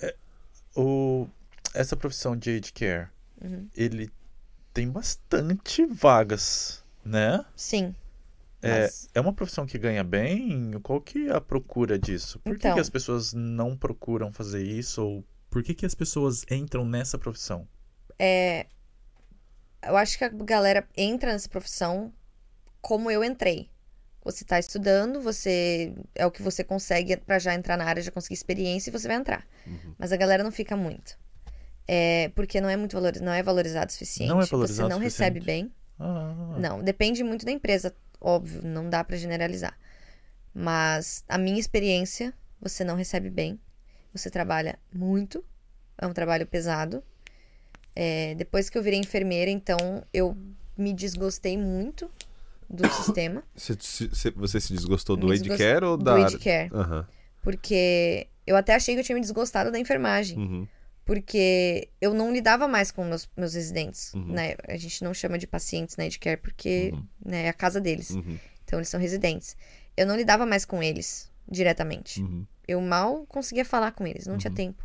[0.00, 0.14] é,
[0.74, 1.28] o,
[1.74, 3.08] essa profissão de aid care,
[3.40, 3.68] Uhum.
[3.76, 4.10] ele
[4.74, 7.44] tem bastante vagas, né?
[7.54, 7.94] Sim.
[8.60, 10.72] É, Mas- é uma profissão que ganha bem?
[10.82, 12.40] Qual que é a procura disso?
[12.40, 12.74] Por que, Então.
[12.74, 15.02] que as pessoas não procuram fazer isso?
[15.04, 17.68] Ou por que, que as pessoas entram nessa profissão?
[18.18, 18.66] É,
[19.86, 22.12] eu acho que a galera entra nessa profissão
[22.80, 23.70] como eu entrei.
[24.24, 28.10] Você tá estudando, você é o que você consegue pra já entrar na área, já
[28.10, 29.46] conseguir experiência e você vai entrar.
[29.66, 29.94] Uhum.
[29.96, 31.16] Mas a galera não fica muito.
[31.86, 34.28] É, porque não é muito valor, não é valorizado o suficiente.
[34.28, 35.72] Não é valorizado Você não recebe bem.
[35.98, 39.76] Ah, Não, depende muito da empresa, óbvio, não dá pra generalizar.
[40.54, 43.58] Mas a minha experiência, você não recebe bem.
[44.12, 45.44] Você trabalha muito,
[45.96, 47.02] é um trabalho pesado.
[47.94, 49.76] É, depois que eu virei enfermeira, então
[50.12, 50.36] eu
[50.76, 52.10] me desgostei muito
[52.70, 56.04] do sistema, Você, se- se- você se desgostou do Me Aid desgost- Care ou do
[56.04, 56.38] da Aid área?
[56.38, 57.06] Care, Aham.
[57.42, 60.38] porque eu até achei que eu tinha me desgostado da enfermagem.
[60.38, 60.68] Uhum.
[61.08, 64.26] Porque eu não lidava mais com meus, meus residentes, Uhum.
[64.26, 64.54] né?
[64.68, 67.06] A gente não chama de pacientes na Edcare porque Uhum.
[67.24, 68.10] né, é a casa deles.
[68.10, 68.38] Uhum.
[68.62, 69.56] Então eles são residentes.
[69.96, 72.20] Eu não lidava mais com eles diretamente.
[72.20, 72.44] Uhum.
[72.68, 74.54] Eu mal conseguia falar com eles, não tinha Uhum.
[74.56, 74.84] tempo.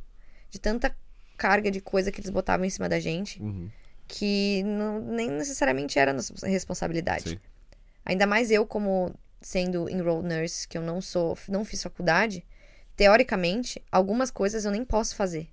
[0.50, 0.96] De tanta
[1.36, 3.70] carga de coisa que eles botavam em cima da gente, Uhum.
[4.08, 7.32] que não, nem necessariamente era nossa responsabilidade.
[7.32, 7.40] Sim.
[8.06, 12.46] Ainda mais eu, como sendo enrolled nurse, que eu não sou, não fiz faculdade,
[12.96, 15.50] teoricamente, algumas coisas eu nem posso fazer.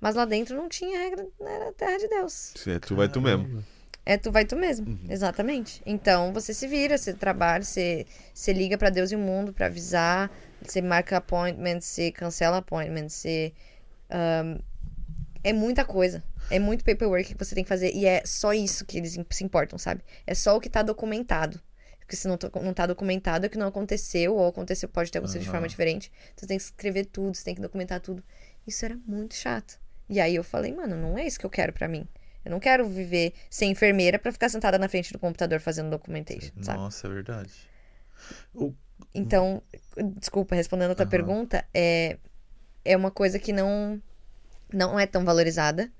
[0.00, 2.54] Mas lá dentro não tinha regra, era a terra de Deus.
[2.66, 3.64] É tu vai tu mesmo.
[4.06, 5.82] É tu vai tu mesmo, exatamente.
[5.84, 9.66] Então você se vira, você trabalha, você, você liga pra Deus e o mundo pra
[9.66, 10.30] avisar,
[10.62, 13.52] você marca appointment, você cancela appointment, você.
[14.08, 14.60] ahn,
[15.44, 16.22] é muita coisa.
[16.50, 17.92] É muito paperwork que você tem que fazer.
[17.92, 20.02] E é só isso que eles se importam, sabe?
[20.26, 21.60] É só o que tá documentado.
[21.98, 25.42] Porque se não, não tá documentado, é que não aconteceu, ou aconteceu, pode ter acontecido
[25.42, 26.10] de forma diferente.
[26.32, 28.24] Então você tem que escrever tudo, você tem que documentar tudo.
[28.66, 29.78] Isso era muito chato.
[30.08, 32.06] E aí eu falei, mano, não é isso que eu quero pra mim.
[32.44, 36.52] Eu não quero viver ser enfermeira pra ficar sentada na frente do computador fazendo documentation,
[36.62, 36.78] sabe?
[36.78, 37.52] Nossa, é verdade.
[39.14, 39.62] Então,
[40.18, 41.10] desculpa, respondendo a tua Aham.
[41.10, 42.16] pergunta, é,
[42.84, 44.00] é uma coisa que não,
[44.72, 45.90] não é tão valorizada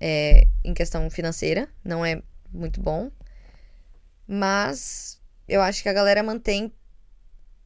[0.00, 3.10] é, em questão financeira, não é muito bom,
[4.26, 6.72] mas eu acho que a galera mantém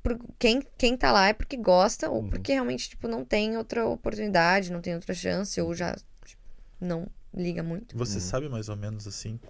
[0.07, 2.30] por quem, quem tá lá é porque gosta ou Uhum.
[2.30, 6.40] porque realmente, tipo, não tem outra oportunidade, não tem outra chance, ou já tipo,
[6.80, 7.96] não liga muito.
[7.98, 9.40] Você sabe mais ou menos assim,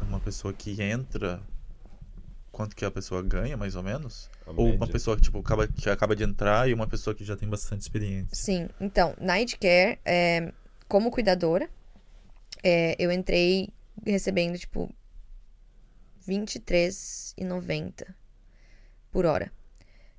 [0.00, 1.42] uma pessoa que entra,
[2.50, 4.30] quanto que a pessoa ganha, mais ou menos?
[4.46, 4.86] A Ou uma média.
[4.88, 7.82] pessoa que, tipo, acaba, que acaba de entrar e uma pessoa que já tem bastante
[7.82, 8.34] experiência.
[8.34, 10.50] Sim, então, Night Care, é,
[10.88, 11.68] como cuidadora,
[12.62, 13.68] é, eu entrei
[14.02, 14.90] recebendo, tipo,
[16.26, 18.06] R$23,90
[19.12, 19.52] por hora.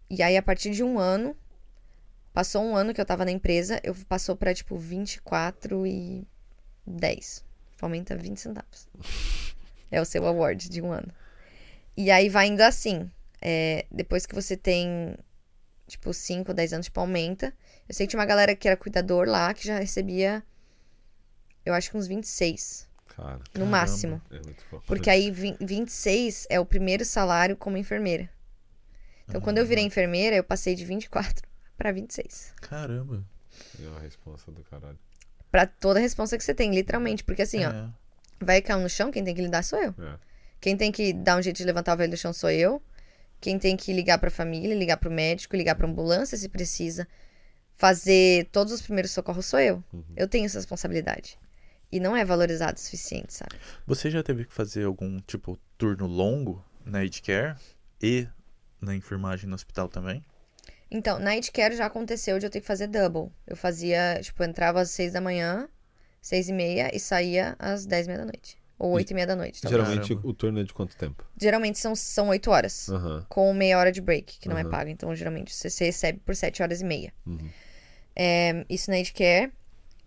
[0.10, 1.36] E aí, a partir de um ano,
[2.34, 7.44] passou um ano que eu tava na empresa, eu passou pra, tipo, R$24,10.
[7.82, 8.88] Aumenta 20 centavos.
[9.90, 11.08] É o seu award de um ano.
[11.96, 13.10] E aí vai indo assim.
[13.42, 15.16] é, depois que você tem,
[15.88, 17.54] tipo, 5 ou 10 anos, tipo, aumenta.
[17.88, 20.44] Eu sei que tinha uma galera que era cuidador lá que já recebia,
[21.66, 22.86] eu acho que uns 26,
[23.16, 23.66] Cara, no Caramba.
[23.70, 24.22] máximo.
[24.30, 24.42] é.
[24.86, 28.30] Porque aí vi- 26 é o primeiro salário como enfermeira.
[29.28, 31.48] Então, quando eu virei enfermeira, eu passei de 24
[31.78, 32.54] pra 26.
[32.62, 33.24] Caramba.
[33.84, 34.98] É uma responsa do caralho.
[35.52, 37.24] Pra toda a responsa que você tem, literalmente.
[37.24, 37.90] Porque assim, ó, É.
[38.40, 39.94] vai cair no chão, quem tem que lidar sou eu.
[40.00, 40.18] É.
[40.62, 42.82] Quem tem que dar um jeito de levantar o velho do chão sou eu.
[43.40, 47.08] Quem tem que ligar pra família, ligar pro médico, ligar pra ambulância se precisa.
[47.76, 49.84] Fazer todos os primeiros socorros sou eu.
[50.16, 51.38] Eu tenho essa responsabilidade.
[51.92, 53.56] E não é valorizado o suficiente, sabe?
[53.86, 57.56] Você já teve que fazer algum, tipo, turno longo na Aid Care
[58.02, 58.28] e
[58.82, 60.24] na enfermagem no hospital também?
[60.90, 63.32] Então, night care já aconteceu de eu ter que fazer double.
[63.46, 65.68] Eu fazia, tipo, eu entrava às seis da manhã,
[66.22, 68.58] seis e meia, e saía às dez e meia da noite.
[68.80, 69.60] Ou oito e meia da noite.
[69.62, 69.82] talvez.
[69.82, 70.28] Geralmente Caramba.
[70.28, 71.26] o turno é de quanto tempo?
[71.40, 72.88] Geralmente são, são oito horas.
[72.90, 73.26] Aham.
[73.28, 74.70] Com meia hora de break, que não é Uhum.
[74.70, 74.90] paga.
[74.92, 77.12] Então, geralmente, você, você recebe por sete horas e meia.
[77.26, 77.50] Uhum.
[78.16, 79.52] É, isso na care.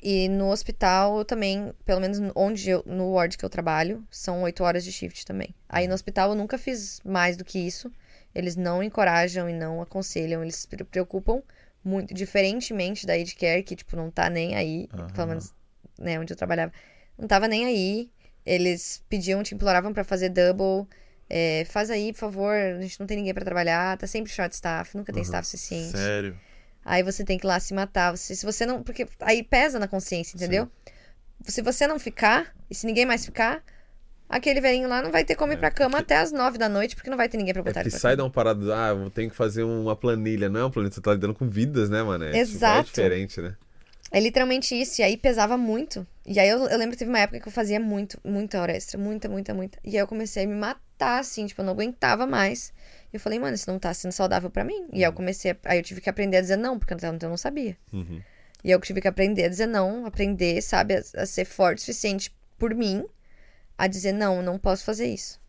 [0.03, 4.43] E no hospital, eu também, pelo menos onde eu, no ward que eu trabalho, são
[4.43, 5.55] oito horas de shift também.
[5.69, 7.93] Aí no hospital eu nunca fiz mais do que isso.
[8.35, 11.43] Eles não encorajam e não aconselham, eles se pre- preocupam
[11.85, 15.09] muito, diferentemente da Aid Care, que, tipo, não tá nem aí, Aham.
[15.09, 15.55] pelo menos,
[15.99, 16.73] né, onde eu trabalhava,
[17.19, 18.11] não tava nem aí.
[18.47, 20.89] Eles pediam, te imploravam pra fazer double,
[21.29, 24.55] é, faz aí, por favor, a gente não tem ninguém pra trabalhar, tá sempre short
[24.55, 25.97] staff, nunca tem staff suficiente.
[25.97, 26.39] Sério?
[26.85, 28.11] Aí você tem que ir lá se matar.
[28.17, 28.83] Você, se você não.
[28.83, 30.71] Porque aí pesa na consciência, entendeu?
[31.45, 33.63] Se você não ficar, e se ninguém mais ficar,
[34.31, 36.95] aquele velhinho lá não vai ter como ir pra cama até as nove da noite,
[36.95, 38.25] porque não vai ter ninguém pra É botar que ele pra sai cama.
[38.29, 40.49] uma parada, do, ah, eu tenho que fazer uma planilha.
[40.49, 42.25] Não é uma planilha, você tá lidando com vidas, né, mano?
[42.25, 42.85] É, tipo, é Exato.
[42.87, 43.57] diferente, né?
[44.13, 45.01] É literalmente isso.
[45.01, 46.07] E aí pesava muito.
[46.27, 48.73] E aí eu, eu lembro que teve uma época que eu fazia muito, muita hora
[48.73, 48.99] extra.
[48.99, 49.79] Muita, muita, muita.
[49.85, 52.73] E aí eu comecei a me matar, assim, tipo, eu não aguentava mais.
[53.13, 54.87] E eu falei, mano, isso não tá sendo saudável pra mim.
[54.93, 57.07] E aí eu comecei a, Aí eu tive que aprender a dizer não, porque até
[57.09, 57.77] então eu não sabia.
[57.93, 58.21] Uhum.
[58.65, 61.81] E eu tive que aprender a dizer não, aprender, sabe, a, a ser forte o
[61.83, 63.05] suficiente por mim,
[63.81, 65.41] a dizer não, não posso fazer isso.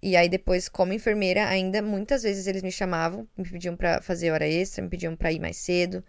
[0.00, 4.30] E aí depois, como enfermeira, ainda muitas vezes eles me chamavam, me pediam pra fazer
[4.30, 6.04] hora extra, me pediam pra ir mais cedo.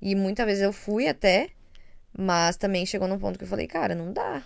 [0.00, 1.50] E muitas vezes eu fui até,
[2.16, 4.42] mas também chegou num ponto que eu falei, cara, não dá.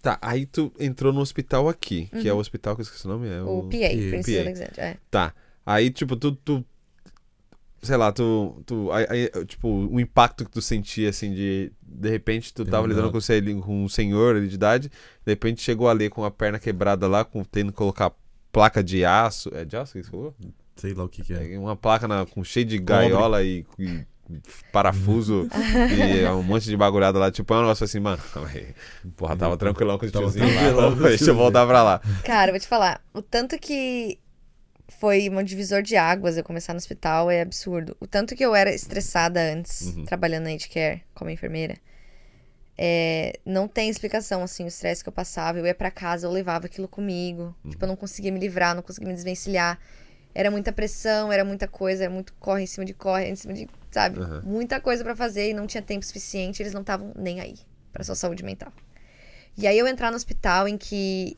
[0.00, 3.08] Tá, aí tu entrou no hospital aqui, que é o hospital que eu esqueci o
[3.08, 3.28] nome.
[3.28, 3.48] É Uhum.
[3.48, 3.62] O o...
[3.64, 4.40] PA, Princesa PA.
[4.48, 4.80] Alexandre.
[4.80, 4.96] É.
[5.10, 5.34] Tá.
[5.66, 6.32] Aí, tipo, tu.
[6.32, 6.64] tu
[7.82, 8.62] sei lá, tu.
[8.66, 11.72] tu aí, aí, tipo, o impacto que tu sentia, assim, de.
[11.82, 15.62] De repente, tu tava lidando com, sei, com um senhor ali de idade, de repente
[15.62, 18.12] chegou ali com a perna quebrada lá, com, tendo que colocar
[18.52, 19.50] placa de aço.
[19.54, 20.34] É de aço que você colocou?
[20.76, 21.54] Sei lá o que que é.
[21.54, 24.04] É, Uma placa na, com cheio de gaiola e, e
[24.70, 25.48] parafuso
[25.96, 27.30] e é um monte de bagulhada lá.
[27.30, 28.22] Tipo, é um negócio assim, mano.
[28.52, 28.74] aí,
[29.16, 30.90] Porra, tava tranquilão com os Tava tiozinhos lá.
[31.08, 32.00] Deixa eu voltar pra lá.
[32.24, 34.18] Cara, vou te falar, o tanto que
[34.88, 37.96] foi um divisor de águas eu começar no hospital é absurdo.
[38.00, 40.04] O tanto que eu era estressada antes, Uhum.
[40.04, 41.76] trabalhando na Care como enfermeira,
[42.76, 45.58] é, não tem explicação, assim, o estresse que eu passava.
[45.58, 47.54] Eu ia pra casa, eu levava aquilo comigo.
[47.68, 49.78] Tipo, eu não conseguia me livrar, não conseguia me desvencilhar.
[50.34, 53.52] Era muita pressão, era muita coisa, era muito corre em cima de corre, em cima
[53.52, 54.20] de, sabe?
[54.20, 54.42] Uhum.
[54.42, 57.56] Muita coisa pra fazer e não tinha tempo suficiente, eles não estavam nem aí
[57.92, 58.72] pra sua saúde mental.
[59.56, 61.36] E aí eu entrar no hospital em que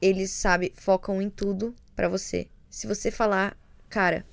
[0.00, 2.48] eles, sabe, focam em tudo pra você.
[2.72, 3.54] Se você falar,
[3.90, 4.24] cara,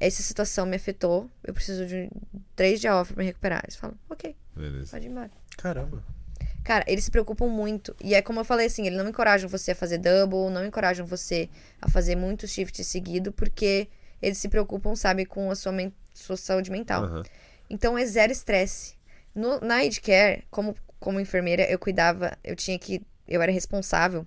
[0.00, 2.10] essa situação me afetou, eu preciso de
[2.56, 3.60] três dias off pra me recuperar.
[3.64, 4.90] Eles falam, ok, Beleza.
[4.92, 5.30] pode ir embora.
[5.58, 6.02] Caramba.
[6.64, 7.94] Cara, eles se preocupam muito.
[8.02, 11.04] E é como eu falei assim, eles não encorajam você a fazer double, não encorajam
[11.06, 11.50] você
[11.82, 13.88] a fazer muitos shifts seguido, porque
[14.22, 17.04] eles se preocupam, sabe, com a sua, men- sua saúde mental.
[17.04, 17.22] Aham.
[17.68, 18.94] Então é zero estresse.
[19.34, 23.02] No- Na Aid Care, como, como enfermeira, eu cuidava, eu tinha que.
[23.28, 24.26] Eu era responsável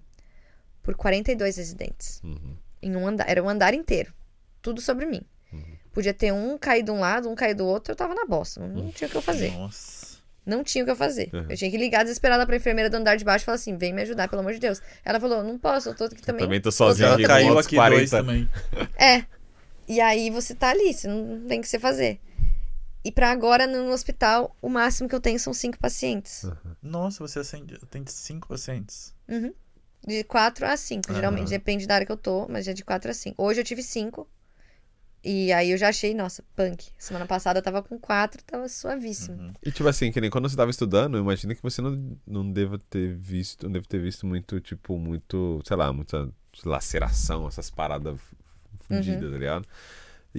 [0.83, 2.21] por 42 residentes.
[2.23, 2.55] Uhum.
[2.81, 3.29] Em um andar.
[3.29, 4.13] Era um andar inteiro.
[4.61, 5.21] Tudo sobre mim.
[5.97, 8.59] Podia ter um cair de um lado, um cair do outro, eu tava na bosta.
[8.59, 9.51] Não, não tinha o que eu fazer.
[9.51, 10.17] Nossa.
[10.45, 11.29] Não tinha o que eu fazer.
[11.33, 11.47] Uhum.
[11.49, 13.93] Eu tinha que ligar desesperada pra enfermeira do andar de baixo e falar assim: vem
[13.93, 14.79] me ajudar, pelo amor de Deus.
[15.03, 16.45] Ela falou: não posso, eu tô aqui também.
[16.45, 18.17] Também tô sozinho Ela caiu aqui dois 40.
[18.17, 18.49] também.
[18.95, 19.25] É.
[19.87, 22.19] E aí você tá ali, você não tem o que você fazer.
[23.03, 26.45] E pra agora, no hospital, o máximo que eu tenho são cinco pacientes.
[26.79, 29.15] Nossa, você atende, atende cinco pacientes.
[29.27, 29.51] Uhum.
[30.05, 31.47] De quatro a cinco, geralmente.
[31.47, 31.49] Aham.
[31.49, 33.43] Depende da área que eu tô, mas é de quatro a cinco.
[33.43, 34.27] Hoje eu tive cinco.
[35.23, 36.87] E aí eu já achei, nossa, punk.
[36.97, 39.37] Semana passada eu tava com quatro, tava suavíssimo.
[39.37, 39.53] Uhum.
[39.61, 42.79] E tipo assim, que nem quando você tava estudando, imagina que você não, não deva
[42.89, 46.29] ter visto, não deve ter visto muito, tipo, muito, sei lá, muita
[46.63, 48.17] laceração, essas paradas
[48.87, 49.67] fundidas, tá ligado?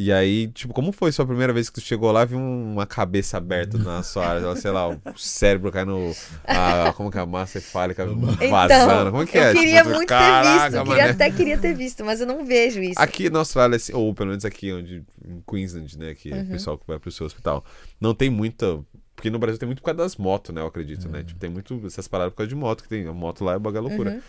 [0.01, 2.87] E aí, tipo, como foi sua primeira vez que tu chegou lá e viu uma
[2.87, 6.13] cabeça aberta na sua área, sei lá, o cérebro caindo,
[6.47, 8.07] a, como que é a massa cefálica
[8.49, 9.51] vazando, como que é?
[9.51, 12.45] Então, eu queria Tipo, muito ter visto, queria, até queria ter visto, mas eu não
[12.45, 12.95] vejo isso.
[12.97, 16.43] Aqui na Austrália, assim, ou pelo menos aqui onde, em Queensland, né, que é Uhum.
[16.45, 17.65] o pessoal que vai pro seu hospital,
[18.01, 18.79] não tem muita.
[19.17, 21.11] Porque no Brasil tem muito por causa das motos, né, eu acredito, Uhum.
[21.11, 21.25] né?
[21.25, 23.05] Tipo, tem muito essas paradas por causa de moto, que tem.
[23.09, 24.13] A moto lá é baga loucura.
[24.13, 24.21] Uhum.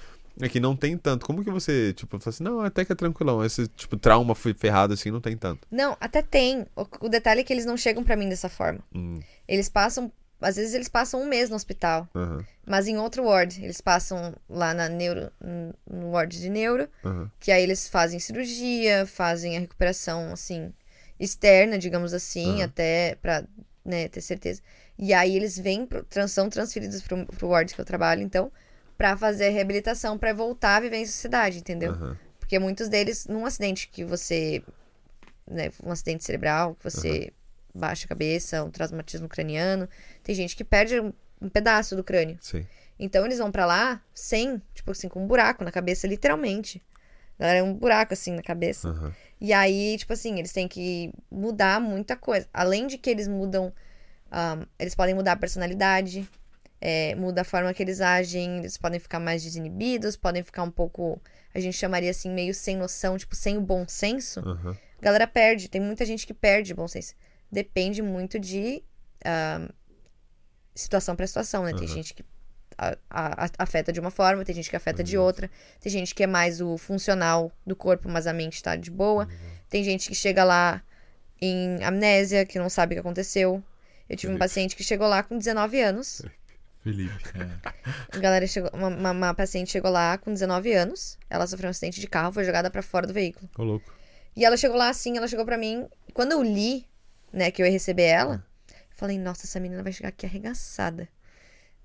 [0.42, 1.26] Aqui não tem tanto.
[1.26, 3.44] Como que você, tipo, fala assim, não, até que é tranquilão.
[3.44, 5.68] Esse, tipo, trauma fe- ferrado assim, não tem tanto.
[5.70, 6.66] Não, até tem.
[6.76, 8.80] O, o detalhe é que eles não chegam pra mim dessa forma.
[8.96, 13.24] Hum, Eles passam, às vezes eles passam um mês no hospital, aham, mas em outro
[13.26, 13.62] ward.
[13.64, 15.30] Eles passam lá na neuro,
[15.90, 17.30] no ward de neuro, aham.
[17.40, 20.72] que aí eles fazem cirurgia, fazem a recuperação, assim,
[21.20, 22.64] externa, digamos assim, Aham.
[22.64, 23.44] até pra
[23.84, 24.62] né, ter certeza.
[24.98, 28.52] E aí eles vêm, pro, são transferidos pro, pro ward que eu trabalho, então,
[29.00, 31.94] pra fazer a reabilitação, pra voltar a viver em sociedade, entendeu?
[31.94, 32.18] aham.
[32.38, 34.62] Porque muitos deles, num acidente que você.
[35.50, 37.32] Né, um acidente cerebral, que você
[37.74, 39.88] baixa a cabeça, um traumatismo craniano,
[40.22, 42.38] tem gente que perde um, um pedaço do crânio.
[42.42, 42.68] Sim.
[43.00, 46.84] Então eles vão pra lá sem, tipo assim, com um buraco na cabeça, literalmente.
[47.40, 48.90] Galera, é um buraco assim na cabeça.
[48.90, 49.16] Aham.
[49.40, 52.48] E aí, tipo assim, eles têm que mudar muita coisa.
[52.54, 53.72] Além de que eles mudam.
[54.30, 56.28] ahn, eles podem mudar a personalidade,
[56.82, 60.72] é, muda a forma que eles agem, eles podem ficar mais desinibidos, podem ficar um
[60.72, 61.22] pouco.
[61.54, 64.40] A gente chamaria assim, meio sem noção, tipo, sem o bom senso.
[64.42, 64.78] Aham.
[65.00, 67.14] A galera perde, tem muita gente que perde bom senso.
[67.52, 68.84] Depende muito de
[69.26, 69.68] ahn,
[70.76, 71.74] situação pra situação, né?
[71.74, 71.96] Tem Aham.
[71.96, 72.24] gente que
[72.78, 75.50] a- a- afeta de uma forma, tem gente que afeta de outra,
[75.82, 79.28] tem gente que é mais o funcional do corpo, mas a mente tá de boa.
[79.70, 80.82] Tem gente que chega lá
[81.42, 83.62] em amnésia, que não sabe o que aconteceu.
[84.08, 86.22] Eu tive um paciente que chegou lá com 19 anos.
[86.84, 87.24] Felipe.
[87.36, 88.18] É.
[88.18, 91.18] A galera chegou, uma, uma- uma paciente chegou lá com 19 anos.
[91.30, 93.50] Ela sofreu um acidente de carro, foi jogada pra fora do veículo.
[93.58, 93.94] Ô, louco.
[94.36, 95.88] E ela chegou lá assim, ela chegou pra mim.
[96.14, 96.88] Quando eu li,
[97.34, 101.10] né, que eu ia receber ela, eu falei, nossa, essa menina vai chegar aqui arregaçada.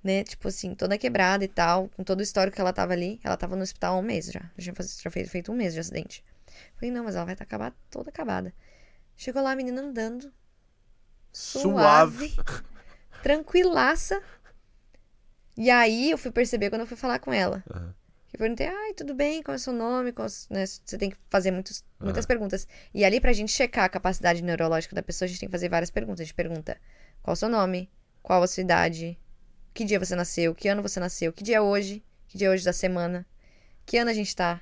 [0.02, 0.22] Né?
[0.22, 3.18] Tipo assim, toda quebrada e tal, com todo o histórico que ela tava ali.
[3.24, 4.42] Ela tava no hospital há um mês já.
[4.56, 6.22] Já tinha já feito, feito um mês de acidente.
[6.46, 8.54] Eu falei, não, mas ela vai estar acabada, toda acabada.
[9.16, 10.30] Chegou lá a menina andando,
[11.32, 12.34] suave,
[13.22, 14.22] tranquilaça.
[15.56, 17.62] E aí eu fui perceber quando eu fui falar com ela.
[17.70, 17.94] Aham.
[18.32, 20.10] Eu perguntei, ai, tudo bem, qual é o seu nome?
[20.12, 22.66] Qual é o- né, Você tem que fazer muitos, muitas perguntas.
[22.92, 25.68] E ali, pra gente checar a capacidade neurológica da pessoa, a gente tem que fazer
[25.68, 26.20] várias perguntas.
[26.20, 26.76] A gente pergunta
[27.22, 27.88] qual é o seu nome,
[28.24, 29.16] qual a sua idade,
[29.72, 32.50] que dia você nasceu, que ano você nasceu, que dia é hoje, que dia é
[32.50, 33.24] hoje da semana,
[33.86, 34.60] que ano a gente tá,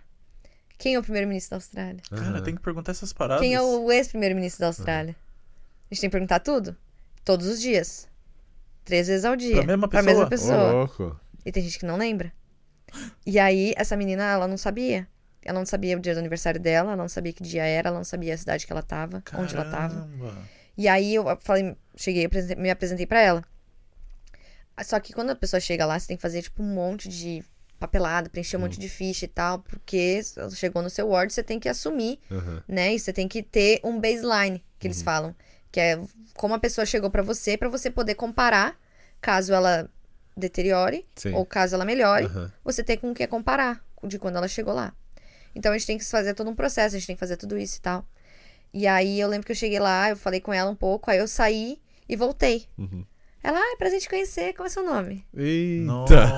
[0.77, 2.43] quem é o primeiro-ministro da Austrália, Cara, Aham.
[2.43, 3.41] tem que perguntar essas paradas.
[3.43, 5.17] quem é o ex-primeiro-ministro da Austrália.
[5.91, 6.77] A gente tem que perguntar tudo,
[7.25, 8.07] todos os dias.
[8.85, 9.57] Três vezes ao dia.
[9.57, 10.73] Pra mesma Pra mesma pessoa.
[10.73, 11.21] louco.
[11.45, 12.33] E tem gente que não lembra.
[13.27, 15.07] E aí, essa menina, ela não sabia.
[15.45, 17.99] Ela não sabia o dia do aniversário dela, ela não sabia que dia era, ela
[17.99, 19.95] não sabia a cidade que ela tava, onde ela tava.
[19.95, 20.35] Caramba.
[20.77, 23.45] E aí eu falei, cheguei, me apresentei pra ela.
[24.85, 27.45] Só que quando a pessoa chega lá, você tem que fazer tipo um monte de
[27.79, 30.21] papelada, preencher um monte de ficha e tal, porque
[30.55, 32.63] chegou no seu ward, você tem que assumir, Aham.
[32.69, 32.95] né?
[32.95, 35.35] E você tem que ter um baseline, que eles falam,
[35.73, 35.99] que é
[36.35, 38.79] como a pessoa chegou pra você, pra você poder comparar,
[39.21, 39.91] caso ela
[40.37, 41.35] deteriore Sim.
[41.35, 42.53] ou caso ela melhore, Aham.
[42.63, 44.95] você tem com o que comparar de quando ela chegou lá.
[45.55, 47.59] Então a gente tem que fazer todo um processo, a gente tem que fazer tudo
[47.59, 48.07] isso e tal.
[48.73, 51.19] E aí eu lembro que eu cheguei lá, eu falei com ela um pouco, aí
[51.19, 52.67] eu saí e voltei.
[52.79, 53.05] Uhum.
[53.43, 55.27] Ela, ah, é prazer te conhecer, qual é o seu nome?
[55.35, 56.29] Eita.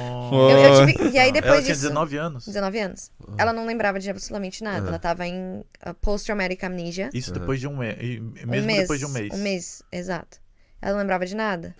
[0.32, 1.88] Eu, eu tive- e aí depois Ela tinha disso.
[1.88, 2.46] 19 anos.
[2.46, 3.10] 19 anos.
[3.36, 4.78] Ela não lembrava de absolutamente nada.
[4.78, 4.88] Aham.
[4.90, 7.10] Ela tava em uh, post-traumatic amnesia.
[7.12, 7.98] Isso depois de um mês.
[7.98, 9.34] Mesmo um mês, depois de um mês.
[9.34, 10.38] Um mês, exato.
[10.80, 11.74] Ela não lembrava de nada.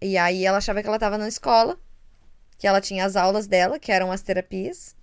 [0.00, 1.78] E aí ela achava que ela tava na escola,
[2.56, 4.96] que ela tinha as aulas dela, que eram as terapias.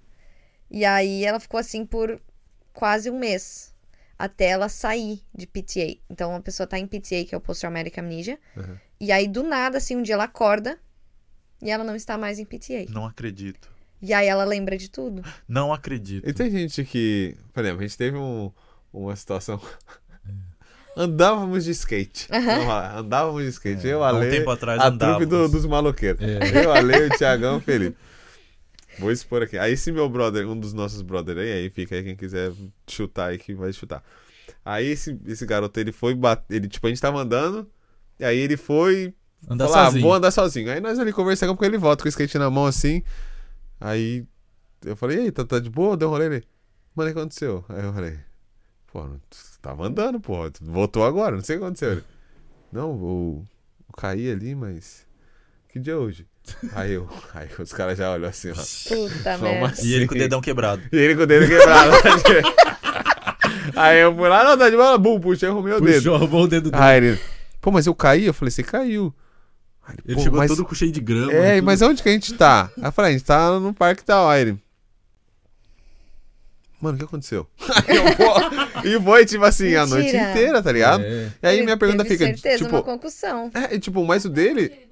[0.71, 2.19] E aí ela ficou assim por
[2.73, 3.72] quase um mês.
[4.17, 5.97] Até ela sair de PTA.
[6.09, 8.37] Então a pessoa tá em PTA, que é o Post-Traumatic Amnesia.
[8.55, 8.77] Uhum.
[8.99, 10.77] E aí, do nada, assim, um dia ela acorda
[11.61, 12.85] e ela não está mais em PTA.
[12.89, 13.69] Não acredito.
[14.01, 15.23] E aí ela lembra de tudo.
[15.47, 16.27] Não acredito.
[16.29, 18.51] E tem gente que, por exemplo, a gente teve um-
[18.93, 19.59] uma situação.
[20.95, 22.27] Andávamos de skate.
[22.29, 23.87] Vamos lá, andávamos de skate.
[23.87, 25.27] Eu, Há um Ale, tempo atrás a andávamos.
[25.27, 26.21] trupe do- dos maloqueiros.
[26.21, 26.63] É.
[26.65, 27.97] Eu, Ale, o Thiagão, o Felipe.
[28.99, 29.57] Vou expor aqui.
[29.57, 32.51] Aí esse meu brother, um dos nossos brothers aí, aí fica aí quem quiser
[32.87, 34.03] chutar aí que vai chutar.
[34.63, 37.69] Aí esse, esse garoto, ele foi bater, ele, tipo, a gente tava andando,
[38.19, 39.13] e aí ele foi
[39.49, 40.01] Andar falar, ah, sozinho.
[40.03, 40.71] vou andar sozinho.
[40.71, 43.03] Aí nós ali conversamos com ele, volta com o skate na mão assim.
[43.79, 44.25] Aí
[44.85, 45.97] eu falei, e aí, tá, tá de boa?
[45.97, 46.43] Deu um rolê ele.
[46.95, 47.65] Mano, o que aconteceu?
[47.69, 48.19] Aí eu falei,
[48.87, 49.05] pô,
[49.61, 51.91] tava andando, pô, voltou agora, não sei o que aconteceu.
[51.93, 52.03] Ele,
[52.71, 53.45] não, eu,
[53.89, 55.05] eu caí ali, mas.
[55.73, 56.27] Que dia é hoje?
[56.73, 58.53] Aí eu, aí os caras já olham assim, ó.
[58.53, 59.65] Puta merda.
[59.67, 59.87] assim?
[59.87, 60.83] E ele com o dedão quebrado.
[60.91, 61.91] E ele com o dedo quebrado.
[63.75, 65.95] aí eu fui lá, não, tá de bola, bum, puxei, arrumei o dedo.
[65.95, 66.83] Puxou, roubou o dedo dele.
[66.83, 67.19] Aí ele,
[67.59, 68.25] pô, mas eu caí?
[68.25, 69.11] Eu falei, você caiu.
[69.87, 71.33] Aí Ele "Pô, chegou mas- todo cheio de grama.
[71.33, 71.65] É, tudo.
[71.65, 72.69] mas onde que a gente tá?
[72.77, 74.29] Aí eu falei, a gente tá no parque tal.
[74.29, 74.59] Aí ele.
[76.79, 77.47] Mano, o que aconteceu?
[77.87, 80.31] Aí eu, pô, e foi, tipo assim, a noite Mentira.
[80.31, 81.03] inteira, tá ligado?
[81.03, 81.29] É.
[81.41, 83.49] E aí minha pergunta teve fica, certeza, uma tipo, concussão.
[83.53, 84.83] é, e, tipo, mas o dele.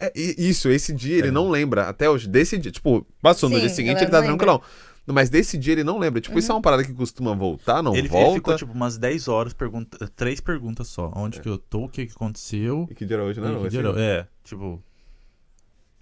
[0.00, 0.10] Ele.
[0.10, 2.28] É, e- isso, esse dia ele não lembra até hoje.
[2.28, 4.62] Desse dia, tipo, passou no Sim, dia seguinte, ele tá não tranquilão.
[5.06, 6.20] Mas desse dia ele não lembra.
[6.20, 8.34] Tipo, isso é uma parada que costuma voltar, não ele, ele volta.
[8.34, 11.10] ficou tipo umas 10 horas, pergunta, três perguntas só.
[11.16, 12.86] Onde que eu tô, o que que aconteceu.
[12.90, 13.48] E que dia era hoje, não?
[13.48, 14.02] E não que dia era- dia.
[14.02, 14.80] É, tipo.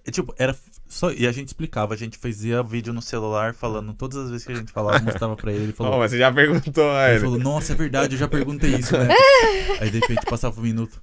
[0.05, 0.55] É, tipo, era
[0.87, 1.11] só.
[1.13, 4.53] E a gente explicava, a gente fazia vídeo no celular falando todas as vezes que
[4.53, 5.65] a gente falava, mostrava pra ele.
[5.65, 5.99] Ele Ó, falou.
[5.99, 7.21] mas você já perguntou a ele ele.
[7.25, 9.09] falou, nossa, é verdade, eu já perguntei isso, né?
[9.81, 11.01] Aí de repente passava um minuto.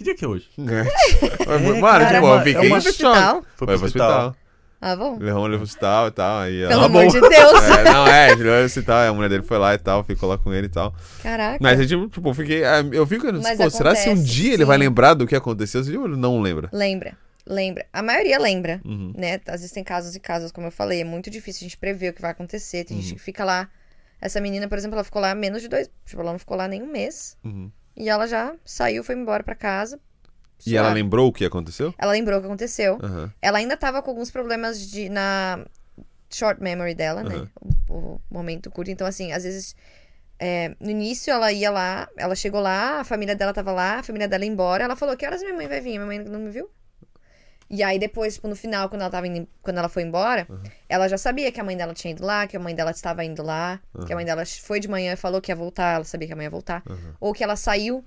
[0.00, 0.48] Que dia que é hoje?
[0.58, 1.58] É.
[1.58, 2.88] Mano, cara, tipo, é eu uma- fiquei é uma- em choque.
[2.88, 3.44] hospital?
[3.54, 4.36] Foi pro hospital.
[4.80, 5.18] Ah, bom.
[5.20, 6.38] Levou ele pro hospital e tal.
[6.40, 7.62] Aí, Pelo ela- amor de Deus.
[7.68, 10.38] É, não, é, ele levou hospital, a mulher dele foi lá e tal, ficou lá
[10.38, 10.94] com ele e tal.
[11.22, 11.58] Caraca.
[11.60, 12.64] Mas a gente, tipo, eu fiquei.
[12.64, 13.30] é, Eu fico.
[13.30, 14.84] Mas Pô, será se um acontece, dia ele vai sim.
[14.84, 15.84] lembrar do que aconteceu?
[15.84, 16.70] Se ele não lembra?
[16.72, 17.12] Lembra,
[17.46, 17.84] lembra.
[17.92, 19.12] A maioria lembra, Uhum.
[19.14, 19.38] né?
[19.46, 21.02] Às vezes tem casos e casos, como eu falei.
[21.02, 22.84] É muito difícil a gente prever o que vai acontecer.
[22.84, 23.02] Tem Uhum.
[23.02, 23.68] gente que fica lá.
[24.18, 25.90] Essa menina, por exemplo, ela ficou lá menos de dois.
[26.06, 27.36] Tipo, ela não ficou lá nem um mês.
[27.44, 27.70] Uhum.
[28.00, 30.00] E ela já saiu, foi embora pra casa.
[30.66, 31.94] E ela lembrou o que aconteceu?
[31.98, 32.98] Ela lembrou o que aconteceu.
[33.02, 33.32] Aham.
[33.40, 35.64] Ela ainda tava com alguns problemas de, na
[36.30, 37.34] short memory dela, né?
[37.34, 37.48] Aham.
[37.88, 38.90] O, o momento curto.
[38.90, 39.74] Então, assim, às vezes.
[40.38, 44.02] é, no início ela ia lá, ela chegou lá, a família dela tava lá, a
[44.02, 44.84] família dela ia embora.
[44.84, 45.92] Ela falou: Que horas minha mãe vai vir?
[45.92, 46.70] Minha mãe não me viu?
[47.70, 50.46] E aí, depois, tipo, no final, quando ela, tava indo, quando ela foi embora,
[50.88, 53.24] ela já sabia que a mãe dela tinha ido lá, que a mãe dela estava
[53.24, 56.04] indo lá, que a mãe dela foi de manhã e falou que ia voltar, ela
[56.04, 56.82] sabia que a mãe ia voltar.
[57.20, 58.04] Ou que ela saiu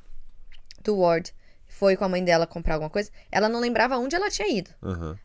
[0.84, 1.34] do ward,
[1.66, 3.10] foi com a mãe dela comprar alguma coisa.
[3.32, 4.70] Ela não lembrava onde ela tinha ido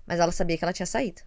[0.07, 1.21] mas ela sabia que ela tinha saído.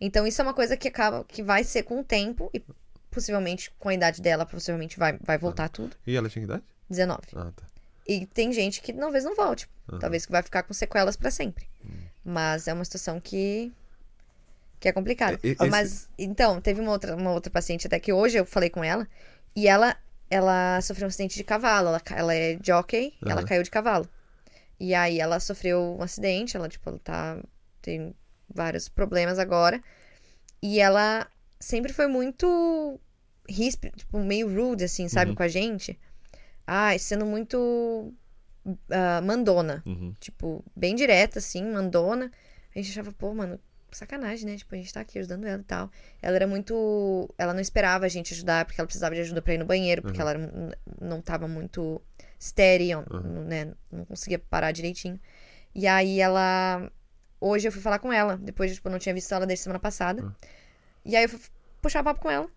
[0.00, 2.62] Então isso é uma coisa que acaba que vai ser com o tempo e
[3.10, 5.94] possivelmente com a idade dela, possivelmente vai, vai voltar tudo.
[6.06, 6.64] E ela tinha que idade?
[6.88, 7.20] 19.
[7.36, 7.64] Ah, tá.
[8.06, 9.68] E tem gente que talvez não volte,
[10.00, 11.68] talvez que vai ficar com sequelas pra sempre.
[12.26, 13.72] Mas é uma situação que
[14.80, 15.38] que é complicada.
[15.42, 18.44] E- e- Ah, Mas então, teve uma outra uma outra paciente até que hoje eu
[18.44, 19.08] falei com ela
[19.54, 19.96] e ela
[20.28, 24.08] ela sofreu um acidente de cavalo, ela, ela é jockey, e ela caiu de cavalo.
[24.80, 27.38] E aí ela sofreu um acidente, ela tipo, ela tá
[27.80, 28.14] tem
[28.52, 29.80] vários problemas agora.
[30.62, 31.28] E ela
[31.60, 33.00] sempre foi muito
[33.48, 35.36] ríspida, tipo, meio rude, assim, sabe, Uhum.
[35.36, 35.98] com a gente.
[36.66, 38.12] Ai, sendo muito
[38.90, 39.82] ah, mandona.
[39.86, 40.14] Uhum.
[40.20, 42.30] Tipo, bem direta, assim, mandona.
[42.74, 43.58] A gente achava, pô, mano,
[43.90, 44.56] sacanagem, né?
[44.56, 45.90] Tipo, a gente tá aqui ajudando ela e tal.
[46.20, 47.32] Ela era muito.
[47.38, 50.02] Ela não esperava a gente ajudar, porque ela precisava de ajuda pra ir no banheiro,
[50.02, 52.00] porque ela era- não tava muito
[52.38, 52.90] steady,
[53.46, 53.72] né?
[53.90, 55.18] Não conseguia parar direitinho.
[55.74, 56.90] E aí ela.
[57.40, 59.78] Hoje eu fui falar com ela, depois, tipo, eu não tinha visto ela desde semana
[59.78, 60.22] passada.
[61.04, 61.40] E aí eu fui
[61.80, 62.48] puxar papo com ela.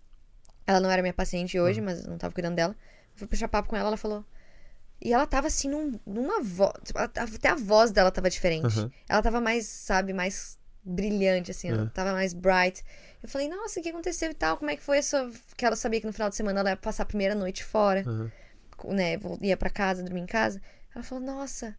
[0.65, 2.73] Ela não era minha paciente hoje, mas eu não tava cuidando dela.
[3.13, 4.25] Eu fui puxar papo com ela, ela falou.
[5.01, 6.73] E ela tava assim, num- numa voz.
[6.95, 8.65] Até a voz dela tava diferente.
[8.79, 8.91] Aham.
[9.07, 12.83] Ela tava mais, sabe, mais brilhante, assim, ela tava mais bright.
[13.21, 14.57] Eu falei, nossa, o que aconteceu e tal?
[14.57, 15.29] Como é que foi essa.
[15.55, 18.01] Que ela sabia que no final de semana ela ia passar a primeira noite fora,
[18.05, 18.31] Aham.
[18.93, 19.17] né?
[19.41, 20.61] Ia pra casa, dormir em casa.
[20.93, 21.77] Ela falou, nossa,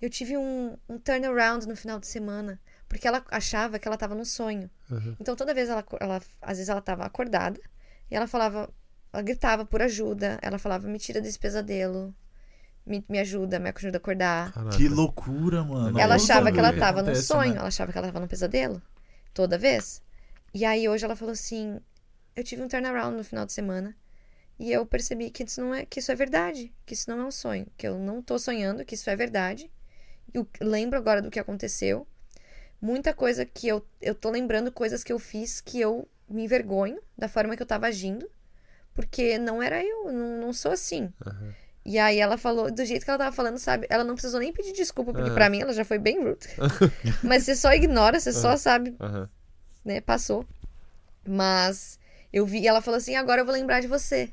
[0.00, 2.60] eu tive um, um turnaround no final de semana.
[2.88, 4.68] Porque ela achava que ela tava num sonho.
[4.90, 5.16] Uhum.
[5.20, 6.20] Então toda vez ela, ela.
[6.42, 7.60] Às vezes ela tava acordada
[8.10, 8.68] e ela falava.
[9.12, 10.38] Ela gritava por ajuda.
[10.42, 12.12] Ela falava, me tira desse pesadelo.
[12.84, 14.52] Me, me ajuda, me ajuda a acordar.
[14.52, 14.76] Caraca.
[14.76, 15.98] Que loucura, mano.
[15.98, 17.58] Ela achava que ela tava num Acontece, sonho, né?
[17.58, 18.82] ela achava que ela tava num pesadelo.
[19.32, 20.02] Toda vez.
[20.52, 21.80] E aí hoje ela falou assim:
[22.34, 23.94] Eu tive um turnaround no final de semana.
[24.58, 27.24] E eu percebi que isso não é, que isso é verdade, que isso não é
[27.24, 29.70] um sonho, que eu não tô sonhando, que isso é verdade.
[30.34, 32.06] Eu lembro agora do que aconteceu.
[32.80, 37.00] Muita coisa que eu eu tô lembrando coisas que eu fiz que eu me envergonho
[37.16, 38.30] da forma que eu tava agindo,
[38.94, 41.10] porque não era eu, não, não sou assim.
[41.26, 41.54] Aham.
[41.84, 43.86] E aí ela falou, do jeito que ela tava falando, sabe?
[43.88, 45.34] Ela não precisou nem pedir desculpa, porque Aham.
[45.34, 46.46] pra mim ela já foi bem rude.
[47.24, 49.28] Mas você só ignora, você só sabe, Aham.
[49.84, 50.00] né?
[50.00, 50.46] Passou.
[51.26, 51.98] Mas
[52.32, 54.30] eu vi, ela falou assim: agora eu vou lembrar de você.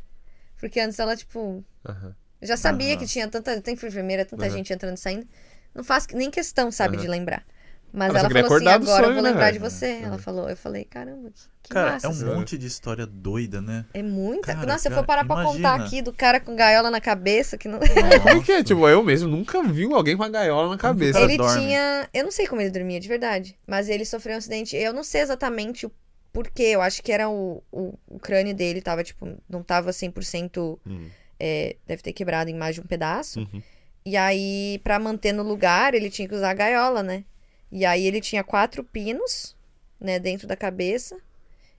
[0.60, 2.16] Porque antes ela, tipo, Aham.
[2.42, 3.62] já sabia que tinha tanta.
[3.62, 5.28] Tem enfermeira, tanta gente entrando e saindo.
[5.74, 7.46] Não faz nem questão, sabe, de lembrar.
[7.94, 9.54] Mas Ela ela falou assim, agora eu sonho, vou né, lembrar velho?
[9.54, 10.00] de você.
[10.04, 12.06] Ela falou, eu falei, caramba, que, que Cara, massa.
[12.06, 12.26] é um assim.
[12.26, 13.86] monte de história doida, né?
[13.94, 14.54] É muita.
[14.54, 15.86] Cara, Nossa, se eu cara, for parar pra contar imagina.
[15.86, 17.80] aqui do cara com gaiola na cabeça, que não.
[18.24, 18.64] Como que é?
[18.64, 21.14] Tipo, eu mesmo nunca vi alguém com uma gaiola na cabeça.
[21.14, 21.62] cara ele dorme?
[21.62, 22.10] tinha.
[22.14, 23.58] Eu não sei como ele dormia, de verdade.
[23.66, 24.76] Mas ele sofreu um acidente.
[24.76, 25.92] Eu não sei exatamente o
[26.34, 26.64] porquê.
[26.64, 30.78] Eu acho que era o, o, o crânio dele, tava, tipo, não tava 100%.
[30.86, 31.08] Hum.
[31.40, 33.40] é, deve ter quebrado em mais de um pedaço.
[33.40, 33.62] Uhum.
[34.06, 37.24] E aí, pra manter no lugar, ele tinha que usar a gaiola, né?
[37.72, 39.56] E aí ele tinha quatro pinos,
[40.00, 41.18] né, dentro da cabeça.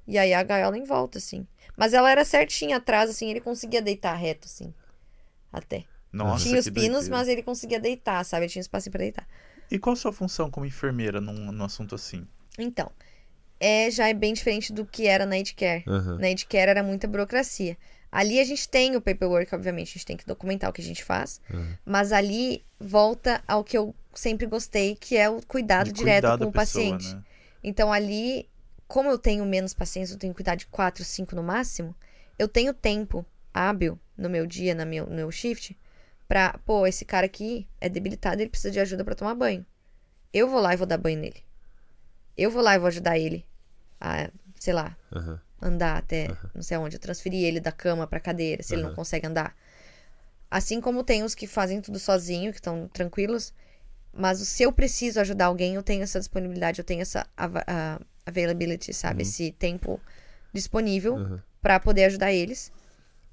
[0.07, 1.47] E aí a gaiola em volta, assim.
[1.77, 4.73] Mas ela era certinha atrás, assim, ele conseguia deitar reto, assim.
[5.53, 5.85] Até.
[6.13, 7.17] Nossa, tinha os pinos, doideira.
[7.17, 8.45] mas ele conseguia deitar, sabe?
[8.45, 9.27] Ele tinha espaço pra deitar.
[9.71, 12.27] E qual a sua função como enfermeira num, num assunto assim?
[12.59, 12.91] Então,
[13.61, 15.85] é, já é bem diferente do que era na Edcare.
[15.87, 16.19] Aham.
[16.19, 17.77] Na Edcare era muita burocracia.
[18.11, 20.85] Ali a gente tem o paperwork, obviamente, a gente tem que documentar o que a
[20.85, 21.41] gente faz.
[21.53, 21.75] Uhum.
[21.85, 26.53] Mas ali volta ao que eu sempre gostei, que é o cuidado direto com o
[26.53, 27.15] pessoa, paciente.
[27.15, 27.23] né?
[27.63, 28.49] Então ali,
[28.87, 31.95] como eu tenho menos pacientes, eu tenho que cuidar de quatro, cinco no máximo,
[32.39, 35.79] eu tenho tempo hábil no meu dia, na meu, no meu shift,
[36.27, 39.65] pra, pô, esse cara aqui é debilitado, ele precisa de ajuda pra tomar banho.
[40.33, 41.43] Eu vou lá e vou dar banho nele.
[42.37, 43.45] Eu vou lá e vou ajudar ele
[44.01, 45.41] a, sei lá, Aham.
[45.61, 48.95] andar até não sei aonde, eu transferi ele da cama pra cadeira, se ele não
[48.95, 49.57] consegue andar.
[50.51, 53.53] Assim como tem os que fazem tudo sozinho, que estão tranquilos,
[54.13, 58.01] mas se eu preciso ajudar alguém, eu tenho essa disponibilidade, eu tenho essa ava- a-
[58.27, 59.23] availability, sabe?
[59.23, 60.01] Esse tempo
[60.53, 61.39] disponível Uhum.
[61.63, 62.73] pra poder ajudar eles.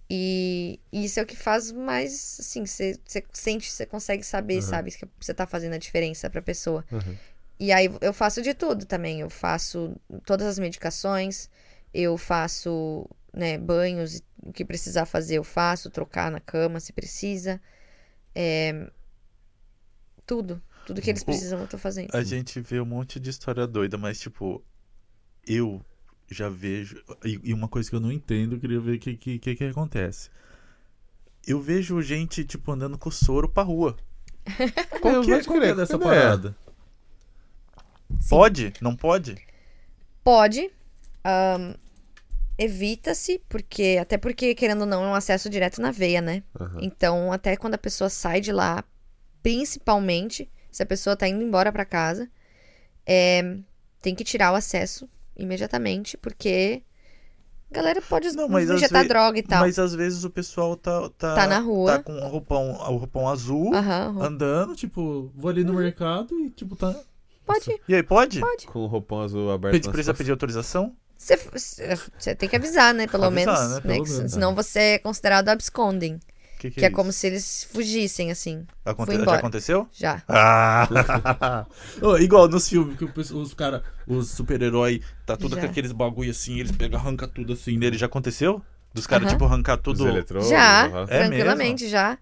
[0.09, 2.99] E isso é o que faz mais, assim, você
[3.33, 4.91] sente, você consegue saber, sabe?
[4.91, 6.85] Que você tá fazendo a diferença pra pessoa.
[6.91, 7.15] Uhum.
[7.59, 9.21] E aí eu faço de tudo também.
[9.21, 9.95] Eu faço
[10.25, 11.49] todas as medicações,
[11.93, 17.59] eu faço, né, banhos, o que precisar fazer eu faço, trocar na cama se precisa.
[18.35, 18.87] É,
[20.25, 20.61] Tudo.
[20.85, 22.13] Tudo que eles precisam eu tô fazendo.
[22.13, 24.63] A gente vê um monte de história doida, mas tipo,
[25.47, 25.81] eu
[26.29, 27.01] já vejo.
[27.23, 29.63] E uma coisa que eu não entendo, eu queria ver o que, que, que, que
[29.63, 30.29] acontece.
[31.45, 33.95] Eu vejo gente, tipo, andando com soro pra rua.
[35.01, 36.55] Qual que é, qual que é crer, dessa parada?
[38.29, 38.73] Pode?
[38.79, 39.35] Não pode?
[40.23, 40.71] Pode.
[41.23, 41.73] ahn,
[42.57, 43.97] Evita-se, porque.
[43.99, 46.43] Até porque, querendo ou não, é um acesso direto na veia, né?
[46.59, 46.79] Aham.
[46.81, 48.83] Então, até quando a pessoa sai de lá,
[49.49, 52.27] principalmente se a pessoa tá indo embora pra casa,
[53.05, 53.57] é,
[54.01, 55.07] tem que tirar o acesso
[55.37, 56.81] imediatamente, porque
[57.71, 59.59] a galera pode Não, mas às injetar ve- droga e tal.
[59.61, 61.09] Mas às vezes o pessoal tá.
[61.17, 61.97] Tá, Tá na rua.
[61.97, 63.71] Tá com o roupão, o roupão azul,
[64.19, 66.95] andando, tipo, vou ali no mercado e, tipo, tá.
[67.45, 67.81] pode ir.
[67.87, 68.39] E aí, pode?
[68.39, 68.65] Pode.
[68.65, 69.73] Com o roupão azul aberto.
[69.73, 70.95] Pede- nas Precisa pedir autorização?
[71.17, 73.07] Você, tem que avisar, né?
[73.07, 73.69] Pelo Avisar, menos.
[73.69, 73.75] né?
[73.75, 74.31] né, Pelo menos.
[74.33, 76.19] senão você é considerado absconding.
[76.57, 76.95] Que, que, Que é isso?
[76.95, 78.65] como se eles fugissem, assim.
[78.83, 79.87] Aconte- Já aconteceu?
[79.93, 80.23] Já.
[80.27, 80.87] Ah!
[82.01, 85.61] Ô, igual nos filmes, que os cara, os super-herói, tá tudo Já.
[85.61, 87.97] com aqueles bagulho assim, eles pegam, arrancam tudo assim nele.
[87.97, 88.61] Já aconteceu?
[88.93, 89.33] Dos caras, Aham.
[89.35, 90.07] tipo, arrancar Os tudo.
[90.07, 90.87] eletrodos, Já.
[91.09, 92.17] É tranquilamente, já.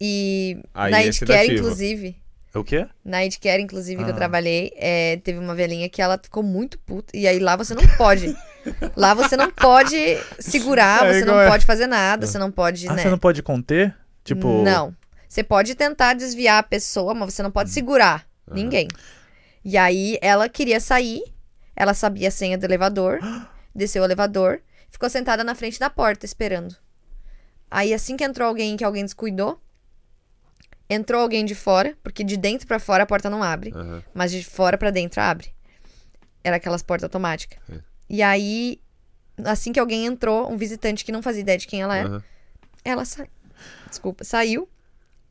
[0.00, 2.16] E Aí na é Edcare, inclusive.
[2.54, 2.86] É o quê?
[3.04, 4.16] Na Edcare, inclusive, que eu Ah.
[4.16, 7.16] trabalhei, é, teve uma velhinha que ela ficou muito puta.
[7.16, 8.34] E aí lá você não pode.
[8.96, 9.96] lá você não pode
[10.38, 11.48] segurar, É você não é.
[11.48, 13.02] pode fazer nada, você não pode, Ah, né?
[13.02, 13.94] você não pode conter?
[14.24, 14.62] Tipo.
[14.62, 14.94] Não.
[15.28, 18.86] Você pode tentar desviar a pessoa, mas você não pode segurar ninguém.
[19.64, 21.22] E aí ela queria sair,
[21.74, 23.18] ela sabia a senha do elevador,
[23.74, 24.60] desceu o elevador,
[24.90, 26.76] ficou sentada na frente da porta esperando.
[27.70, 29.58] Aí assim que entrou alguém que alguém descuidou,
[30.90, 34.02] entrou alguém de fora, porque de dentro pra fora a porta não abre, Aham.
[34.12, 35.48] mas de fora pra dentro abre.
[36.44, 37.58] Era aquelas portas automáticas.
[37.70, 37.78] É.
[38.12, 38.78] E aí,
[39.42, 42.24] assim que alguém entrou, um visitante que não fazia ideia de quem ela era, aham.
[42.84, 43.26] ela sa...
[43.88, 44.68] Desculpa, saiu.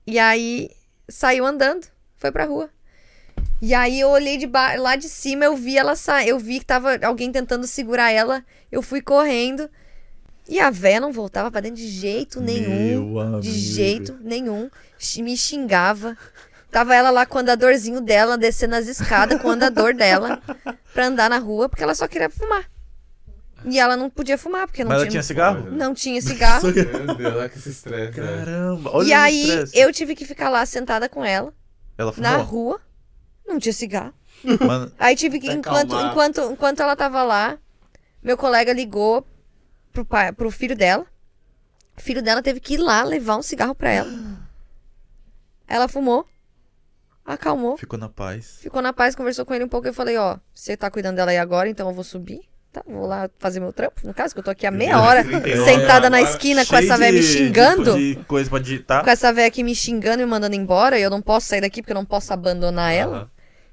[0.07, 0.71] E aí
[1.07, 1.85] saiu andando,
[2.17, 2.71] foi pra rua.
[3.61, 4.73] E aí eu olhei de ba...
[4.77, 8.43] lá de cima, eu vi ela sair, eu vi que tava alguém tentando segurar ela,
[8.71, 9.69] eu fui correndo.
[10.49, 14.71] E a véia não voltava pra dentro de jeito nenhum, de jeito nenhum.
[15.19, 16.17] Me xingava.
[16.71, 20.41] Tava ela lá com o andadorzinho dela, descendo as escadas com o andador dela
[20.93, 22.65] pra andar na rua, porque ela só queria fumar.
[23.65, 25.69] E ela não podia fumar, porque não Mas ela tinha, tinha cigarro?
[25.69, 26.63] não tinha cigarro.
[26.63, 28.11] Meu Deus, olha que esse estresse.
[28.19, 28.37] velho.
[28.45, 29.77] Caramba, olha e aí estresse.
[29.79, 31.53] eu tive que ficar lá sentada com ela,
[31.97, 32.45] Ela na fumou?
[32.45, 32.81] rua.
[33.45, 34.13] Não tinha cigarro.
[34.65, 36.11] Mano, Aí tive que, enquanto, acalmar.
[36.11, 37.59] enquanto, enquanto ela tava lá,
[38.23, 39.27] meu colega ligou
[39.91, 41.05] pro, pai, pro filho dela.
[41.97, 44.09] O filho dela teve que ir lá levar um cigarro pra ela.
[45.67, 46.25] Ela fumou,
[47.25, 48.59] acalmou, ficou na paz.
[48.61, 49.87] ficou na paz, conversou com ele um pouco.
[49.87, 52.41] Eu falei: Ó, você tá cuidando dela aí agora, então eu vou subir.
[52.71, 53.99] Tá, vou lá fazer meu trampo.
[54.07, 55.23] No caso, que eu tô aqui há meia hora
[55.65, 57.97] sentada na esquina com essa velha me xingando.
[57.97, 59.03] De, coisa pra digitar.
[59.03, 61.59] com essa velha aqui me xingando e me mandando embora, e eu não posso sair
[61.59, 63.29] daqui porque eu não posso abandonar ela.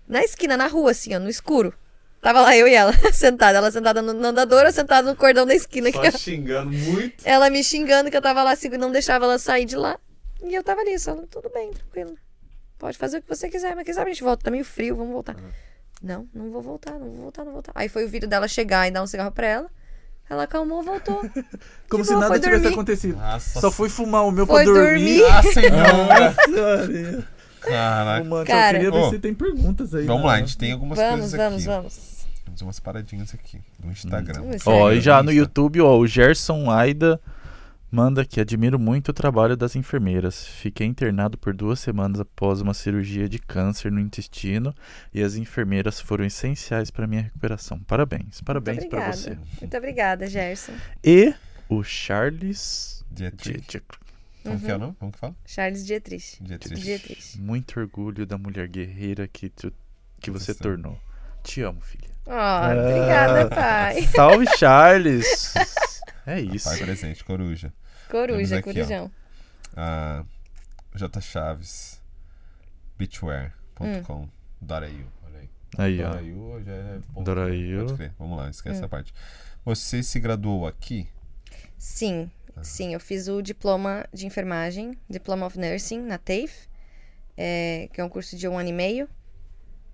[0.08, 1.72] Na esquina, na rua, assim, ó, no escuro.
[2.20, 3.58] Tava lá eu e ela, sentada.
[3.58, 5.92] Ela sentada no, no andador, eu sentada no cordão da esquina.
[5.92, 7.22] Só Que xingando muito.
[7.24, 9.96] ela me xingando que eu tava lá, assim, não deixava ela sair de lá.
[10.42, 12.16] E eu tava ali, só, tudo bem, tranquilo.
[12.78, 14.44] Pode fazer o que você quiser, mas quem sabe a gente volta.
[14.44, 15.36] Tá meio frio, vamos voltar.
[16.02, 17.72] Não, não vou voltar, não vou voltar, não vou voltar.
[17.74, 19.70] Aí foi o vídeo dela chegar e dar um cigarro pra ela.
[20.30, 21.22] Ela acalmou, voltou.
[21.88, 22.74] Como se boa, nada tivesse dormir.
[22.74, 23.16] acontecido.
[23.16, 25.18] Nossa Só fui fumar o meu Foi pra dormir.
[25.18, 25.24] dormir.
[25.24, 26.36] Ah, senhora.
[26.78, 27.24] Maria.
[27.60, 28.24] Caraca.
[28.24, 28.76] Mano, Cara.
[28.78, 30.04] eu queria ver Ô, se tem perguntas aí.
[30.04, 30.28] Vamos né?
[30.28, 31.66] lá, a gente tem algumas vamos, coisas vamos, aqui.
[31.66, 32.18] vamos.
[32.44, 34.42] Temos umas paradinhas aqui no Instagram.
[34.42, 34.92] Hum, Ó, sério?
[34.92, 35.32] e já no.
[35.32, 37.20] YouTube, ó, o Gerson Aida
[37.90, 40.46] manda que admiro muito o trabalho das enfermeiras.
[40.46, 44.74] Fiquei internado por duas semanas após uma cirurgia de câncer no intestino
[45.12, 47.80] e as enfermeiras foram essenciais para minha recuperação.
[47.80, 49.38] Parabéns, parabéns para você.
[49.60, 50.72] Muito obrigada, Gerson.
[51.02, 51.34] E
[51.68, 53.60] o Charles Dietrich.
[53.60, 53.98] Dietrich.
[54.42, 54.94] Como que é o nome?
[54.98, 55.34] Como que fala?
[55.44, 56.42] Charles Dietrich.
[56.42, 56.80] Dietrich.
[56.80, 57.38] Dietrich.
[57.38, 59.72] Muito orgulho da mulher guerreira que, tu,
[60.20, 60.98] que você tornou.
[61.42, 62.08] Te amo, filha.
[62.26, 64.02] Ó, obrigada, pai.
[64.02, 65.54] Salve, Charles!
[66.28, 66.68] É isso.
[66.68, 67.72] Pai presente, coruja.
[68.10, 68.72] Coruja, aqui, ó.
[68.74, 69.10] corujão.
[69.74, 70.24] Ah,
[70.94, 72.02] J Chaves.
[72.98, 74.22] Beachwear.com.
[74.22, 74.28] Hum.
[74.70, 75.06] Olha aí.
[75.78, 76.12] Aí, ó.
[76.60, 76.98] Já é.
[77.14, 78.12] Pode crer.
[78.18, 78.78] Vamos lá, esquece Hum.
[78.78, 79.14] essa parte.
[79.64, 81.08] Você se graduou aqui?
[81.76, 82.30] Sim,
[82.62, 86.68] sim, eu fiz o diploma de enfermagem, Diploma of Nursing, na TAFE,
[87.36, 89.08] é, que é um curso de um ano e meio.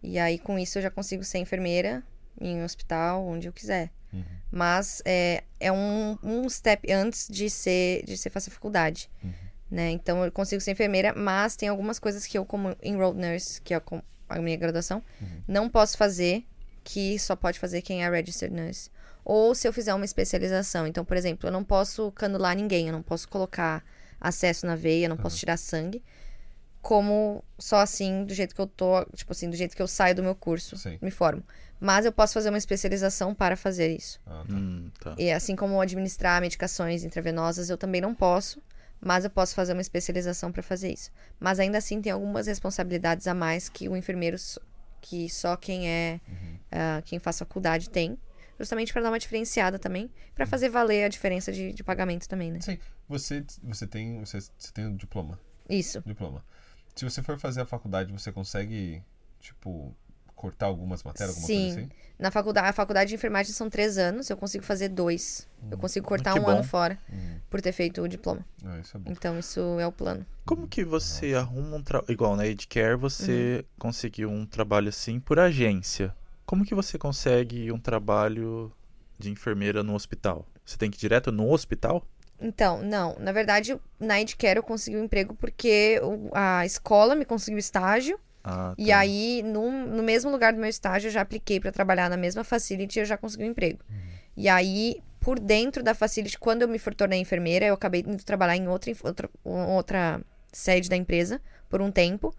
[0.03, 2.03] E aí, com isso, eu já consigo ser enfermeira
[2.41, 3.91] em um hospital, onde eu quiser.
[4.13, 4.25] Uhum.
[4.51, 9.11] Mas é, é um, um step antes de ser, de ser fazer faculdade.
[9.71, 9.91] Né?
[9.91, 13.75] Então, eu consigo ser enfermeira, mas tem algumas coisas que eu, como enrolled nurse, que
[13.75, 13.83] é
[14.29, 15.03] a minha graduação,
[15.49, 16.45] não posso fazer,
[16.85, 18.91] que só pode fazer quem é registered nurse.
[19.25, 20.87] Ou se eu fizer uma especialização.
[20.87, 23.83] Então, por exemplo, eu não posso canular ninguém, eu não posso colocar
[24.21, 26.03] acesso na veia, eu não posso tirar sangue.
[26.83, 30.15] Como só assim, do jeito que eu tô, tipo assim, do jeito que eu saio
[30.15, 30.99] do meu curso, Sim.
[31.01, 31.43] me formo.
[31.81, 34.21] Mas eu posso fazer uma especialização para fazer isso.
[34.27, 34.55] Ah, tá.
[34.55, 35.15] Hum, tá.
[35.19, 38.63] E assim como administrar medicações intravenosas, eu também não posso,
[39.01, 41.11] mas eu posso fazer uma especialização para fazer isso.
[41.39, 44.37] Mas ainda assim tem algumas responsabilidades a mais que o enfermeiro,
[45.01, 46.21] que só quem é,
[46.73, 48.19] ah, quem faz faculdade tem,
[48.59, 52.51] justamente para dar uma diferenciada também, para fazer valer a diferença de, de pagamento também,
[52.51, 52.61] né?
[52.61, 52.79] Sim.
[53.09, 54.21] Você, você tem.
[54.21, 55.39] Você, você tem um diploma.
[55.69, 56.03] Isso.
[56.07, 56.45] Diploma.
[56.95, 59.03] Se você for fazer a faculdade, você consegue,
[59.41, 59.95] tipo,
[60.45, 61.67] cortar algumas matérias, alguma Sim.
[61.69, 61.91] coisa assim?
[62.19, 65.49] Na faculdade, a faculdade de enfermagem são três anos, eu consigo fazer dois.
[65.71, 66.51] Eu consigo cortar que um bom.
[66.51, 67.39] ano fora Uhum.
[67.49, 68.45] por ter feito o diploma.
[68.65, 69.11] Ah, isso é bom.
[69.11, 70.25] Então isso é o plano.
[70.45, 72.13] Como que você arruma um trabalho.
[72.13, 73.65] Igual na Edcare, você Uhum.
[73.79, 76.15] conseguiu um trabalho assim por agência.
[76.45, 78.71] Como que você consegue um trabalho
[79.19, 80.47] de enfermeira no hospital?
[80.65, 82.07] Você tem que ir direto no hospital?
[82.39, 83.17] Então, não.
[83.19, 85.99] Na verdade, na Edcare eu consegui um emprego porque
[86.33, 88.21] a escola me conseguiu estágio.
[88.45, 88.99] Ah, E tá.
[88.99, 92.45] aí, no, no mesmo lugar do meu estágio, eu já apliquei para trabalhar na mesma
[92.45, 93.81] facility e eu já consegui um emprego.
[94.37, 98.57] E aí, por dentro da facility, quando eu me tornei enfermeira, eu acabei indo trabalhar
[98.57, 100.21] em outra, outra, outra
[100.53, 101.41] sede da empresa
[101.71, 102.35] por um tempo.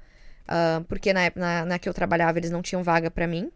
[0.48, 3.52] ah, porque na, na, na que eu trabalhava, eles não tinham vaga para mim.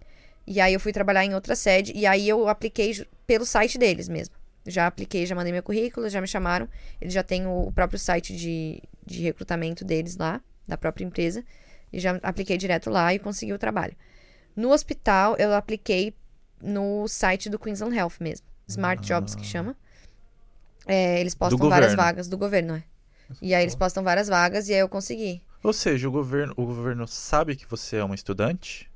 [0.48, 1.92] E aí, eu fui trabalhar em outra sede.
[1.96, 4.36] E aí, eu apliquei pelo site deles mesmo.
[4.66, 6.68] Já apliquei, já mandei meu currículo, já me chamaram.
[7.00, 11.44] Eles já têm o, o próprio site de, de recrutamento deles lá, da própria empresa.
[11.92, 13.96] E já apliquei direto lá e consegui o trabalho.
[14.56, 16.14] No hospital, eu apliquei
[16.62, 18.46] no site do Queensland Health mesmo.
[18.68, 19.76] Smart Jobs, que chama.
[20.86, 22.84] É, eles postam várias vagas do governo, é.
[23.42, 25.42] E aí eles postam várias vagas e aí eu consegui.
[25.64, 28.90] Ou seja, o governo, o governo sabe que você é uma estudante?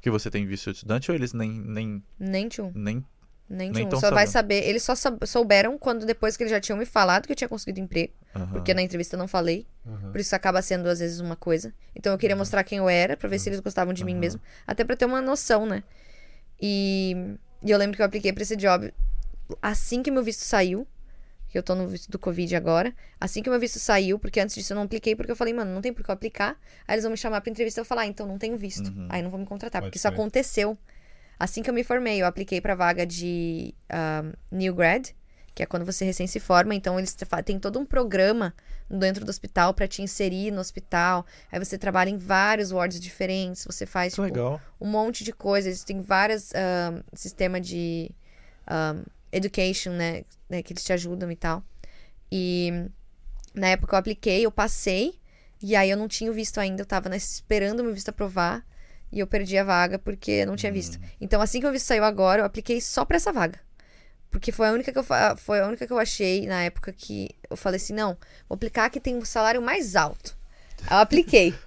[0.00, 1.50] Que você tem visto de estudante ou eles nem.
[1.50, 3.04] nem, Nem tchum, nem
[3.50, 3.88] nem tchum.
[3.88, 4.60] tão Só vai sabendo.
[4.60, 4.68] saber.
[4.68, 4.94] Eles só
[5.26, 8.12] souberam quando depois que eles já tinham me falado que eu tinha conseguido emprego.
[8.52, 9.66] Porque na entrevista eu não falei.
[9.84, 10.12] Uhum.
[10.12, 11.74] Por isso acaba sendo às vezes uma coisa.
[11.94, 14.40] Então eu queria mostrar quem eu era, pra ver se eles gostavam de mim mesmo.
[14.66, 15.82] Até pra ter uma noção, né?
[16.60, 18.92] E, e eu lembro que eu apliquei pra esse job
[19.60, 20.86] assim que meu visto saiu.
[21.48, 22.94] Que eu tô no visto do Covid agora.
[23.20, 25.74] Assim que meu visto saiu, porque antes disso eu não apliquei, porque eu falei, mano,
[25.74, 26.56] não tem por que eu aplicar.
[26.86, 28.86] Aí eles vão me chamar pra entrevista e eu falar, ah, então não tenho visto.
[28.86, 29.08] Uhum.
[29.08, 30.14] Aí não vão me contratar, Pode porque isso crer.
[30.14, 30.78] aconteceu.
[31.40, 35.08] Assim que eu me formei, eu apliquei pra vaga de ah, New Grad,
[35.54, 36.74] que é quando você recém se forma.
[36.74, 38.54] Então eles têm todo um programa
[38.90, 41.24] dentro do hospital pra te inserir no hospital.
[41.50, 44.60] Aí você trabalha em vários wards diferentes, você faz tipo, legal.
[44.78, 45.82] um monte de coisas.
[45.82, 48.10] Tem vários ah, sistemas de
[48.66, 48.96] ah,
[49.32, 51.64] education, né, né, que eles te ajudam e tal.
[52.30, 52.86] E
[53.54, 55.18] na época eu apliquei, eu passei,
[55.62, 58.62] e aí eu não tinha visto ainda, eu tava né, esperando o meu visto aprovar,
[59.12, 60.98] e eu perdi a vaga porque não tinha visto.
[61.20, 63.58] Então assim que o visto saiu agora, eu apliquei só pra essa vaga.
[64.30, 65.04] Porque foi a única que eu,
[65.36, 68.16] foi a única que eu achei na época que eu falei assim, não,
[68.48, 70.36] vou aplicar que tem um salário mais alto.
[70.86, 71.54] Aí eu apliquei.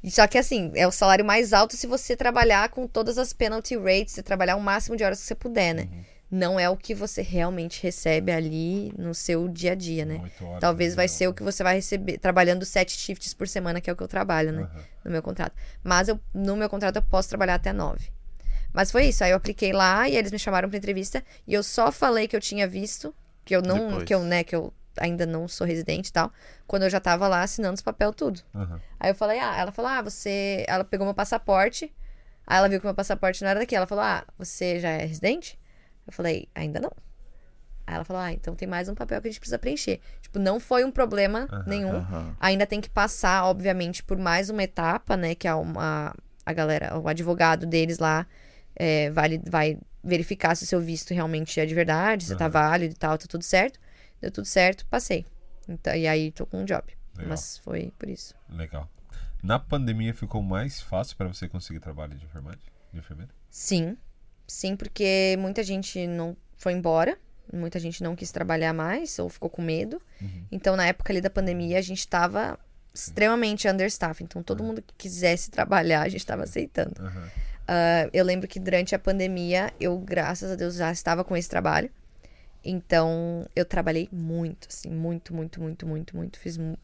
[0.00, 3.32] E Só que assim, é o salário mais alto se você trabalhar com todas as
[3.32, 5.88] penalty rates, você trabalhar o máximo de horas que você puder, né?
[5.90, 6.04] Uhum.
[6.30, 10.30] Não é o que você realmente recebe ali no seu dia a dia, né?
[10.42, 11.16] Horas Talvez vai dia.
[11.16, 14.02] ser o que você vai receber trabalhando sete shifts por semana, que é o que
[14.02, 14.62] eu trabalho, né?
[14.62, 14.84] Aham.
[15.04, 15.54] No meu contrato.
[15.82, 18.12] Mas eu, no meu contrato eu posso trabalhar até nove.
[18.72, 19.24] Mas foi isso.
[19.24, 22.36] Aí eu apliquei lá e eles me chamaram pra entrevista e eu só falei que
[22.36, 23.14] eu tinha visto,
[23.44, 24.04] que eu não, Depois.
[24.04, 26.32] que eu, né, que eu ainda não sou residente e tal,
[26.66, 28.42] quando eu já tava lá assinando os papel tudo.
[28.54, 28.80] Aham.
[29.00, 30.64] Aí eu falei, ah, ela falou, ah, você.
[30.68, 31.92] Ela pegou meu passaporte.
[32.46, 33.74] Aí ela viu que meu passaporte não era daqui.
[33.74, 35.57] Ela falou, ah, você já é residente?
[36.08, 36.90] Eu falei, ainda não.
[37.86, 40.00] Aí ela falou, ah, então tem mais um papel que a gente precisa preencher.
[40.22, 41.96] Tipo, não foi um problema Aham, nenhum.
[41.96, 42.36] Aham.
[42.40, 45.34] Ainda tem que passar, obviamente, por mais uma etapa, né?
[45.34, 46.14] Que é uma,
[46.44, 48.26] a galera, o advogado deles lá
[48.74, 52.52] é, vai, vai verificar se o seu visto realmente é de verdade, se tá Aham.
[52.52, 53.78] válido e tal, tá tudo certo.
[54.18, 55.26] Deu tudo certo, passei.
[55.68, 56.84] Então, e aí tô com um job.
[57.14, 57.28] Legal.
[57.28, 58.34] Mas foi por isso.
[58.48, 58.88] Legal.
[59.42, 62.60] Na pandemia ficou mais fácil pra você conseguir trabalho de enfermagem?
[62.92, 63.32] De enfermeira?
[63.50, 63.96] Sim.
[64.48, 67.16] Sim, porque muita gente não foi embora,
[67.52, 70.00] muita gente não quis trabalhar mais ou ficou com medo.
[70.20, 70.44] Uhum.
[70.50, 72.58] Então, na época ali da pandemia, a gente tava
[72.94, 74.24] extremamente understaff.
[74.24, 77.00] Então, todo mundo que quisesse trabalhar, a gente tava aceitando.
[77.00, 77.28] Aham.
[77.68, 81.48] Ah, eu lembro que durante a pandemia, eu, graças a Deus, já estava com esse
[81.50, 81.90] trabalho.
[82.64, 86.38] Então, eu trabalhei muito, assim, muito, muito, muito, muito, muito.
[86.40, 86.78] Fiz mu-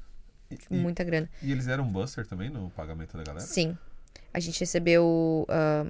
[0.51, 1.29] E, e- muita grana.
[1.43, 3.45] e eles eram buster também no pagamento da galera?
[3.45, 3.77] Sim.
[4.33, 5.47] A gente recebeu.
[5.49, 5.87] ah,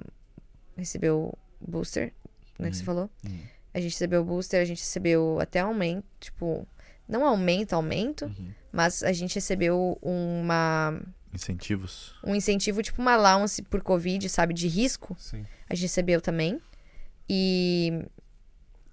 [0.77, 2.13] recebeu booster,
[2.59, 3.09] né, que você falou.
[3.25, 3.39] Uhum.
[3.73, 6.67] A gente recebeu booster, a gente recebeu até aumento, tipo,
[7.07, 8.51] não aumento, aumento, Uhum.
[8.71, 10.99] mas a gente recebeu uma,
[11.33, 12.15] Incentivos.
[12.23, 15.15] um incentivo, tipo uma allowance por Covid, sabe, de risco.
[15.19, 15.45] Sim.
[15.69, 16.59] A gente recebeu também.
[17.29, 18.05] E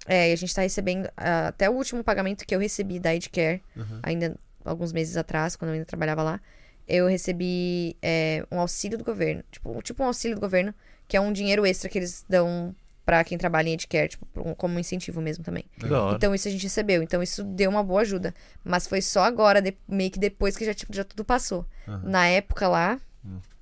[0.06, 3.62] é, a gente tá recebendo ah, até o último pagamento que eu recebi da Edcare,
[3.76, 4.00] Uhum.
[4.02, 6.40] ainda alguns meses atrás, quando eu ainda trabalhava lá,
[6.88, 9.42] eu recebi é, um auxílio do governo.
[9.50, 10.74] Tipo, tipo um auxílio do governo,
[11.12, 12.74] que é um dinheiro extra que eles dão
[13.04, 14.26] pra quem trabalha em Edcare, tipo,
[14.56, 15.62] como incentivo mesmo também.
[15.84, 16.16] Hora.
[16.16, 17.02] Então isso a gente recebeu.
[17.02, 18.32] Então isso deu uma boa ajuda.
[18.64, 21.66] Mas foi só agora, de- meio que depois que já, tipo, já tudo passou.
[21.86, 22.00] Aham.
[22.02, 22.98] Na época lá,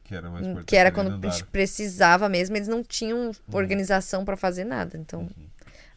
[0.05, 0.66] Que era mais importante.
[0.68, 4.97] que era quando a gente precisava mesmo, eles não tinham organização pra fazer nada.
[4.97, 5.28] Então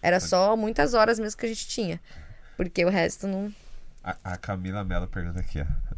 [0.01, 2.01] era só muitas horas mesmo que a gente tinha.
[2.57, 3.53] Porque o resto não.
[4.03, 5.92] A, a Camila Mello pergunta aqui, ó.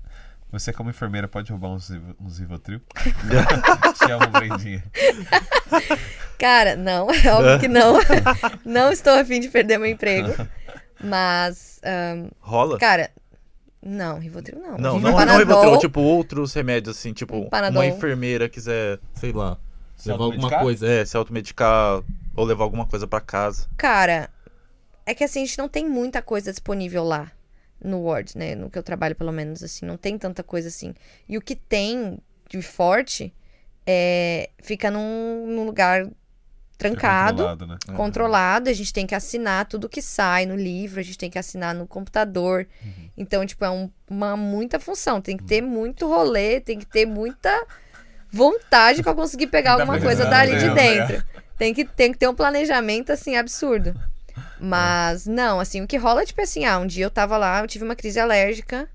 [0.52, 2.80] Você, como enfermeira, pode roubar uns, uns Rivotril?
[3.98, 4.84] Te amo, Brendinha.
[6.38, 8.00] Cara, não, é óbvio que não.
[8.64, 10.34] não estou afim de perder meu emprego.
[11.04, 12.78] Mas, ahn, Rola?
[12.78, 13.12] cara,
[13.82, 14.72] não, Rivotril não.
[14.78, 17.82] Não, não, não Panadol, Rivotril, tipo outros remédios, assim, tipo, Panadol.
[17.82, 19.58] uma enfermeira quiser, sei lá,
[19.98, 22.02] Se levar alguma coisa, é, se automedicar
[22.36, 23.68] ou levar alguma coisa pra casa.
[23.78, 24.30] Cara,
[25.06, 27.32] é que assim, a gente não tem muita coisa disponível lá
[27.86, 28.56] no Word, né?
[28.56, 30.94] No que eu trabalho, pelo menos, assim, não tem tanta coisa assim.
[31.30, 32.18] E o que tem
[32.49, 33.34] de forte
[33.86, 36.07] é, fica num, num lugar
[36.78, 37.38] trancado.
[37.44, 37.78] Controlado, né?
[37.95, 41.40] controlado, a gente tem que assinar tudo que sai no livro, a gente tem que
[41.40, 42.68] assinar no computador.
[43.16, 45.22] Então, tipo, é um- uma muita função.
[45.22, 47.49] Tem que ter muito rolê, tem que ter muita
[48.32, 51.07] vontade pra conseguir pegar alguma coisa dali de dentro, né?
[51.07, 51.26] dentro.
[51.57, 53.95] Tem que, tem que ter um planejamento, assim, absurdo.
[54.60, 57.62] Mas, não, assim, o que rola é tipo assim, ah, um dia eu tava lá,
[57.62, 58.88] eu tive uma crise alérgica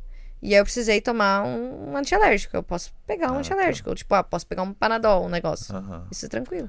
[0.43, 2.57] e aí eu precisei tomar um, um antialérgico.
[2.57, 3.91] Eu posso pegar um Ah, antialérgico.
[3.91, 5.75] Ou, tipo, ah, posso pegar um panadol, um negócio.
[5.77, 6.07] Aham.
[6.11, 6.69] Isso é tranquilo.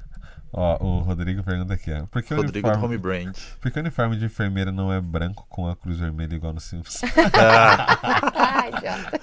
[0.54, 2.04] Ó, o Rodrigo pergunta aqui, ó.
[2.10, 3.34] Por que, o Rodrigo do uniforme, Home Brand.
[3.58, 6.60] por que o uniforme de enfermeira não é branco com a cruz vermelha igual no
[6.60, 7.00] Simpsons?
[8.34, 9.20] Ai, idiota.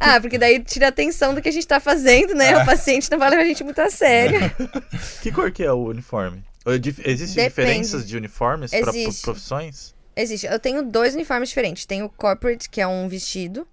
[0.00, 2.62] ah, porque daí tira a atenção do que a gente tá fazendo, né?
[2.62, 4.40] O paciente não vai levar a gente muito a sério.
[5.22, 6.42] Que cor que é o uniforme?
[6.64, 7.48] É Existem Depende.
[7.48, 9.94] diferenças de uniformes para profissões?
[10.14, 10.46] Existe.
[10.46, 11.86] Eu tenho dois uniformes diferentes.
[11.86, 13.66] Tem o corporate, que é um vestido,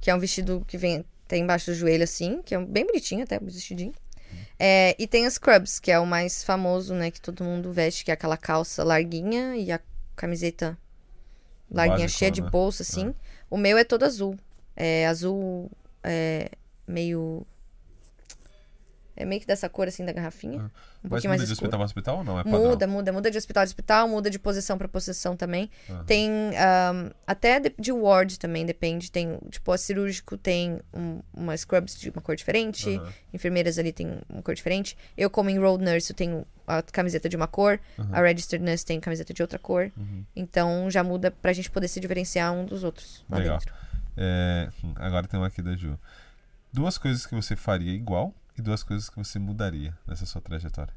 [0.00, 2.86] que é um vestido que vem até embaixo do joelho, assim, que é um- bem
[2.86, 3.92] bonitinho até, um vestidinho.
[4.58, 7.10] É, e tem os scrubs, que é o mais famoso, né?
[7.10, 9.80] Que todo mundo veste, que é aquela calça larguinha e a
[10.14, 10.78] camiseta
[11.70, 12.50] larguinha Básico, cheia de né?
[12.50, 13.14] bolsa, assim.
[13.50, 14.36] O meu é todo azul.
[14.76, 15.70] É azul
[16.02, 16.50] é,
[16.86, 17.46] meio.
[19.16, 20.58] É meio que dessa cor, assim, da garrafinha.
[20.58, 21.66] Um Mas pouquinho muda mais de escuro.
[21.68, 22.38] hospital pra hospital ou não?
[22.38, 22.60] É padrão?
[22.70, 25.70] Muda, muda, muda de hospital a hospital, muda de posição pra posição também.
[25.88, 26.04] Aham.
[26.04, 29.10] Tem ahm, até de, de ward também, depende.
[29.10, 33.12] Tem, tipo, a cirúrgico tem um, uma scrubs de uma cor diferente, Aham.
[33.32, 34.96] enfermeiras ali tem uma cor diferente.
[35.16, 38.08] Eu, como enrolled nurse, eu tenho a camiseta de uma cor, Uhum.
[38.12, 39.90] a registered nurse tem camiseta de outra cor.
[39.96, 40.24] Uhum.
[40.34, 43.58] Então já muda pra gente poder se diferenciar um dos outros lá Legal.
[43.58, 43.72] dentro.
[44.16, 45.98] É, hum, agora tem uma aqui da Ju.
[46.72, 50.94] Duas coisas que você faria igual e duas coisas que você mudaria nessa sua trajetória.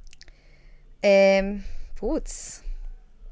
[1.01, 1.57] É.
[1.95, 2.63] Putz.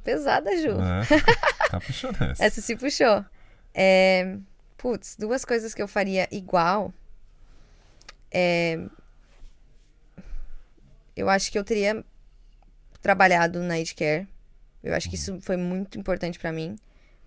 [0.04, 0.72] Pesada, Ju.
[0.80, 1.04] É,
[1.70, 2.44] tá puxando essa.
[2.44, 3.26] Essa se puxou.
[3.74, 4.38] É,
[4.78, 6.94] Putz, duas coisas que eu faria igual.
[8.32, 8.80] é,
[11.16, 12.06] eu acho que eu teria
[13.02, 14.28] trabalhado na Care.
[14.84, 16.78] Eu acho que isso foi muito importante pra mim.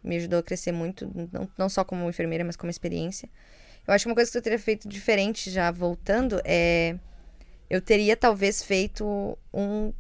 [0.03, 3.29] Me ajudou a crescer muito, não, não só como enfermeira, mas como experiência.
[3.91, 6.97] Eu acho que uma coisa que eu teria feito diferente já voltando é.
[7.69, 9.93] Eu teria talvez feito um.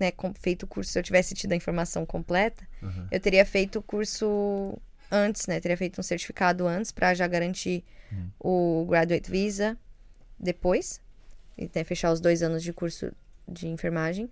[0.00, 3.08] Né, com- feito o curso, se eu tivesse tido a informação completa, Uhum.
[3.10, 4.76] eu teria feito o curso
[5.10, 5.58] antes, né?
[5.60, 7.84] Teria feito um certificado antes pra já garantir
[8.40, 9.76] o graduate visa
[10.38, 11.00] depois.
[11.56, 13.12] E né, fechar os dois anos de curso
[13.48, 14.30] de enfermagem.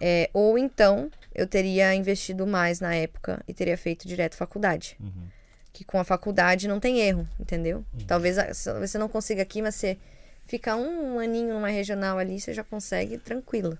[0.00, 4.96] É, ou então eu teria investido mais na época e teria feito direto faculdade.
[5.00, 5.26] Uhum.
[5.78, 7.84] Que com a faculdade não tem erro, entendeu?
[8.04, 9.96] Talvez a- talvez você não consiga aqui, mas você
[10.44, 13.78] ficar um aninho numa regional ali, você já consegue tranquilo.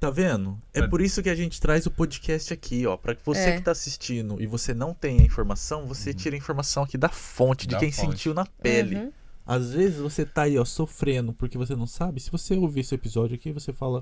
[0.00, 0.58] Tá vendo?
[0.72, 2.96] É por isso que a gente traz o podcast aqui, ó.
[2.96, 3.56] Pra que você É.
[3.58, 7.10] que tá assistindo e você não tem a informação, você tira a informação aqui da
[7.10, 8.12] fonte, de Da quem fonte.
[8.12, 8.96] sentiu na pele.
[8.96, 9.12] Uhum.
[9.44, 12.18] Às vezes você tá aí, ó, sofrendo porque você não sabe.
[12.18, 14.00] Se você ouvir esse episódio aqui, você fala: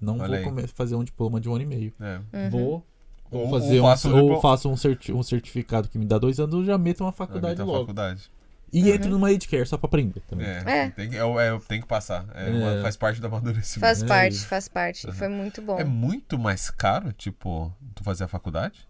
[0.00, 1.94] Não Olha vou fazer um diploma de um ano e meio.
[2.00, 2.16] É.
[2.36, 2.50] Uhum.
[2.50, 2.86] Vou.
[3.30, 6.04] Ou- Ou ou fazer faço um, um ou faço um, certi- um certificado que me
[6.04, 7.78] dá dois anos, eu já meto uma faculdade meter a logo.
[7.80, 8.30] faculdade.
[8.72, 10.46] E entro numa Edcare só pra aprender também.
[10.46, 10.90] É, É.
[10.90, 12.26] Tem, que, é, é, tem que passar.
[12.34, 12.82] É, uma- É.
[12.82, 13.80] faz parte do amadurecimento.
[13.80, 15.12] Faz É parte, faz parte.
[15.12, 15.78] Foi muito bom.
[15.78, 18.86] É muito mais caro, tipo, tu fazer a faculdade?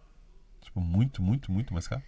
[0.62, 2.02] Tipo, muito, muito, muito mais caro?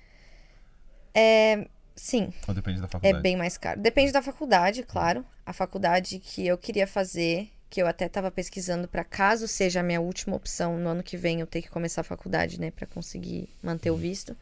[1.15, 3.23] É, sim, Ou depende da é faculdade?
[3.23, 3.81] bem mais caro.
[3.81, 5.25] Depende da faculdade, claro.
[5.45, 9.83] A faculdade que eu queria fazer, que eu até tava pesquisando pra caso seja a
[9.83, 12.87] minha última opção no ano que vem eu ter que começar a faculdade, né, Pra
[12.87, 14.37] conseguir manter o visto,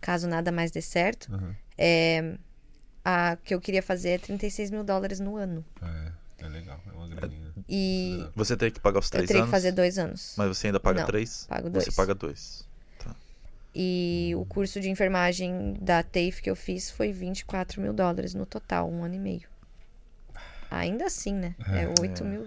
[0.00, 1.32] caso nada mais dê certo.
[1.32, 1.54] Uhum.
[1.78, 2.34] É,
[3.04, 5.64] a que eu queria fazer é 36 mil dólares no ano.
[5.82, 7.52] É, é legal, é uma graninha.
[7.68, 9.50] E Você tem que pagar os eu três teria anos.
[9.50, 10.34] que fazer dois anos.
[10.36, 11.46] Mas você ainda paga Não, três?
[11.48, 11.94] pago Você dois.
[11.96, 12.64] paga dois.
[13.76, 18.46] E o curso de enfermagem da TAFE que eu fiz foi 24 mil dólares no
[18.46, 19.48] total, um ano e meio.
[20.70, 21.56] Ainda assim, né?
[21.66, 22.46] É 8 mil,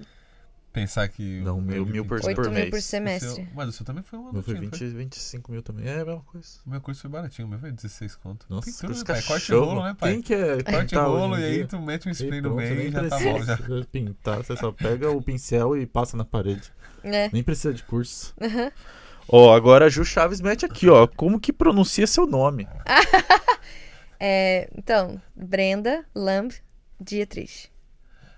[0.81, 1.41] Pensar que.
[1.41, 2.69] Não, o mil- mil por- 8 mil mês.
[2.69, 3.29] por O semestre.
[3.29, 4.61] seu- mas o seu também foi um O meu foi ano.
[4.69, 5.87] 20, 25 mil também.
[5.87, 6.47] É a mesma coisa.
[6.65, 8.45] O meu curso foi baratinho, o meu foi 16 conto.
[8.49, 9.21] Nossa, Tem tudo, Os né, pai?
[9.23, 9.65] Corte cachorro.
[9.65, 10.11] rolo, né, pai?
[10.13, 12.91] Quem que é Corte pintar rolo e aí tu mete um spray no meio e
[12.91, 13.43] já tá bom.
[13.43, 13.57] Já.
[13.91, 16.71] pintar, você só pega o pincel e passa na parede.
[17.03, 17.29] É.
[17.31, 18.33] Nem precisa de curso.
[19.29, 21.05] Ó, agora a Ju Chaves mete aqui, ó.
[21.07, 22.67] Como que pronuncia seu nome?
[24.19, 26.51] É, então, Brenda Lamb
[26.99, 27.69] Dietrich.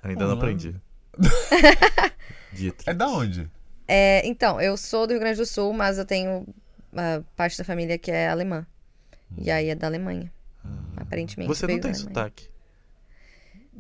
[0.04, 0.40] Ainda não Lamb.
[0.40, 0.76] aprendi.
[2.54, 2.90] Dietrich.
[2.90, 3.50] É da onde?
[3.88, 6.48] É, então, eu sou do Rio Grande do Sul, mas eu tenho
[6.92, 8.66] uma parte da família que é alemã.
[9.38, 10.32] E aí é da Alemanha.
[10.98, 11.48] Aparentemente.
[11.48, 12.50] Você não tem sotaque.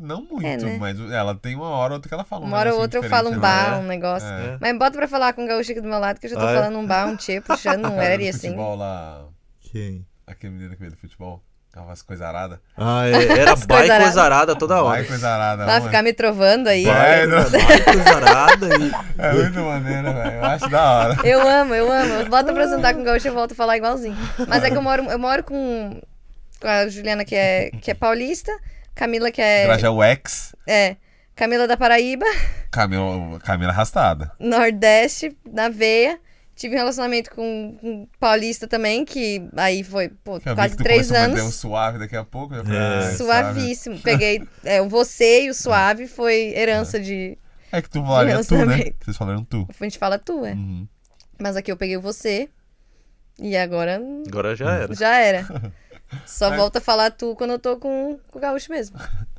[0.02, 0.78] Não muito, É, né?
[0.78, 3.00] mas ela tem uma hora ou outra que ela fala um Uma hora ou outra
[3.00, 3.38] eu falo um né?
[3.40, 3.78] bar, É.
[3.78, 4.28] um negócio.
[4.30, 4.58] É.
[4.62, 6.46] Mas bota pra falar com o gaúcho aqui do meu lado, que eu já tô
[6.46, 6.56] Ah, é?
[6.56, 8.00] falando um bar, um tio, puxando um do
[8.30, 8.32] assim.
[8.50, 9.28] futebol lá,
[9.60, 10.08] Quem?
[10.26, 12.60] aquele menino que veio do futebol, tava as coisas aradas.
[12.78, 14.04] Ah, é, era aradas.
[14.04, 14.98] coisarada toda hora.
[14.98, 15.66] Vai coisa arada.
[15.66, 16.84] Vai ficar me trovando aí.
[16.84, 17.28] Vai.
[17.28, 18.92] Bai coisarada e...
[19.22, 20.32] É muito maneiro, velho.
[20.32, 21.18] Eu acho da hora.
[21.24, 22.30] Eu amo, eu amo.
[22.30, 24.18] Bota pra sentar com o gaúcho e eu volto a falar igualzinho.
[24.48, 26.02] Mas é que eu moro, eu moro com,
[26.60, 28.52] com a Juliana, que é, que é paulista,
[28.96, 30.96] Camila, que é, Grajaú X, é.
[31.36, 32.26] Camila da Paraíba,
[32.70, 34.32] Camila, Camila arrastada.
[34.40, 36.20] Nordeste, na veia.
[36.60, 41.28] Tive um relacionamento com, um paulista também, que aí foi, pô, quase três começou a
[41.30, 41.56] meter um anos.
[41.56, 42.54] suave daqui a pouco.
[42.54, 42.98] Eu falei, É.
[42.98, 43.16] ah.
[43.16, 43.98] Suavíssimo.
[44.00, 47.38] Peguei é, o você e o suave foi herança de.
[47.72, 48.92] É que tu falaria tu, né?
[49.00, 49.66] Vocês falaram tu.
[49.80, 50.52] A gente fala tu, é.
[50.52, 50.86] Uhum.
[51.40, 52.50] Mas aqui eu peguei o você.
[53.42, 54.94] E agora Agora já era.
[54.94, 55.48] já era.
[56.28, 59.00] Só Mas- volta a falar tu quando eu tô com, com o gaúcho mesmo.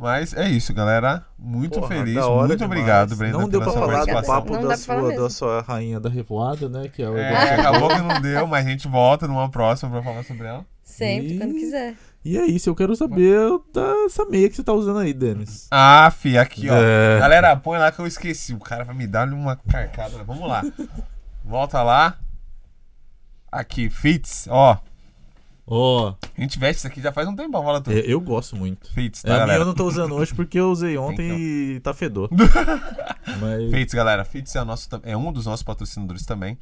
[0.00, 1.26] Mas é isso, galera.
[1.38, 2.14] Muito Porra, feliz.
[2.14, 2.62] Muito demais.
[2.62, 4.34] obrigado, Brenda, Não deu pela pra sua falar do participação.
[4.34, 6.88] papo Não da sua, da sua Rainha da Revoada, né?
[6.88, 10.02] Que é o É, acabou que não deu, mas a gente volta numa próxima pra
[10.02, 10.64] falar sobre ela.
[10.82, 11.94] Sempre, E- quando quiser.
[12.24, 13.38] E é isso, eu quero saber
[13.74, 15.68] dessa meia que você tá usando aí, Denis.
[15.70, 16.74] Ah, fi, aqui, ó.
[16.74, 17.18] É.
[17.18, 18.54] Galera, põe lá que eu esqueci.
[18.54, 20.24] O cara vai me dar uma carcada.
[20.24, 20.62] Vamos lá.
[21.44, 22.16] Volta lá.
[23.52, 24.78] Aqui, Fits, ó.
[25.72, 27.92] Ó, A gente veste isso aqui já faz um tempão, fala tu.
[27.92, 28.92] é, eu gosto muito.
[28.92, 29.62] Fits, É, tá, a minha galera?
[29.62, 31.38] eu não tô usando hoje porque eu usei ontem Então.
[31.38, 32.28] e tá fedor.
[33.40, 34.24] Mas Fits, galera.
[34.24, 36.58] Fits é, o nosso, é um dos nossos patrocinadores também.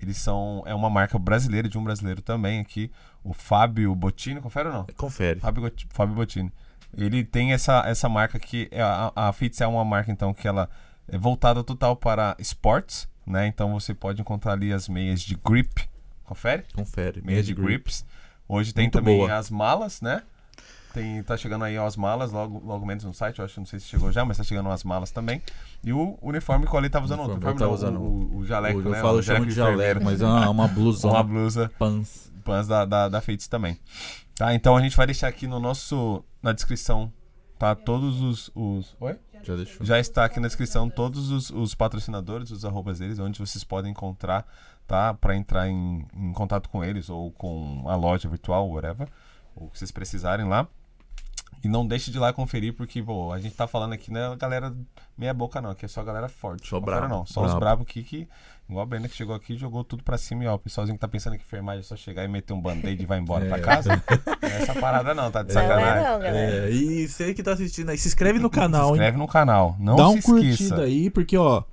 [0.00, 0.62] Eles são.
[0.66, 2.90] É uma marca brasileira, de um brasileiro também aqui.
[3.24, 4.40] O Fábio Bottini.
[4.40, 4.86] Confere ou não?
[4.96, 5.40] Confere.
[5.40, 6.52] Fábio, Fábio Bottini.
[6.96, 8.68] Ele tem essa, essa marca que.
[8.70, 10.68] é A, a Fits é uma marca, então, que ela
[11.08, 13.46] é voltada total para esportes, né?
[13.46, 15.82] Então você pode encontrar ali as meias de grip.
[16.24, 16.64] Confere?
[16.74, 17.22] confere.
[17.22, 18.04] Meia de grips.
[18.48, 19.36] Hoje tem Muito também boa.
[19.36, 20.22] as malas, né?
[20.92, 23.66] Tem, tá chegando aí ó, as malas, logo, logo menos no site, eu acho, não
[23.66, 25.42] sei se chegou já, mas tá chegando as malas também.
[25.84, 27.34] E o uniforme que o Ali tava usando ontem.
[27.34, 29.00] Eu não, tava o, o, o jaleco, eu né?
[29.00, 32.32] falo, o eu chamo de jaleco, mas é uma, uma blusona Uma blusa pants.
[32.42, 33.78] pans da, da, da Fates também.
[34.36, 34.54] Tá?
[34.54, 37.12] Então a gente vai deixar aqui no nosso, na descrição
[37.58, 37.74] tá?
[37.74, 38.50] Todos os.
[38.54, 38.96] os...
[39.00, 39.16] Oi?
[39.42, 39.86] Já deixou.
[39.86, 43.90] Já está aqui na descrição todos os, os patrocinadores, os arrobas deles, onde vocês podem
[43.90, 44.46] encontrar,
[44.86, 45.12] tá?
[45.14, 49.08] Para entrar em, em contato com eles ou com a loja virtual, whatever,
[49.54, 50.66] ou o que vocês precisarem lá.
[51.64, 54.26] E não deixe de ir lá conferir, porque, pô, a gente tá falando aqui, né,
[54.26, 54.72] a galera
[55.16, 56.68] meia boca não, aqui é só a galera forte.
[56.68, 57.08] Só brabo.
[57.08, 57.60] não, só os Brabo.
[57.60, 58.28] bravos aqui que,
[58.68, 61.00] igual a Brenda que chegou aqui, jogou tudo pra cima e ó, o pessoalzinho que
[61.00, 63.58] tá pensando que enfermagem é só chegar e meter um band-aid e vai embora pra
[63.58, 63.88] casa.
[63.96, 63.96] Não
[64.48, 66.04] é essa parada não, tá de Não é sacanagem.
[66.04, 66.66] não, galera.
[66.68, 68.94] É, e você que tá assistindo aí, se inscreve no canal, Se hein?
[68.96, 70.32] inscreve no canal, não Dá se um esqueça.
[70.34, 71.64] curtida aí, porque, ó.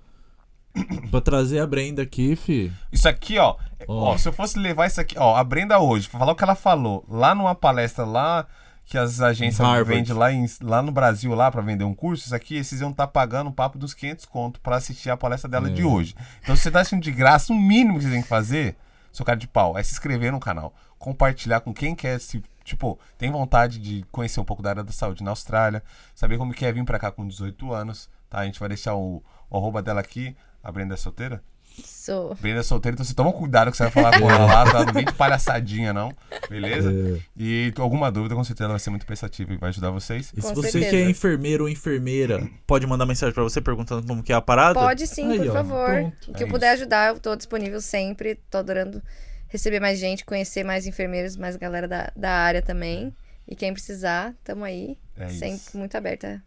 [1.11, 2.71] Pra trazer a Brenda aqui, fi.
[2.91, 3.55] Isso aqui, ó,
[3.87, 4.13] Ó.
[4.13, 6.43] ó, se eu fosse levar isso aqui, ó, a Brenda hoje, pra falar o que
[6.43, 8.45] ela falou, lá numa palestra lá
[8.85, 12.35] que as agências vendem lá, em- lá no Brasil lá pra vender um curso, isso
[12.35, 15.69] aqui, esses iam estar pagando um papo dos 500 conto pra assistir a palestra dela
[15.69, 15.71] É.
[15.71, 16.15] de hoje.
[16.41, 18.75] Então, se você tá assistindo de graça, o mínimo que você tem que fazer,
[19.11, 22.97] seu cara de pau, é se inscrever no canal, compartilhar com quem quer se Tipo,
[23.17, 25.83] tem vontade de conhecer um pouco da área da saúde na Austrália,
[26.15, 28.39] saber como que é vir pra cá com 18 anos, tá?
[28.39, 30.33] A gente vai deixar o, o arroba dela aqui.
[30.63, 31.43] A Brenda é solteira?
[31.83, 32.35] Sou.
[32.35, 34.85] Brenda é solteira, então você toma cuidado que você vai falar com ela lá, tá?
[34.85, 36.15] Não vem de palhaçadinha, não.
[36.47, 36.91] Beleza?
[36.91, 37.19] É.
[37.35, 40.31] E alguma dúvida, com certeza ela vai ser muito prestativa e vai ajudar vocês.
[40.37, 40.91] E se Com você certeza.
[40.91, 44.41] que é enfermeiro ou enfermeira, Pode mandar mensagem pra você perguntando como que é a
[44.41, 44.79] parada?
[44.79, 45.85] Pode sim, Aí, por ó, favor.
[45.89, 46.31] pronto.
[46.31, 46.83] O que É eu puder isso.
[46.83, 48.35] ajudar, eu tô disponível sempre.
[48.51, 49.01] Tô adorando
[49.47, 53.13] receber mais gente, conhecer mais enfermeiros, mais galera da, da área também.
[53.47, 54.95] E quem precisar, tamo aí.
[55.17, 55.77] É sempre isso.
[55.77, 56.41] muito aberta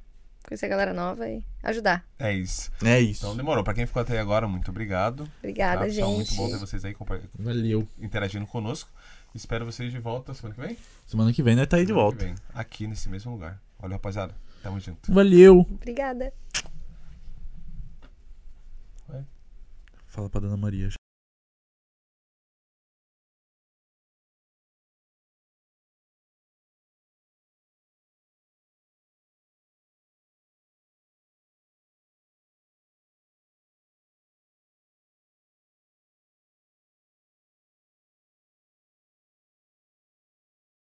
[0.47, 2.05] conhecer a galera nova e ajudar.
[2.19, 2.71] É isso.
[2.85, 3.25] É isso.
[3.25, 3.63] Então demorou.
[3.65, 5.29] Pra quem ficou até agora, muito obrigado.
[5.39, 5.89] Obrigada, tá?
[5.89, 6.05] Gente.
[6.07, 6.95] Muito bom ter vocês aí
[7.39, 7.87] Valeu.
[7.99, 8.91] interagindo conosco.
[9.35, 10.79] Espero vocês de volta semana que vem.
[11.07, 11.67] Semana que vem, né?
[11.67, 12.19] Tá aí de Semana volta.
[12.19, 13.61] que vem, aqui nesse mesmo lugar.
[13.79, 14.35] Olha, rapaziada.
[14.63, 15.13] Tamo junto.
[15.13, 15.61] Valeu.
[15.71, 16.33] Obrigada.
[20.07, 20.89] Fala pra Dona Maria.